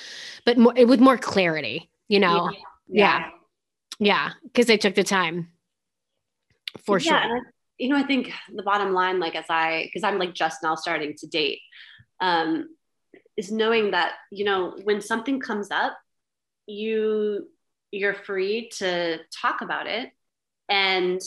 but 0.44 0.58
more 0.58 0.74
with 0.74 1.00
more 1.00 1.18
clarity, 1.18 1.90
you 2.08 2.18
know. 2.18 2.50
Yeah. 2.88 3.30
Yeah, 4.00 4.32
because 4.42 4.68
yeah. 4.68 4.74
I 4.74 4.76
took 4.76 4.96
the 4.96 5.04
time 5.04 5.52
for 6.84 6.98
yeah, 6.98 7.28
sure 7.28 7.53
you 7.78 7.88
know, 7.88 7.96
I 7.96 8.04
think 8.04 8.32
the 8.54 8.62
bottom 8.62 8.92
line, 8.92 9.18
like 9.18 9.34
as 9.34 9.46
I, 9.48 9.84
because 9.84 10.04
I'm 10.04 10.18
like 10.18 10.34
just 10.34 10.62
now 10.62 10.74
starting 10.74 11.14
to 11.18 11.26
date, 11.26 11.60
um, 12.20 12.68
is 13.36 13.50
knowing 13.50 13.90
that 13.90 14.12
you 14.30 14.44
know 14.44 14.76
when 14.84 15.00
something 15.00 15.40
comes 15.40 15.70
up, 15.70 15.96
you 16.66 17.48
you're 17.90 18.14
free 18.14 18.70
to 18.78 19.18
talk 19.40 19.60
about 19.60 19.86
it, 19.86 20.10
and 20.68 21.20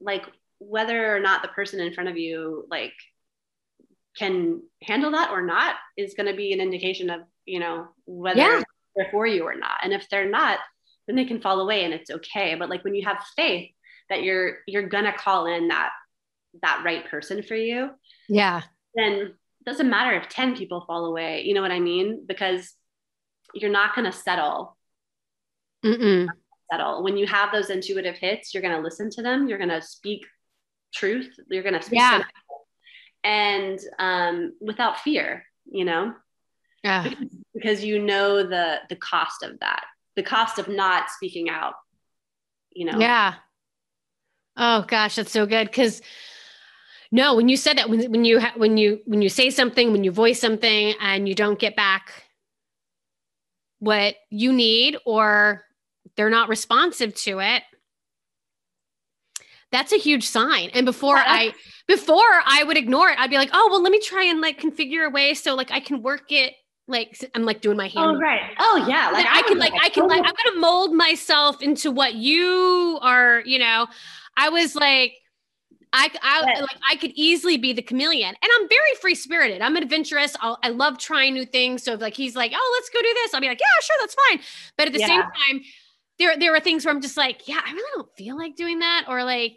like 0.00 0.26
whether 0.58 1.14
or 1.14 1.20
not 1.20 1.42
the 1.42 1.48
person 1.48 1.80
in 1.80 1.92
front 1.92 2.08
of 2.08 2.16
you 2.16 2.66
like 2.70 2.92
can 4.16 4.62
handle 4.82 5.10
that 5.10 5.30
or 5.30 5.42
not 5.42 5.76
is 5.96 6.14
going 6.14 6.26
to 6.26 6.36
be 6.36 6.52
an 6.52 6.60
indication 6.60 7.10
of 7.10 7.20
you 7.44 7.60
know 7.60 7.88
whether 8.06 8.38
yeah. 8.38 8.62
they're 8.94 9.08
for 9.10 9.26
you 9.26 9.44
or 9.44 9.54
not. 9.54 9.78
And 9.82 9.92
if 9.92 10.08
they're 10.10 10.28
not, 10.28 10.58
then 11.06 11.16
they 11.16 11.24
can 11.24 11.40
fall 11.40 11.60
away 11.60 11.84
and 11.84 11.94
it's 11.94 12.10
okay. 12.10 12.54
But 12.54 12.68
like 12.68 12.84
when 12.84 12.94
you 12.94 13.04
have 13.06 13.24
faith 13.36 13.70
that 14.08 14.22
you're 14.22 14.58
you're 14.66 14.88
gonna 14.88 15.12
call 15.16 15.46
in 15.46 15.68
that 15.68 15.90
that 16.62 16.82
right 16.84 17.08
person 17.10 17.42
for 17.42 17.54
you 17.54 17.90
yeah. 18.28 18.62
then 18.94 19.12
it 19.12 19.34
doesn't 19.64 19.90
matter 19.90 20.16
if 20.16 20.28
10 20.28 20.56
people 20.56 20.84
fall 20.86 21.06
away 21.06 21.42
you 21.44 21.54
know 21.54 21.62
what 21.62 21.72
i 21.72 21.80
mean? 21.80 22.24
Because 22.26 22.74
you're 23.54 23.70
not 23.70 23.94
gonna 23.94 24.12
settle. 24.12 24.76
Mm-mm. 25.84 26.26
settle. 26.70 27.04
When 27.04 27.16
you 27.16 27.26
have 27.26 27.52
those 27.52 27.70
intuitive 27.70 28.16
hits 28.16 28.54
you're 28.54 28.62
gonna 28.62 28.80
listen 28.80 29.10
to 29.10 29.22
them 29.22 29.48
you're 29.48 29.58
gonna 29.58 29.82
speak 29.82 30.26
truth 30.94 31.30
you're 31.50 31.62
gonna 31.62 31.82
speak 31.82 31.98
yeah. 31.98 32.22
and 33.24 33.78
um, 33.98 34.52
without 34.60 35.00
fear 35.00 35.44
you 35.66 35.84
know? 35.84 36.14
Yeah. 36.84 37.02
Because, 37.02 37.26
because 37.54 37.84
you 37.84 38.00
know 38.02 38.42
the 38.42 38.78
the 38.88 38.96
cost 38.96 39.42
of 39.42 39.58
that 39.60 39.84
the 40.14 40.22
cost 40.22 40.58
of 40.58 40.68
not 40.68 41.10
speaking 41.10 41.48
out 41.48 41.74
you 42.72 42.84
know? 42.84 42.98
Yeah 42.98 43.34
Oh 44.56 44.84
gosh, 44.88 45.16
that's 45.16 45.32
so 45.32 45.46
good 45.46 45.66
because 45.68 46.00
No, 47.12 47.34
when 47.36 47.48
you 47.48 47.56
said 47.56 47.78
that, 47.78 47.88
when, 47.88 48.10
when 48.10 48.24
you 48.24 48.40
ha- 48.40 48.54
when 48.56 48.76
you 48.76 49.00
when 49.06 49.22
you 49.22 49.28
say 49.28 49.50
something, 49.50 49.92
when 49.92 50.04
you 50.04 50.10
voice 50.10 50.40
something, 50.40 50.94
and 51.00 51.28
you 51.28 51.34
don't 51.34 51.58
get 51.58 51.76
back 51.76 52.24
what 53.78 54.16
you 54.30 54.52
need, 54.52 54.96
or 55.04 55.64
they're 56.16 56.30
not 56.30 56.48
responsive 56.48 57.14
to 57.14 57.40
it, 57.40 57.62
that's 59.72 59.92
a 59.92 59.96
huge 59.98 60.24
sign. 60.24 60.70
And 60.74 60.86
before 60.86 61.16
I 61.16 61.52
before 61.86 62.42
I 62.44 62.64
would 62.64 62.76
ignore 62.76 63.08
it, 63.10 63.18
I'd 63.18 63.30
be 63.30 63.36
like, 63.36 63.50
oh 63.52 63.68
well, 63.70 63.82
let 63.82 63.92
me 63.92 64.00
try 64.00 64.24
and 64.24 64.40
like 64.40 64.60
configure 64.60 65.06
a 65.06 65.10
way 65.10 65.34
so 65.34 65.54
like 65.54 65.70
I 65.70 65.80
can 65.80 66.02
work 66.02 66.30
it. 66.32 66.54
Like 66.88 67.18
I'm 67.34 67.44
like 67.44 67.60
doing 67.60 67.76
my 67.76 67.88
hand. 67.88 68.16
Oh 68.16 68.18
right. 68.18 68.42
Oh 68.60 68.86
yeah. 68.88 69.10
Like 69.10 69.26
I, 69.26 69.40
I 69.40 69.42
can 69.42 69.58
like 69.58 69.72
I 69.80 69.88
can 69.88 70.06
like 70.06 70.22
I'm 70.24 70.34
gonna 70.44 70.60
mold 70.60 70.94
myself 70.94 71.60
into 71.62 71.90
what 71.90 72.14
you 72.14 72.98
are. 73.02 73.42
You 73.44 73.58
know, 73.58 73.88
I 74.36 74.48
was 74.50 74.74
like 74.74 75.14
I, 75.92 76.10
I 76.22 76.60
like 76.60 76.78
I 76.88 76.96
could 76.96 77.12
easily 77.14 77.56
be 77.56 77.72
the 77.72 77.82
chameleon, 77.82 78.28
and 78.28 78.50
I'm 78.58 78.68
very 78.68 78.94
free 79.00 79.14
spirited. 79.14 79.62
I'm 79.62 79.76
adventurous. 79.76 80.36
I'll, 80.40 80.58
i 80.62 80.68
love 80.68 80.98
trying 80.98 81.34
new 81.34 81.46
things. 81.46 81.82
So 81.82 81.94
if 81.94 82.00
like 82.00 82.14
he's 82.14 82.36
like, 82.36 82.52
oh, 82.54 82.78
let's 82.78 82.90
go 82.90 83.00
do 83.00 83.14
this, 83.14 83.32
I'll 83.32 83.40
be 83.40 83.48
like, 83.48 83.60
yeah, 83.60 83.82
sure, 83.82 83.96
that's 84.00 84.14
fine. 84.14 84.40
But 84.76 84.88
at 84.88 84.92
the 84.92 85.00
yeah. 85.00 85.06
same 85.06 85.22
time, 85.22 85.62
there 86.18 86.36
there 86.36 86.54
are 86.54 86.60
things 86.60 86.84
where 86.84 86.92
I'm 86.92 87.00
just 87.00 87.16
like, 87.16 87.48
yeah, 87.48 87.60
I 87.64 87.72
really 87.72 87.90
don't 87.94 88.16
feel 88.16 88.36
like 88.36 88.56
doing 88.56 88.80
that, 88.80 89.04
or 89.08 89.24
like, 89.24 89.56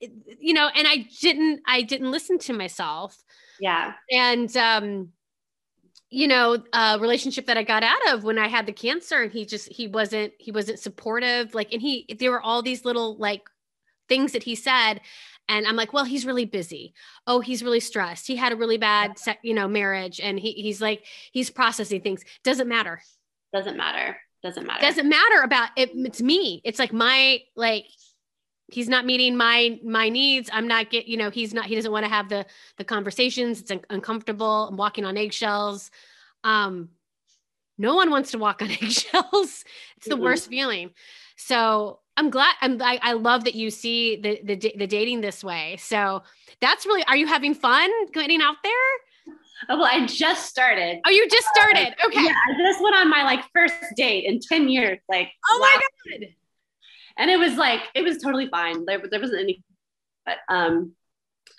you 0.00 0.52
know, 0.52 0.68
and 0.74 0.86
I 0.86 1.08
didn't 1.20 1.62
I 1.66 1.82
didn't 1.82 2.10
listen 2.10 2.38
to 2.40 2.52
myself. 2.52 3.16
Yeah, 3.60 3.94
and 4.10 4.54
um, 4.56 5.08
you 6.10 6.28
know, 6.28 6.62
a 6.74 6.98
relationship 7.00 7.46
that 7.46 7.56
I 7.56 7.62
got 7.62 7.82
out 7.82 8.12
of 8.12 8.24
when 8.24 8.38
I 8.38 8.48
had 8.48 8.66
the 8.66 8.72
cancer, 8.72 9.22
and 9.22 9.32
he 9.32 9.46
just 9.46 9.72
he 9.72 9.88
wasn't 9.88 10.34
he 10.38 10.50
wasn't 10.50 10.80
supportive. 10.80 11.54
Like, 11.54 11.72
and 11.72 11.80
he 11.80 12.14
there 12.18 12.30
were 12.30 12.42
all 12.42 12.62
these 12.62 12.84
little 12.84 13.16
like 13.16 13.42
things 14.08 14.32
that 14.32 14.42
he 14.42 14.54
said 14.54 15.00
and 15.48 15.66
i'm 15.66 15.76
like 15.76 15.92
well 15.92 16.04
he's 16.04 16.26
really 16.26 16.44
busy. 16.44 16.94
Oh 17.26 17.40
he's 17.40 17.62
really 17.62 17.80
stressed. 17.80 18.26
He 18.26 18.36
had 18.36 18.52
a 18.52 18.56
really 18.56 18.78
bad 18.78 19.16
you 19.42 19.54
know 19.54 19.68
marriage 19.68 20.20
and 20.20 20.38
he, 20.38 20.52
he's 20.52 20.80
like 20.80 21.04
he's 21.32 21.50
processing 21.50 22.00
things. 22.00 22.24
Doesn't 22.44 22.68
matter. 22.68 23.00
Doesn't 23.52 23.76
matter. 23.76 24.16
Doesn't 24.42 24.66
matter. 24.66 24.82
Doesn't 24.82 25.08
matter 25.08 25.42
about 25.42 25.70
it 25.76 25.90
it's 25.94 26.20
me. 26.20 26.60
It's 26.64 26.78
like 26.78 26.92
my 26.92 27.40
like 27.56 27.86
he's 28.68 28.88
not 28.88 29.06
meeting 29.06 29.36
my 29.36 29.80
my 29.84 30.08
needs. 30.08 30.50
I'm 30.52 30.68
not 30.68 30.90
get 30.90 31.06
you 31.06 31.16
know 31.16 31.30
he's 31.30 31.54
not 31.54 31.66
he 31.66 31.74
doesn't 31.74 31.92
want 31.92 32.04
to 32.04 32.10
have 32.10 32.28
the 32.28 32.46
the 32.76 32.84
conversations. 32.84 33.60
It's 33.60 33.70
un- 33.70 33.84
uncomfortable. 33.90 34.68
I'm 34.68 34.76
walking 34.76 35.04
on 35.04 35.16
eggshells. 35.16 35.90
Um 36.44 36.90
no 37.78 37.94
one 37.94 38.10
wants 38.10 38.32
to 38.32 38.38
walk 38.38 38.60
on 38.60 38.70
eggshells. 38.82 39.64
It's 39.96 40.06
the 40.06 40.14
mm-hmm. 40.14 40.24
worst 40.24 40.48
feeling. 40.48 40.90
So 41.36 42.00
I'm 42.18 42.30
glad. 42.30 42.54
I'm. 42.60 42.82
I, 42.82 42.98
I 43.00 43.12
love 43.12 43.44
that 43.44 43.54
you 43.54 43.70
see 43.70 44.16
the, 44.16 44.40
the 44.42 44.74
the 44.76 44.86
dating 44.86 45.20
this 45.20 45.44
way. 45.44 45.76
So 45.78 46.22
that's 46.60 46.84
really. 46.84 47.04
Are 47.04 47.16
you 47.16 47.28
having 47.28 47.54
fun 47.54 47.90
getting 48.12 48.42
out 48.42 48.56
there? 48.64 48.72
Oh, 49.68 49.78
well, 49.78 49.88
I 49.90 50.04
just 50.06 50.46
started. 50.46 51.00
Oh, 51.06 51.10
you 51.10 51.28
just 51.28 51.46
started. 51.54 51.94
Uh, 52.02 52.06
okay. 52.08 52.24
Yeah, 52.24 52.32
I 52.32 52.56
just 52.58 52.82
went 52.82 52.96
on 52.96 53.08
my 53.08 53.22
like 53.22 53.44
first 53.54 53.74
date 53.96 54.24
in 54.24 54.40
ten 54.40 54.68
years. 54.68 54.98
Like. 55.08 55.30
Oh 55.48 55.58
my 55.60 55.80
god. 56.10 56.28
And 57.18 57.30
it 57.30 57.38
was 57.38 57.54
like 57.56 57.82
it 57.94 58.02
was 58.02 58.18
totally 58.18 58.48
fine. 58.48 58.84
There, 58.84 59.00
there 59.10 59.20
wasn't 59.20 59.40
any. 59.40 59.62
But 60.26 60.38
um, 60.48 60.94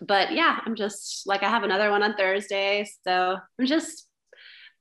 but 0.02 0.34
yeah, 0.34 0.60
I'm 0.66 0.76
just 0.76 1.26
like 1.26 1.42
I 1.42 1.50
have 1.50 1.64
another 1.64 1.90
one 1.90 2.04
on 2.04 2.16
Thursday, 2.16 2.86
so 3.04 3.38
I'm 3.60 3.66
just 3.66 4.08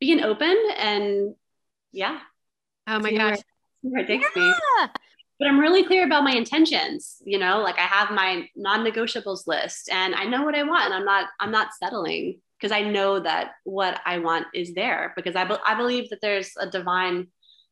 being 0.00 0.22
open 0.22 0.56
and 0.76 1.34
yeah. 1.92 2.18
Oh 2.86 2.98
my 3.00 3.12
gosh. 3.12 3.38
Where, 3.82 3.92
where 3.92 4.02
it 4.02 4.06
takes 4.06 4.26
yeah. 4.36 4.88
But 5.38 5.48
I'm 5.48 5.60
really 5.60 5.84
clear 5.84 6.04
about 6.04 6.24
my 6.24 6.32
intentions. 6.32 7.22
You 7.24 7.38
know, 7.38 7.60
like 7.60 7.78
I 7.78 7.82
have 7.82 8.10
my 8.10 8.48
non-negotiables 8.56 9.46
list 9.46 9.88
and 9.90 10.14
I 10.14 10.24
know 10.24 10.42
what 10.42 10.54
I 10.54 10.62
want. 10.64 10.86
And 10.86 10.94
I'm 10.94 11.04
not, 11.04 11.28
I'm 11.40 11.50
not 11.50 11.74
settling 11.80 12.40
because 12.58 12.72
I 12.72 12.82
know 12.82 13.20
that 13.20 13.52
what 13.64 14.00
I 14.04 14.18
want 14.18 14.46
is 14.52 14.74
there 14.74 15.12
because 15.16 15.36
I, 15.36 15.44
be- 15.44 15.54
I 15.64 15.74
believe 15.74 16.10
that 16.10 16.20
there's 16.20 16.52
a 16.58 16.68
divine, 16.68 17.28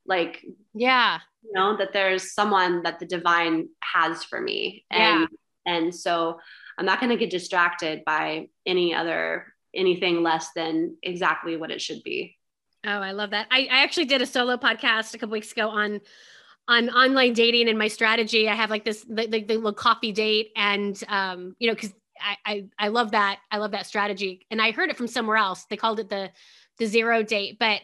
like, 0.06 0.44
yeah, 0.74 1.18
you 1.42 1.52
know, 1.52 1.76
that 1.76 1.92
there's 1.92 2.32
someone 2.32 2.82
that 2.84 2.98
the 3.00 3.06
divine 3.06 3.68
has 3.80 4.24
for 4.24 4.40
me. 4.40 4.84
And, 4.90 5.28
yeah. 5.66 5.74
and 5.74 5.94
so 5.94 6.38
I'm 6.78 6.86
not 6.86 7.00
going 7.00 7.10
to 7.10 7.16
get 7.16 7.30
distracted 7.30 8.04
by 8.04 8.48
any 8.64 8.94
other, 8.94 9.52
anything 9.74 10.22
less 10.22 10.48
than 10.54 10.96
exactly 11.02 11.56
what 11.56 11.70
it 11.70 11.80
should 11.80 12.02
be. 12.02 12.36
Oh, 12.84 13.00
I 13.00 13.12
love 13.12 13.30
that. 13.30 13.48
I, 13.50 13.62
I 13.62 13.82
actually 13.82 14.04
did 14.04 14.22
a 14.22 14.26
solo 14.26 14.56
podcast 14.56 15.14
a 15.14 15.18
couple 15.18 15.32
weeks 15.32 15.50
ago 15.50 15.68
on 15.68 16.00
on 16.68 16.90
online 16.90 17.32
dating 17.32 17.68
and 17.68 17.78
my 17.78 17.88
strategy. 17.88 18.48
I 18.48 18.54
have 18.54 18.70
like 18.70 18.84
this 18.84 19.04
the, 19.08 19.26
the, 19.26 19.42
the 19.42 19.56
little 19.56 19.72
coffee 19.72 20.12
date, 20.12 20.50
and 20.56 21.00
um, 21.08 21.54
you 21.58 21.68
know, 21.68 21.74
because 21.74 21.92
I, 22.20 22.36
I 22.44 22.64
I 22.78 22.88
love 22.88 23.12
that 23.12 23.38
I 23.50 23.58
love 23.58 23.72
that 23.72 23.86
strategy, 23.86 24.46
and 24.50 24.60
I 24.60 24.72
heard 24.72 24.90
it 24.90 24.96
from 24.96 25.08
somewhere 25.08 25.36
else. 25.36 25.64
They 25.64 25.76
called 25.76 26.00
it 26.00 26.08
the 26.08 26.30
the 26.78 26.86
zero 26.86 27.22
date, 27.22 27.58
but 27.58 27.80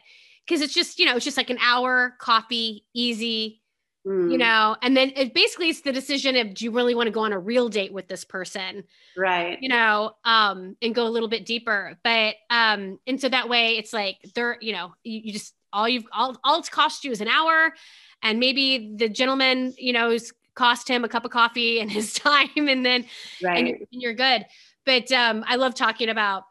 because 0.46 0.60
it's 0.60 0.74
just 0.74 0.98
you 0.98 1.06
know 1.06 1.16
it's 1.16 1.24
just 1.24 1.36
like 1.36 1.50
an 1.50 1.58
hour 1.60 2.14
coffee, 2.18 2.86
easy. 2.94 3.60
Mm. 4.04 4.32
You 4.32 4.38
know, 4.38 4.76
and 4.82 4.96
then 4.96 5.12
it 5.14 5.32
basically 5.32 5.68
it's 5.68 5.82
the 5.82 5.92
decision 5.92 6.34
of 6.34 6.54
do 6.54 6.64
you 6.64 6.72
really 6.72 6.96
want 6.96 7.06
to 7.06 7.12
go 7.12 7.20
on 7.20 7.32
a 7.32 7.38
real 7.38 7.68
date 7.68 7.92
with 7.92 8.08
this 8.08 8.24
person? 8.24 8.82
Right. 9.16 9.58
You 9.60 9.68
know, 9.68 10.16
um, 10.24 10.76
and 10.82 10.92
go 10.92 11.06
a 11.06 11.08
little 11.08 11.28
bit 11.28 11.46
deeper. 11.46 11.96
But 12.02 12.34
um, 12.50 12.98
and 13.06 13.20
so 13.20 13.28
that 13.28 13.48
way 13.48 13.78
it's 13.78 13.92
like 13.92 14.16
they're, 14.34 14.58
you 14.60 14.72
know, 14.72 14.92
you, 15.04 15.20
you 15.26 15.32
just 15.32 15.54
all 15.72 15.88
you've 15.88 16.04
all 16.12 16.36
all 16.44 16.58
it's 16.58 16.68
cost 16.68 17.04
you 17.04 17.10
is 17.10 17.20
an 17.20 17.28
hour. 17.28 17.72
And 18.22 18.38
maybe 18.38 18.94
the 18.96 19.08
gentleman 19.08 19.74
you 19.78 19.92
know 19.92 20.16
cost 20.54 20.88
him 20.88 21.04
a 21.04 21.08
cup 21.08 21.24
of 21.24 21.30
coffee 21.30 21.80
and 21.80 21.90
his 21.90 22.12
time 22.28 22.48
and 22.56 22.84
then 22.84 23.06
right. 23.42 23.58
and, 23.58 23.68
you're, 23.68 23.78
and 23.92 24.02
you're 24.02 24.14
good. 24.14 24.44
But 24.84 25.10
um, 25.12 25.44
i 25.46 25.56
love 25.56 25.74
talking 25.74 26.08
about 26.08 26.44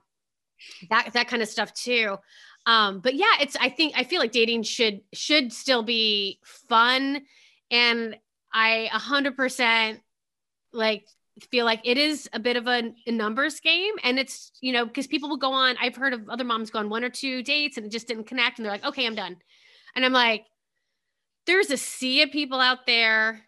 that 0.89 1.11
that 1.13 1.27
kind 1.27 1.41
of 1.41 1.49
stuff 1.49 1.73
too. 1.73 2.17
Um, 2.65 2.99
but 2.99 3.15
yeah 3.15 3.37
it's 3.39 3.55
i 3.59 3.69
think 3.69 3.93
i 3.97 4.03
feel 4.03 4.19
like 4.19 4.31
dating 4.31 4.63
should 4.63 5.01
should 5.13 5.51
still 5.51 5.83
be 5.83 6.39
fun. 6.43 7.21
And 7.69 8.17
i 8.53 8.89
100% 8.91 9.99
like 10.73 11.05
feel 11.49 11.65
like 11.65 11.81
it 11.83 11.97
is 11.97 12.29
a 12.33 12.39
bit 12.39 12.57
of 12.57 12.67
a, 12.67 12.93
a 13.07 13.11
numbers 13.11 13.59
game 13.59 13.93
and 14.03 14.19
it's 14.19 14.51
you 14.61 14.71
know 14.71 14.85
because 14.85 15.07
people 15.07 15.29
will 15.29 15.37
go 15.37 15.51
on 15.51 15.75
i've 15.81 15.95
heard 15.95 16.13
of 16.13 16.29
other 16.29 16.43
moms 16.43 16.69
go 16.69 16.79
on 16.79 16.89
one 16.89 17.03
or 17.03 17.09
two 17.09 17.41
dates 17.41 17.77
and 17.77 17.85
it 17.85 17.91
just 17.91 18.07
didn't 18.07 18.25
connect 18.25 18.57
and 18.57 18.65
they're 18.65 18.71
like 18.71 18.85
okay 18.85 19.05
i'm 19.05 19.15
done 19.15 19.35
and 19.95 20.05
i'm 20.05 20.13
like 20.13 20.45
there's 21.45 21.71
a 21.71 21.77
sea 21.77 22.21
of 22.21 22.31
people 22.31 22.59
out 22.59 22.85
there. 22.85 23.41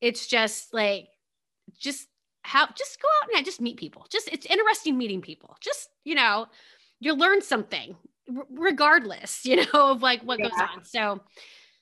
It's 0.00 0.26
just 0.26 0.72
like, 0.72 1.08
just 1.78 2.08
how, 2.42 2.66
just 2.66 3.00
go 3.00 3.08
out 3.22 3.36
and 3.36 3.44
just 3.44 3.60
meet 3.60 3.76
people. 3.76 4.06
Just, 4.10 4.28
it's 4.32 4.46
interesting 4.46 4.96
meeting 4.96 5.20
people. 5.20 5.56
Just, 5.60 5.88
you 6.04 6.14
know, 6.14 6.46
you 7.00 7.14
learn 7.14 7.42
something 7.42 7.96
regardless, 8.50 9.44
you 9.44 9.56
know, 9.56 9.92
of 9.92 10.02
like 10.02 10.22
what 10.22 10.38
yeah. 10.38 10.48
goes 10.48 10.58
on. 10.60 10.84
So 10.84 11.20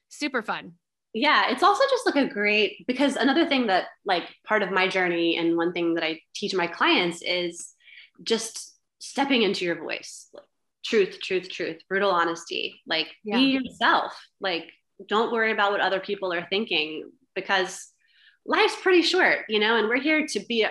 super 0.09 0.43
fun. 0.43 0.75
Yeah, 1.15 1.51
it's 1.51 1.63
also 1.63 1.85
just 1.89 2.07
like 2.07 2.17
a 2.17 2.29
great 2.29 2.85
because 2.89 3.15
another 3.15 3.49
thing 3.49 3.69
that 3.69 3.87
like 4.05 4.25
part 4.45 4.63
of 4.63 4.73
my 4.73 4.89
journey 4.89 5.39
and 5.39 5.57
one 5.57 5.73
thing 5.73 5.95
that 5.95 6.03
I 6.05 6.21
teach 6.35 6.55
my 6.55 6.67
clients 6.67 7.23
is 7.23 7.73
just 8.25 8.75
stepping 8.99 9.43
into 9.43 9.65
your 9.65 9.81
voice. 9.81 10.29
Like 10.35 10.45
truth, 10.85 11.19
truth, 11.23 11.49
truth, 11.49 11.79
brutal 11.89 12.11
honesty. 12.11 12.81
Like 12.87 13.07
yeah. 13.23 13.37
be 13.37 13.45
yourself. 13.45 14.13
Like 14.41 14.67
don't 15.09 15.33
worry 15.33 15.53
about 15.53 15.71
what 15.71 15.81
other 15.81 16.01
people 16.01 16.33
are 16.33 16.47
thinking 16.51 17.11
because 17.37 17.91
life's 18.45 18.77
pretty 18.83 19.03
short, 19.03 19.41
you 19.49 19.61
know, 19.61 19.77
and 19.77 19.89
we're 19.89 20.01
here 20.01 20.27
to 20.27 20.41
be 20.41 20.67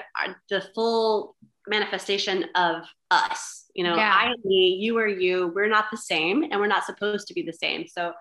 the 0.49 0.61
full 0.75 1.35
manifestation 1.67 2.45
of 2.55 2.83
us. 3.11 3.65
You 3.73 3.85
know, 3.85 3.95
yeah. 3.95 4.13
I 4.13 4.33
me, 4.43 4.77
you 4.79 4.97
are 4.97 5.07
you. 5.07 5.51
We're 5.55 5.69
not 5.69 5.85
the 5.89 5.97
same 5.97 6.43
and 6.43 6.59
we're 6.59 6.67
not 6.67 6.85
supposed 6.85 7.27
to 7.27 7.33
be 7.33 7.41
the 7.43 7.53
same. 7.53 7.87
So 7.87 8.13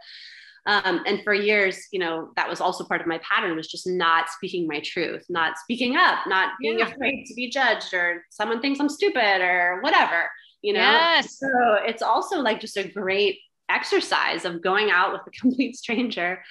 um, 0.67 1.03
and 1.07 1.23
for 1.25 1.35
years, 1.35 1.89
you 1.91 1.99
know, 1.99 2.31
that 2.37 2.49
was 2.49 2.61
also 2.61 2.85
part 2.85 3.01
of 3.01 3.07
my 3.07 3.19
pattern 3.19 3.57
was 3.57 3.69
just 3.69 3.87
not 3.87 4.29
speaking 4.31 4.67
my 4.67 4.81
truth, 4.81 5.25
not 5.29 5.59
speaking 5.59 5.97
up, 5.97 6.21
not 6.27 6.51
being 6.61 6.79
yeah. 6.79 6.89
afraid 6.89 7.25
to 7.27 7.35
be 7.35 7.51
judged 7.51 7.93
or 7.93 8.25
someone 8.31 8.61
thinks 8.61 8.79
I'm 8.79 8.89
stupid 8.89 9.41
or 9.41 9.81
whatever 9.81 10.29
you 10.63 10.73
know? 10.73 10.81
Yes. 10.81 11.39
so 11.39 11.49
it's 11.85 12.03
also 12.03 12.41
like 12.41 12.61
just 12.61 12.77
a 12.77 12.89
great 12.89 13.41
exercise 13.69 14.45
of 14.45 14.63
going 14.63 14.91
out 14.91 15.13
with 15.13 15.23
a 15.27 15.31
complete 15.41 15.77
stranger 15.77 16.43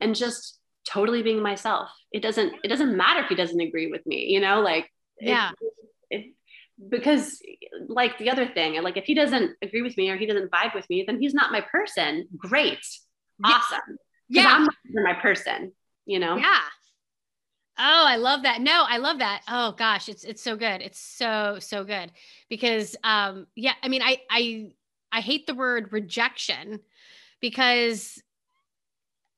and 0.00 0.14
just 0.14 0.58
totally 0.86 1.22
being 1.22 1.42
myself. 1.42 1.90
It 2.12 2.22
doesn't 2.22 2.54
it 2.64 2.68
doesn't 2.68 2.96
matter 2.96 3.20
if 3.20 3.28
he 3.28 3.34
doesn't 3.34 3.60
agree 3.60 3.88
with 3.88 4.04
me 4.06 4.26
you 4.28 4.40
know? 4.40 4.60
Like 4.60 4.90
yeah. 5.20 5.50
it, 5.60 5.74
it, 6.10 6.34
because 6.88 7.40
like 7.88 8.18
the 8.18 8.30
other 8.30 8.46
thing 8.46 8.80
like 8.82 8.96
if 8.96 9.04
he 9.04 9.14
doesn't 9.14 9.56
agree 9.62 9.82
with 9.82 9.96
me 9.96 10.10
or 10.10 10.16
he 10.16 10.26
doesn't 10.26 10.50
vibe 10.50 10.74
with 10.74 10.88
me 10.88 11.04
then 11.06 11.20
he's 11.20 11.34
not 11.34 11.52
my 11.52 11.60
person. 11.60 12.26
Great 12.36 12.84
awesome. 13.44 13.98
Yeah. 14.28 14.66
I'm 14.66 14.68
my 15.04 15.14
person 15.14 15.72
you 16.08 16.18
know? 16.18 16.36
Yeah. 16.36 16.60
Oh, 17.80 18.04
I 18.08 18.16
love 18.16 18.42
that. 18.42 18.60
No, 18.60 18.84
I 18.88 18.96
love 18.96 19.20
that. 19.20 19.42
Oh 19.46 19.72
gosh, 19.72 20.08
it's 20.08 20.24
it's 20.24 20.42
so 20.42 20.56
good. 20.56 20.82
It's 20.82 20.98
so 20.98 21.58
so 21.60 21.84
good. 21.84 22.10
Because 22.48 22.96
um 23.04 23.46
yeah, 23.54 23.74
I 23.82 23.88
mean 23.88 24.02
I 24.02 24.20
I 24.28 24.70
I 25.12 25.20
hate 25.20 25.46
the 25.46 25.54
word 25.54 25.92
rejection 25.92 26.80
because 27.40 28.20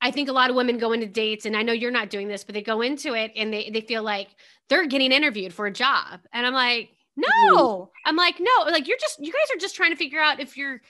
I 0.00 0.10
think 0.10 0.30
a 0.30 0.32
lot 0.32 0.48
of 0.48 0.56
women 0.56 0.78
go 0.78 0.92
into 0.92 1.06
dates, 1.06 1.44
and 1.44 1.54
I 1.54 1.62
know 1.62 1.74
you're 1.74 1.90
not 1.90 2.08
doing 2.08 2.28
this, 2.28 2.44
but 2.44 2.54
they 2.54 2.62
go 2.62 2.80
into 2.80 3.12
it 3.12 3.32
and 3.36 3.52
they 3.52 3.68
they 3.68 3.82
feel 3.82 4.02
like 4.02 4.28
they're 4.70 4.86
getting 4.86 5.12
interviewed 5.12 5.52
for 5.52 5.66
a 5.66 5.72
job, 5.72 6.20
and 6.32 6.46
I'm 6.46 6.54
like, 6.54 6.90
no, 7.16 7.26
mm-hmm. 7.52 7.90
I'm 8.06 8.16
like, 8.16 8.36
no, 8.40 8.70
like 8.70 8.88
you're 8.88 8.96
just 8.98 9.18
you 9.20 9.32
guys 9.32 9.54
are 9.54 9.60
just 9.60 9.76
trying 9.76 9.90
to 9.90 9.96
figure 9.96 10.20
out 10.20 10.40
if 10.40 10.56
you're 10.56 10.80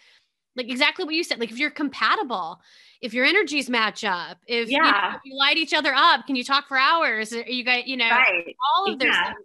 like 0.57 0.69
exactly 0.69 1.05
what 1.05 1.15
you 1.15 1.25
said, 1.25 1.41
like 1.41 1.51
if 1.51 1.59
you're 1.59 1.71
compatible, 1.71 2.61
if 3.01 3.15
your 3.15 3.25
energies 3.25 3.71
match 3.71 4.05
up, 4.05 4.39
if, 4.47 4.69
yeah. 4.69 4.77
you, 4.77 4.83
know, 4.83 5.17
if 5.17 5.21
you 5.25 5.37
light 5.37 5.57
each 5.57 5.73
other 5.73 5.95
up, 5.95 6.27
can 6.27 6.37
you 6.37 6.45
talk 6.45 6.69
for 6.69 6.77
hours? 6.77 7.33
You 7.33 7.65
guys, 7.65 7.85
you 7.87 7.97
know, 7.97 8.11
right. 8.11 8.55
all 8.77 8.93
of 8.93 8.99
those 8.99 9.09
yeah. 9.09 9.27
things. 9.27 9.37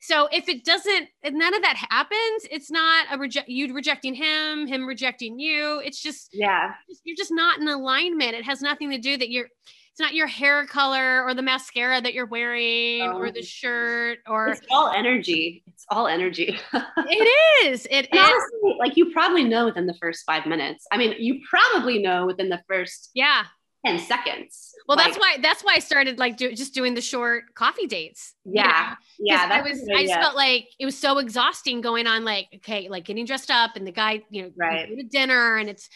So 0.00 0.28
if 0.30 0.48
it 0.48 0.64
doesn't, 0.64 1.08
if 1.22 1.34
none 1.34 1.54
of 1.54 1.62
that 1.62 1.76
happens, 1.90 2.46
it's 2.50 2.70
not 2.70 3.06
a 3.10 3.18
reject 3.18 3.48
you 3.48 3.74
rejecting 3.74 4.14
him, 4.14 4.66
him 4.66 4.86
rejecting 4.86 5.38
you. 5.38 5.80
It's 5.84 6.00
just 6.00 6.30
yeah, 6.32 6.74
you're 7.02 7.16
just 7.16 7.32
not 7.32 7.58
in 7.58 7.66
alignment. 7.66 8.34
It 8.34 8.44
has 8.44 8.62
nothing 8.62 8.90
to 8.90 8.98
do 8.98 9.16
that 9.16 9.30
you're. 9.30 9.48
It's 9.96 10.00
not 10.02 10.12
your 10.12 10.26
hair 10.26 10.66
color 10.66 11.24
or 11.24 11.32
the 11.32 11.40
mascara 11.40 12.02
that 12.02 12.12
you're 12.12 12.26
wearing 12.26 13.00
or 13.00 13.30
the 13.30 13.40
oh. 13.40 13.42
shirt 13.42 14.18
or 14.26 14.48
it's 14.48 14.60
all 14.70 14.90
energy. 14.90 15.62
It's 15.66 15.86
all 15.88 16.06
energy. 16.06 16.60
it 16.74 17.64
is. 17.64 17.86
It 17.90 18.06
is. 18.12 18.20
Honestly, 18.20 18.76
like 18.78 18.98
you 18.98 19.10
probably 19.10 19.42
know 19.42 19.64
within 19.64 19.86
the 19.86 19.94
first 19.94 20.24
five 20.26 20.44
minutes. 20.44 20.86
I 20.92 20.98
mean, 20.98 21.14
you 21.18 21.40
probably 21.48 22.02
know 22.02 22.26
within 22.26 22.50
the 22.50 22.60
first 22.68 23.08
yeah 23.14 23.44
10 23.86 23.98
seconds. 24.00 24.74
Well, 24.86 24.98
like, 24.98 25.06
that's 25.06 25.18
why 25.18 25.36
that's 25.40 25.64
why 25.64 25.72
I 25.76 25.78
started 25.78 26.18
like 26.18 26.36
do, 26.36 26.52
just 26.52 26.74
doing 26.74 26.92
the 26.92 27.00
short 27.00 27.54
coffee 27.54 27.86
dates. 27.86 28.34
Yeah. 28.44 28.96
You 29.18 29.34
know? 29.34 29.40
Yeah. 29.40 29.48
I 29.50 29.62
was 29.62 29.88
I 29.96 30.04
just 30.04 30.20
felt 30.20 30.36
like 30.36 30.68
it 30.78 30.84
was 30.84 30.98
so 30.98 31.16
exhausting 31.16 31.80
going 31.80 32.06
on 32.06 32.22
like, 32.22 32.48
okay, 32.56 32.90
like 32.90 33.06
getting 33.06 33.24
dressed 33.24 33.50
up 33.50 33.76
and 33.76 33.86
the 33.86 33.92
guy, 33.92 34.20
you 34.28 34.42
know, 34.42 34.50
right. 34.58 34.94
to 34.94 35.02
dinner 35.04 35.56
and 35.56 35.70
it's 35.70 35.88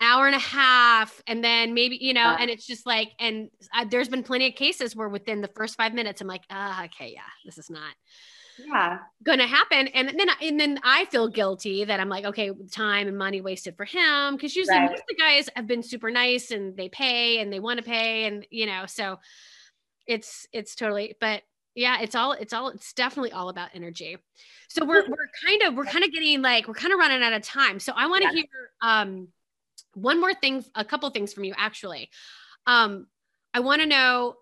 hour 0.00 0.26
and 0.26 0.36
a 0.36 0.40
half 0.40 1.22
and 1.26 1.42
then 1.42 1.72
maybe 1.72 1.96
you 2.00 2.12
know 2.12 2.20
yeah. 2.20 2.36
and 2.40 2.50
it's 2.50 2.66
just 2.66 2.84
like 2.84 3.12
and 3.18 3.48
uh, 3.74 3.84
there's 3.90 4.08
been 4.08 4.22
plenty 4.22 4.46
of 4.46 4.54
cases 4.54 4.94
where 4.94 5.08
within 5.08 5.40
the 5.40 5.50
first 5.56 5.76
five 5.76 5.94
minutes 5.94 6.20
i'm 6.20 6.26
like 6.26 6.42
ah, 6.50 6.84
okay 6.84 7.12
yeah 7.14 7.22
this 7.44 7.56
is 7.56 7.70
not 7.70 7.94
yeah 8.58 8.98
gonna 9.22 9.46
happen 9.46 9.88
and 9.88 10.08
then 10.08 10.28
and 10.42 10.60
then 10.60 10.78
i 10.82 11.04
feel 11.06 11.28
guilty 11.28 11.84
that 11.84 12.00
i'm 12.00 12.08
like 12.08 12.24
okay 12.24 12.50
time 12.70 13.08
and 13.08 13.16
money 13.16 13.40
wasted 13.40 13.76
for 13.76 13.84
him 13.84 14.34
because 14.34 14.54
usually 14.54 14.76
right. 14.76 14.90
most 14.90 15.00
of 15.00 15.06
the 15.08 15.16
guys 15.16 15.48
have 15.54 15.66
been 15.66 15.82
super 15.82 16.10
nice 16.10 16.50
and 16.50 16.76
they 16.76 16.88
pay 16.88 17.38
and 17.38 17.52
they 17.52 17.60
want 17.60 17.78
to 17.78 17.84
pay 17.84 18.24
and 18.24 18.46
you 18.50 18.66
know 18.66 18.84
so 18.86 19.18
it's 20.06 20.46
it's 20.52 20.74
totally 20.74 21.14
but 21.20 21.42
yeah 21.74 22.00
it's 22.00 22.14
all 22.14 22.32
it's 22.32 22.52
all 22.52 22.68
it's 22.68 22.92
definitely 22.94 23.32
all 23.32 23.48
about 23.48 23.68
energy 23.74 24.16
so 24.68 24.84
we're 24.84 25.04
we're 25.08 25.28
kind 25.44 25.62
of 25.62 25.74
we're 25.74 25.84
kind 25.84 26.04
of 26.04 26.12
getting 26.12 26.42
like 26.42 26.66
we're 26.68 26.74
kind 26.74 26.92
of 26.92 26.98
running 26.98 27.22
out 27.22 27.32
of 27.32 27.42
time 27.42 27.78
so 27.78 27.92
i 27.96 28.06
want 28.06 28.22
to 28.22 28.28
yeah. 28.28 28.34
hear 28.34 28.70
um 28.82 29.28
one 29.94 30.20
more 30.20 30.34
thing 30.34 30.64
a 30.74 30.84
couple 30.84 31.08
things 31.10 31.32
from 31.32 31.44
you 31.44 31.54
actually. 31.56 32.10
Um 32.66 33.06
i 33.54 33.60
want 33.60 33.80
to 33.80 33.86
know 33.86 34.34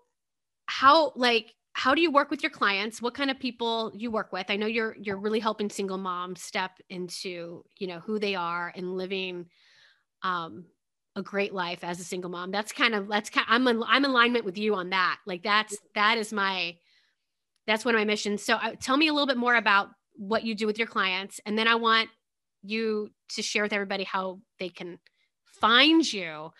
how 0.67 1.13
like 1.15 1.53
how 1.73 1.93
do 1.93 2.01
you 2.01 2.09
work 2.09 2.31
with 2.31 2.41
your 2.41 2.49
clients? 2.49 3.01
What 3.01 3.13
kind 3.13 3.29
of 3.29 3.37
people 3.37 3.91
you 3.93 4.09
work 4.09 4.31
with? 4.31 4.45
I 4.49 4.55
know 4.55 4.65
you're 4.67 4.95
you're 4.99 5.19
really 5.19 5.39
helping 5.39 5.69
single 5.69 5.97
moms 5.97 6.41
step 6.41 6.71
into 6.89 7.63
you 7.77 7.87
know 7.87 7.99
who 7.99 8.19
they 8.19 8.35
are 8.35 8.71
and 8.75 8.95
living 8.95 9.47
um 10.23 10.65
a 11.17 11.21
great 11.21 11.53
life 11.53 11.83
as 11.83 11.99
a 11.99 12.03
single 12.03 12.29
mom. 12.29 12.51
That's 12.51 12.71
kind 12.71 12.93
of 12.93 13.07
that's 13.07 13.29
kind 13.29 13.45
of, 13.47 13.53
i'm 13.53 13.67
in, 13.67 13.83
i'm 13.87 14.05
in 14.05 14.11
alignment 14.11 14.45
with 14.45 14.57
you 14.57 14.75
on 14.75 14.89
that. 14.89 15.17
Like 15.25 15.43
that's 15.43 15.77
that 15.95 16.17
is 16.17 16.33
my 16.33 16.75
that's 17.67 17.83
one 17.83 17.95
of 17.95 17.99
my 17.99 18.05
missions. 18.05 18.43
So 18.43 18.55
uh, 18.55 18.75
tell 18.79 18.97
me 18.97 19.07
a 19.07 19.13
little 19.13 19.27
bit 19.27 19.37
more 19.37 19.55
about 19.55 19.89
what 20.17 20.43
you 20.43 20.55
do 20.55 20.65
with 20.65 20.77
your 20.77 20.87
clients 20.87 21.39
and 21.45 21.57
then 21.57 21.67
i 21.67 21.75
want 21.75 22.09
you 22.63 23.09
to 23.29 23.41
share 23.41 23.63
with 23.63 23.73
everybody 23.73 24.03
how 24.03 24.39
they 24.59 24.69
can 24.69 24.97
find 25.59 26.11
you 26.11 26.51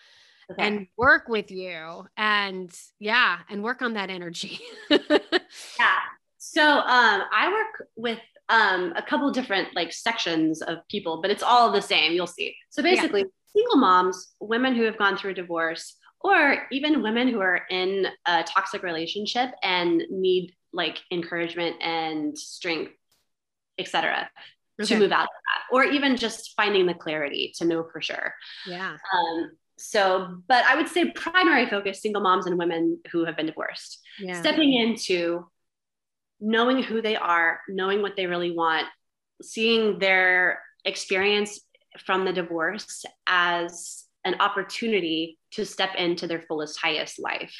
okay. 0.50 0.66
and 0.66 0.86
work 0.96 1.28
with 1.28 1.50
you 1.50 2.06
and 2.16 2.70
yeah 2.98 3.38
and 3.48 3.62
work 3.62 3.82
on 3.82 3.94
that 3.94 4.10
energy 4.10 4.60
yeah 4.90 5.98
so 6.38 6.62
um 6.62 7.22
i 7.32 7.50
work 7.52 7.88
with 7.96 8.18
um 8.48 8.92
a 8.96 9.02
couple 9.02 9.30
different 9.30 9.68
like 9.74 9.92
sections 9.92 10.62
of 10.62 10.78
people 10.88 11.20
but 11.20 11.30
it's 11.30 11.42
all 11.42 11.72
the 11.72 11.82
same 11.82 12.12
you'll 12.12 12.26
see 12.26 12.54
so 12.70 12.82
basically 12.82 13.20
yeah. 13.20 13.26
single 13.54 13.76
moms 13.76 14.34
women 14.40 14.74
who 14.74 14.82
have 14.82 14.98
gone 14.98 15.16
through 15.16 15.32
a 15.32 15.34
divorce 15.34 15.96
or 16.20 16.66
even 16.72 17.02
women 17.02 17.28
who 17.28 17.40
are 17.40 17.62
in 17.70 18.06
a 18.26 18.42
toxic 18.44 18.82
relationship 18.82 19.50
and 19.62 20.02
need 20.10 20.52
like 20.72 20.98
encouragement 21.10 21.76
and 21.82 22.38
strength 22.38 22.92
etc 23.78 24.28
okay. 24.80 24.94
to 24.94 25.00
move 25.00 25.12
out 25.12 25.22
of 25.22 25.28
that 25.28 25.74
or 25.74 25.84
even 25.84 26.16
just 26.16 26.54
finding 26.56 26.86
the 26.86 26.94
clarity 26.94 27.52
to 27.58 27.64
know 27.64 27.86
for 27.92 28.00
sure. 28.00 28.34
Yeah. 28.66 28.96
Um, 29.12 29.50
so 29.78 30.38
but 30.48 30.64
i 30.64 30.74
would 30.74 30.88
say 30.88 31.10
primary 31.10 31.68
focus 31.68 32.00
single 32.00 32.22
moms 32.22 32.46
and 32.46 32.56
women 32.58 32.98
who 33.12 33.26
have 33.26 33.36
been 33.36 33.44
divorced. 33.44 34.00
Yeah. 34.18 34.40
stepping 34.40 34.72
into 34.72 35.46
knowing 36.40 36.82
who 36.82 37.02
they 37.02 37.14
are 37.14 37.60
knowing 37.68 38.00
what 38.00 38.16
they 38.16 38.26
really 38.26 38.52
want 38.52 38.86
seeing 39.42 39.98
their 39.98 40.62
experience 40.86 41.60
from 42.04 42.24
the 42.24 42.32
divorce 42.32 43.04
as 43.26 44.04
an 44.24 44.36
opportunity 44.40 45.38
to 45.52 45.64
step 45.64 45.94
into 45.96 46.26
their 46.26 46.42
fullest 46.42 46.78
highest 46.80 47.18
life. 47.18 47.54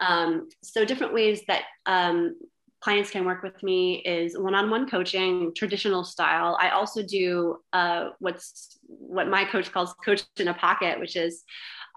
Um, 0.00 0.48
so 0.62 0.84
different 0.84 1.12
ways 1.12 1.42
that 1.48 1.64
um, 1.86 2.36
clients 2.82 3.10
can 3.10 3.24
work 3.24 3.42
with 3.42 3.62
me 3.62 3.96
is 4.00 4.36
one-on-one 4.36 4.88
coaching 4.88 5.52
traditional 5.54 6.04
style 6.04 6.58
i 6.60 6.70
also 6.70 7.02
do 7.02 7.56
uh, 7.72 8.10
what's 8.18 8.78
what 8.86 9.28
my 9.28 9.44
coach 9.44 9.72
calls 9.72 9.94
coach 10.04 10.22
in 10.38 10.48
a 10.48 10.54
pocket 10.54 10.98
which 10.98 11.16
is 11.16 11.44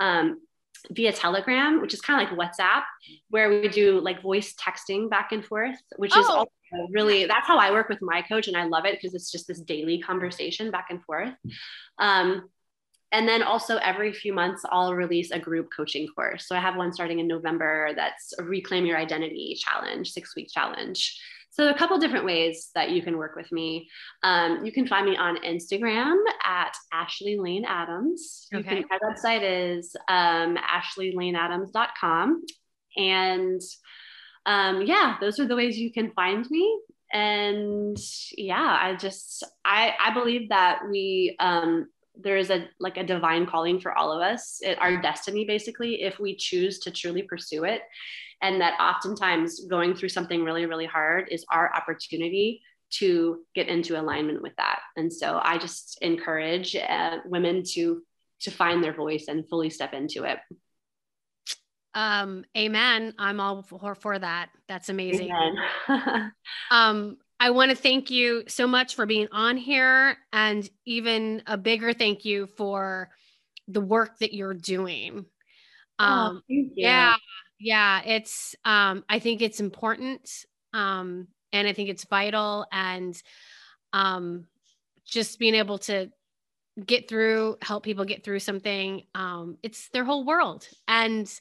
um, 0.02 0.40
via 0.92 1.12
telegram 1.12 1.82
which 1.82 1.94
is 1.94 2.02
kind 2.02 2.22
of 2.22 2.30
like 2.30 2.40
whatsapp 2.40 2.84
where 3.30 3.50
we 3.50 3.68
do 3.68 4.00
like 4.00 4.22
voice 4.22 4.54
texting 4.54 5.10
back 5.10 5.32
and 5.32 5.44
forth 5.44 5.78
which 5.98 6.12
oh. 6.16 6.20
is 6.20 6.28
also 6.28 6.52
really 6.92 7.26
that's 7.26 7.48
how 7.48 7.58
i 7.58 7.72
work 7.72 7.90
with 7.90 8.00
my 8.02 8.22
coach 8.22 8.48
and 8.48 8.58
i 8.58 8.66
love 8.66 8.86
it 8.86 8.96
because 8.96 9.16
it's 9.16 9.32
just 9.32 9.48
this 9.48 9.62
daily 9.62 10.00
conversation 10.00 10.72
back 10.72 10.88
and 10.90 11.04
forth 11.04 11.34
um, 11.98 12.50
and 13.12 13.28
then 13.28 13.44
also 13.44 13.78
every 13.78 14.12
few 14.12 14.34
months 14.34 14.64
i'll 14.72 14.94
release 14.94 15.32
a 15.32 15.40
group 15.40 15.70
coaching 15.76 16.08
course. 16.08 16.48
So 16.48 16.56
i 16.56 16.60
have 16.60 16.76
one 16.76 16.94
starting 16.94 17.20
in 17.20 17.28
november 17.28 17.92
that's 17.96 18.34
a 18.40 18.44
reclaim 18.44 18.86
your 18.86 18.98
identity 18.98 19.58
challenge 19.60 20.12
six 20.12 20.36
week 20.36 20.50
challenge. 20.52 21.20
So 21.52 21.70
a 21.70 21.78
couple 21.78 21.98
different 22.00 22.26
ways 22.26 22.70
that 22.76 22.92
you 22.92 23.02
can 23.02 23.18
work 23.18 23.38
with 23.38 23.50
me. 23.50 23.88
Um, 24.24 24.66
you 24.66 24.74
can 24.74 24.88
find 24.88 25.06
me 25.06 25.16
on 25.16 25.38
instagram 25.38 26.18
at 26.44 26.76
ashley 26.92 27.38
lane 27.38 27.64
adams. 27.66 28.48
Okay. 28.54 28.84
Can, 28.84 28.86
my 28.90 29.00
website 29.00 29.42
is 29.44 29.96
um, 30.10 30.58
ashleylaneadams.com 30.58 32.44
and 32.98 33.62
um, 34.46 34.82
yeah 34.82 35.16
those 35.22 35.40
are 35.40 35.48
the 35.48 35.56
ways 35.56 35.78
you 35.78 35.92
can 35.92 36.12
find 36.12 36.50
me. 36.50 36.80
And 37.14 37.98
yeah 38.36 38.78
i 38.82 38.96
just 38.96 39.46
i 39.64 39.94
i 40.02 40.14
believe 40.14 40.50
that 40.50 40.82
we 40.90 41.38
um 41.40 41.88
there 42.22 42.38
is 42.38 42.50
a 42.50 42.68
like 42.80 42.98
a 42.98 43.04
divine 43.04 43.46
calling 43.46 43.80
for 43.80 43.98
all 43.98 44.12
of 44.12 44.22
us. 44.22 44.60
It, 44.62 44.78
our 44.80 45.02
destiny 45.02 45.46
basically 45.46 46.04
if 46.04 46.20
we 46.20 46.36
choose 46.36 46.80
to 46.80 46.92
truly 46.92 47.24
pursue 47.24 47.64
it. 47.64 47.82
And 48.42 48.62
that 48.62 48.80
oftentimes 48.80 49.66
going 49.66 49.96
through 49.96 50.10
something 50.10 50.44
really 50.44 50.66
really 50.66 50.86
hard 50.86 51.28
is 51.32 51.46
our 51.52 51.74
opportunity 51.76 52.62
to 52.92 53.40
get 53.56 53.68
into 53.68 54.00
alignment 54.00 54.42
with 54.42 54.56
that. 54.58 54.80
And 54.96 55.12
so 55.12 55.40
i 55.44 55.58
just 55.58 55.98
encourage 56.02 56.76
uh, 56.76 57.18
women 57.26 57.64
to 57.74 58.02
to 58.42 58.52
find 58.52 58.84
their 58.84 58.94
voice 58.94 59.26
and 59.28 59.48
fully 59.48 59.70
step 59.70 59.94
into 59.94 60.24
it. 60.24 60.40
Um 61.94 62.44
amen. 62.58 63.14
I'm 63.18 63.40
all 63.40 63.64
for, 63.64 63.96
for 63.96 64.20
that. 64.20 64.50
That's 64.68 64.90
amazing. 64.90 65.32
Um 66.72 67.18
I 67.40 67.50
want 67.50 67.70
to 67.70 67.76
thank 67.76 68.10
you 68.10 68.44
so 68.48 68.66
much 68.66 68.96
for 68.96 69.06
being 69.06 69.28
on 69.32 69.58
here 69.58 70.18
and 70.32 70.68
even 70.86 71.44
a 71.48 71.58
bigger 71.58 71.94
thank 71.94 72.24
you 72.26 72.48
for 72.48 73.10
the 73.68 73.82
work 73.82 74.18
that 74.20 74.34
you're 74.34 74.54
doing. 74.54 75.26
Um, 76.00 76.42
oh, 76.50 76.70
yeah, 76.76 77.16
yeah, 77.60 78.02
it's, 78.06 78.56
um, 78.64 79.04
I 79.10 79.20
think 79.20 79.42
it's 79.42 79.60
important. 79.60 80.30
Um, 80.74 81.28
and 81.52 81.68
I 81.68 81.74
think 81.74 81.90
it's 81.90 82.06
vital 82.06 82.66
and, 82.72 83.22
um, 83.94 84.48
just 85.06 85.38
being 85.38 85.56
able 85.56 85.78
to 85.80 86.10
get 86.86 87.08
through, 87.08 87.58
help 87.62 87.84
people 87.84 88.06
get 88.06 88.24
through 88.24 88.40
something. 88.40 89.04
Um, 89.14 89.58
it's 89.62 89.90
their 89.90 90.04
whole 90.06 90.26
world. 90.26 90.68
And, 90.88 91.32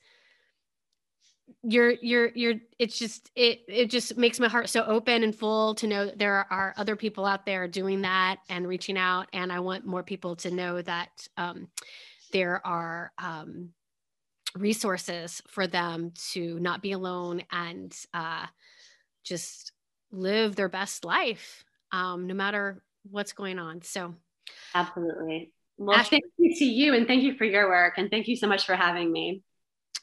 you're 1.67 1.93
you're 2.03 2.31
you're 2.35 2.55
it's 2.79 2.99
just 2.99 3.31
it 3.35 3.61
it 3.69 3.91
just 3.91 4.17
makes 4.17 4.39
my 4.39 4.49
heart 4.49 4.69
so 4.69 4.85
open 4.85 5.23
and 5.23 5.35
full 5.35 5.75
to 5.77 5.87
know 5.87 6.07
that 6.07 6.19
there 6.19 6.47
are 6.51 6.75
other 6.77 6.95
people 6.95 7.25
out 7.25 7.47
there 7.47 7.67
doing 7.67 8.03
that 8.03 8.37
and 8.49 8.69
reaching 8.69 8.99
out. 8.99 9.29
And 9.33 9.53
i 9.53 9.61
want 9.61 9.87
more 9.87 10.03
people 10.03 10.37
to 10.37 10.51
know 10.51 10.83
that 10.83 11.27
um, 11.37 11.69
there 12.33 12.65
are 12.67 13.13
um, 13.19 13.71
resources 14.57 15.43
for 15.49 15.67
them 15.67 16.13
to 16.33 16.59
not 16.61 16.83
be 16.83 16.93
alone 16.93 17.43
and 17.51 17.97
uh, 18.13 18.47
just 19.25 19.73
live 20.13 20.55
their 20.57 20.69
best 20.69 21.05
life 21.05 21.65
um, 21.93 22.27
no 22.27 22.35
matter 22.35 22.83
what's 23.11 23.33
going 23.33 23.59
on. 23.59 23.83
So 23.83 24.15
absolutely. 24.75 25.53
Well 25.79 26.05
thank 26.05 26.25
you 26.37 26.55
to 26.57 26.65
you 26.65 26.95
and 26.95 27.07
thank 27.07 27.23
you 27.23 27.37
for 27.37 27.45
your 27.45 27.69
work 27.69 27.95
and 27.97 28.11
thank 28.11 28.29
you 28.29 28.37
so 28.37 28.47
much 28.47 28.67
for 28.67 28.77
having 28.77 29.11
me 29.11 29.43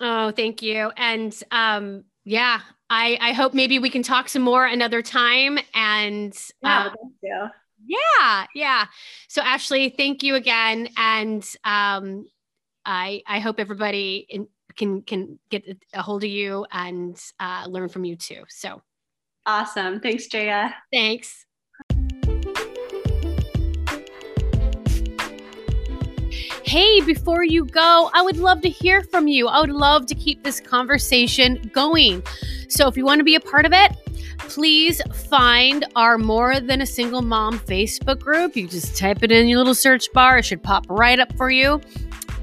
Oh, 0.02 0.32
thank 0.32 0.64
you. 0.64 0.92
And 0.98 1.38
um, 1.52 2.04
yeah, 2.26 2.62
I, 2.90 3.18
I 3.22 3.34
hope 3.34 3.54
maybe 3.54 3.78
we 3.78 3.92
can 3.92 4.02
talk 4.02 4.28
some 4.28 4.42
more 4.42 4.66
another 4.66 5.02
time. 5.04 5.60
And 5.76 6.36
yeah, 6.62 6.80
uh, 6.80 6.90
thank 6.90 7.14
you. 7.22 7.50
Yeah, 7.86 8.46
yeah. 8.54 8.86
So 9.28 9.42
Ashley, 9.42 9.90
thank 9.90 10.24
you 10.24 10.36
again, 10.36 10.90
and 10.98 11.44
um, 11.64 12.28
I 12.86 13.24
I 13.26 13.40
hope 13.40 13.60
everybody 13.60 14.26
in, 14.30 14.48
can 14.78 15.02
can 15.02 15.40
get 15.50 15.66
a 15.94 16.02
hold 16.02 16.24
of 16.24 16.30
you 16.30 16.66
and 16.72 17.20
uh, 17.40 17.66
learn 17.68 17.90
from 17.90 18.06
you 18.06 18.16
too. 18.16 18.44
So 18.50 18.82
awesome! 19.46 20.00
Thanks, 20.00 20.28
Jaya. 20.28 20.70
Thanks. 20.92 21.46
Hey, 26.72 27.02
before 27.02 27.44
you 27.44 27.66
go, 27.66 28.10
I 28.14 28.22
would 28.22 28.38
love 28.38 28.62
to 28.62 28.70
hear 28.70 29.04
from 29.04 29.28
you. 29.28 29.50
I 29.50 29.60
would 29.60 29.72
love 29.72 30.06
to 30.06 30.16
keep 30.16 30.42
this 30.42 30.62
conversation 30.62 31.70
going. 31.74 32.24
So 32.70 32.88
if 32.88 32.96
you 32.96 33.04
want 33.04 33.20
to 33.20 33.26
be 33.26 33.36
a 33.36 33.42
part 33.42 33.66
of 33.66 33.74
it, 33.74 33.92
please 34.38 35.02
find 35.30 35.84
our 35.98 36.18
More 36.18 36.62
Than 36.62 36.80
a 36.80 36.86
Single 36.86 37.24
Mom 37.24 37.60
Facebook 37.60 38.22
group. 38.22 38.56
You 38.56 38.70
just 38.70 38.96
type 38.96 39.22
it 39.22 39.34
in 39.34 39.50
your 39.50 39.58
little 39.58 39.76
search 39.76 40.06
bar, 40.14 40.38
it 40.38 40.46
should 40.46 40.64
pop 40.64 40.86
right 40.88 41.20
up 41.20 41.36
for 41.36 41.52
you. 41.52 41.82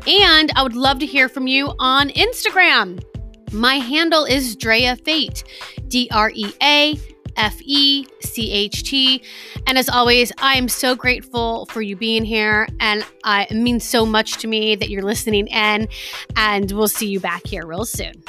And 0.07 0.53
I 0.55 0.63
would 0.63 0.77
love 0.77 0.99
to 0.99 1.07
hear 1.07 1.31
from 1.31 1.47
you 1.47 1.73
on 1.79 2.11
Instagram. 2.11 3.03
My 3.51 3.77
handle 3.77 4.27
is 4.27 4.57
Drea 4.57 4.97
Fecht, 4.97 5.45
D 5.89 6.07
R 6.13 6.31
E 6.35 6.53
A 6.63 7.01
F 7.39 7.57
E 7.63 8.07
C 8.21 8.53
H 8.53 8.83
T. 8.83 9.23
And 9.67 9.79
as 9.79 9.89
always, 9.89 10.33
I 10.39 10.57
am 10.57 10.69
so 10.69 10.95
grateful 10.95 11.67
for 11.67 11.81
you 11.81 11.97
being 11.97 12.25
here. 12.25 12.69
And 12.81 13.05
it 13.25 13.55
means 13.55 13.85
so 13.85 14.05
much 14.05 14.39
to 14.39 14.47
me 14.47 14.77
that 14.77 14.91
you're 14.91 15.03
listening 15.03 15.47
in. 15.47 15.89
And 16.37 16.71
we'll 16.73 16.89
see 16.89 17.09
you 17.09 17.21
back 17.21 17.47
here 17.47 17.65
real 17.65 17.85
soon. 17.85 18.23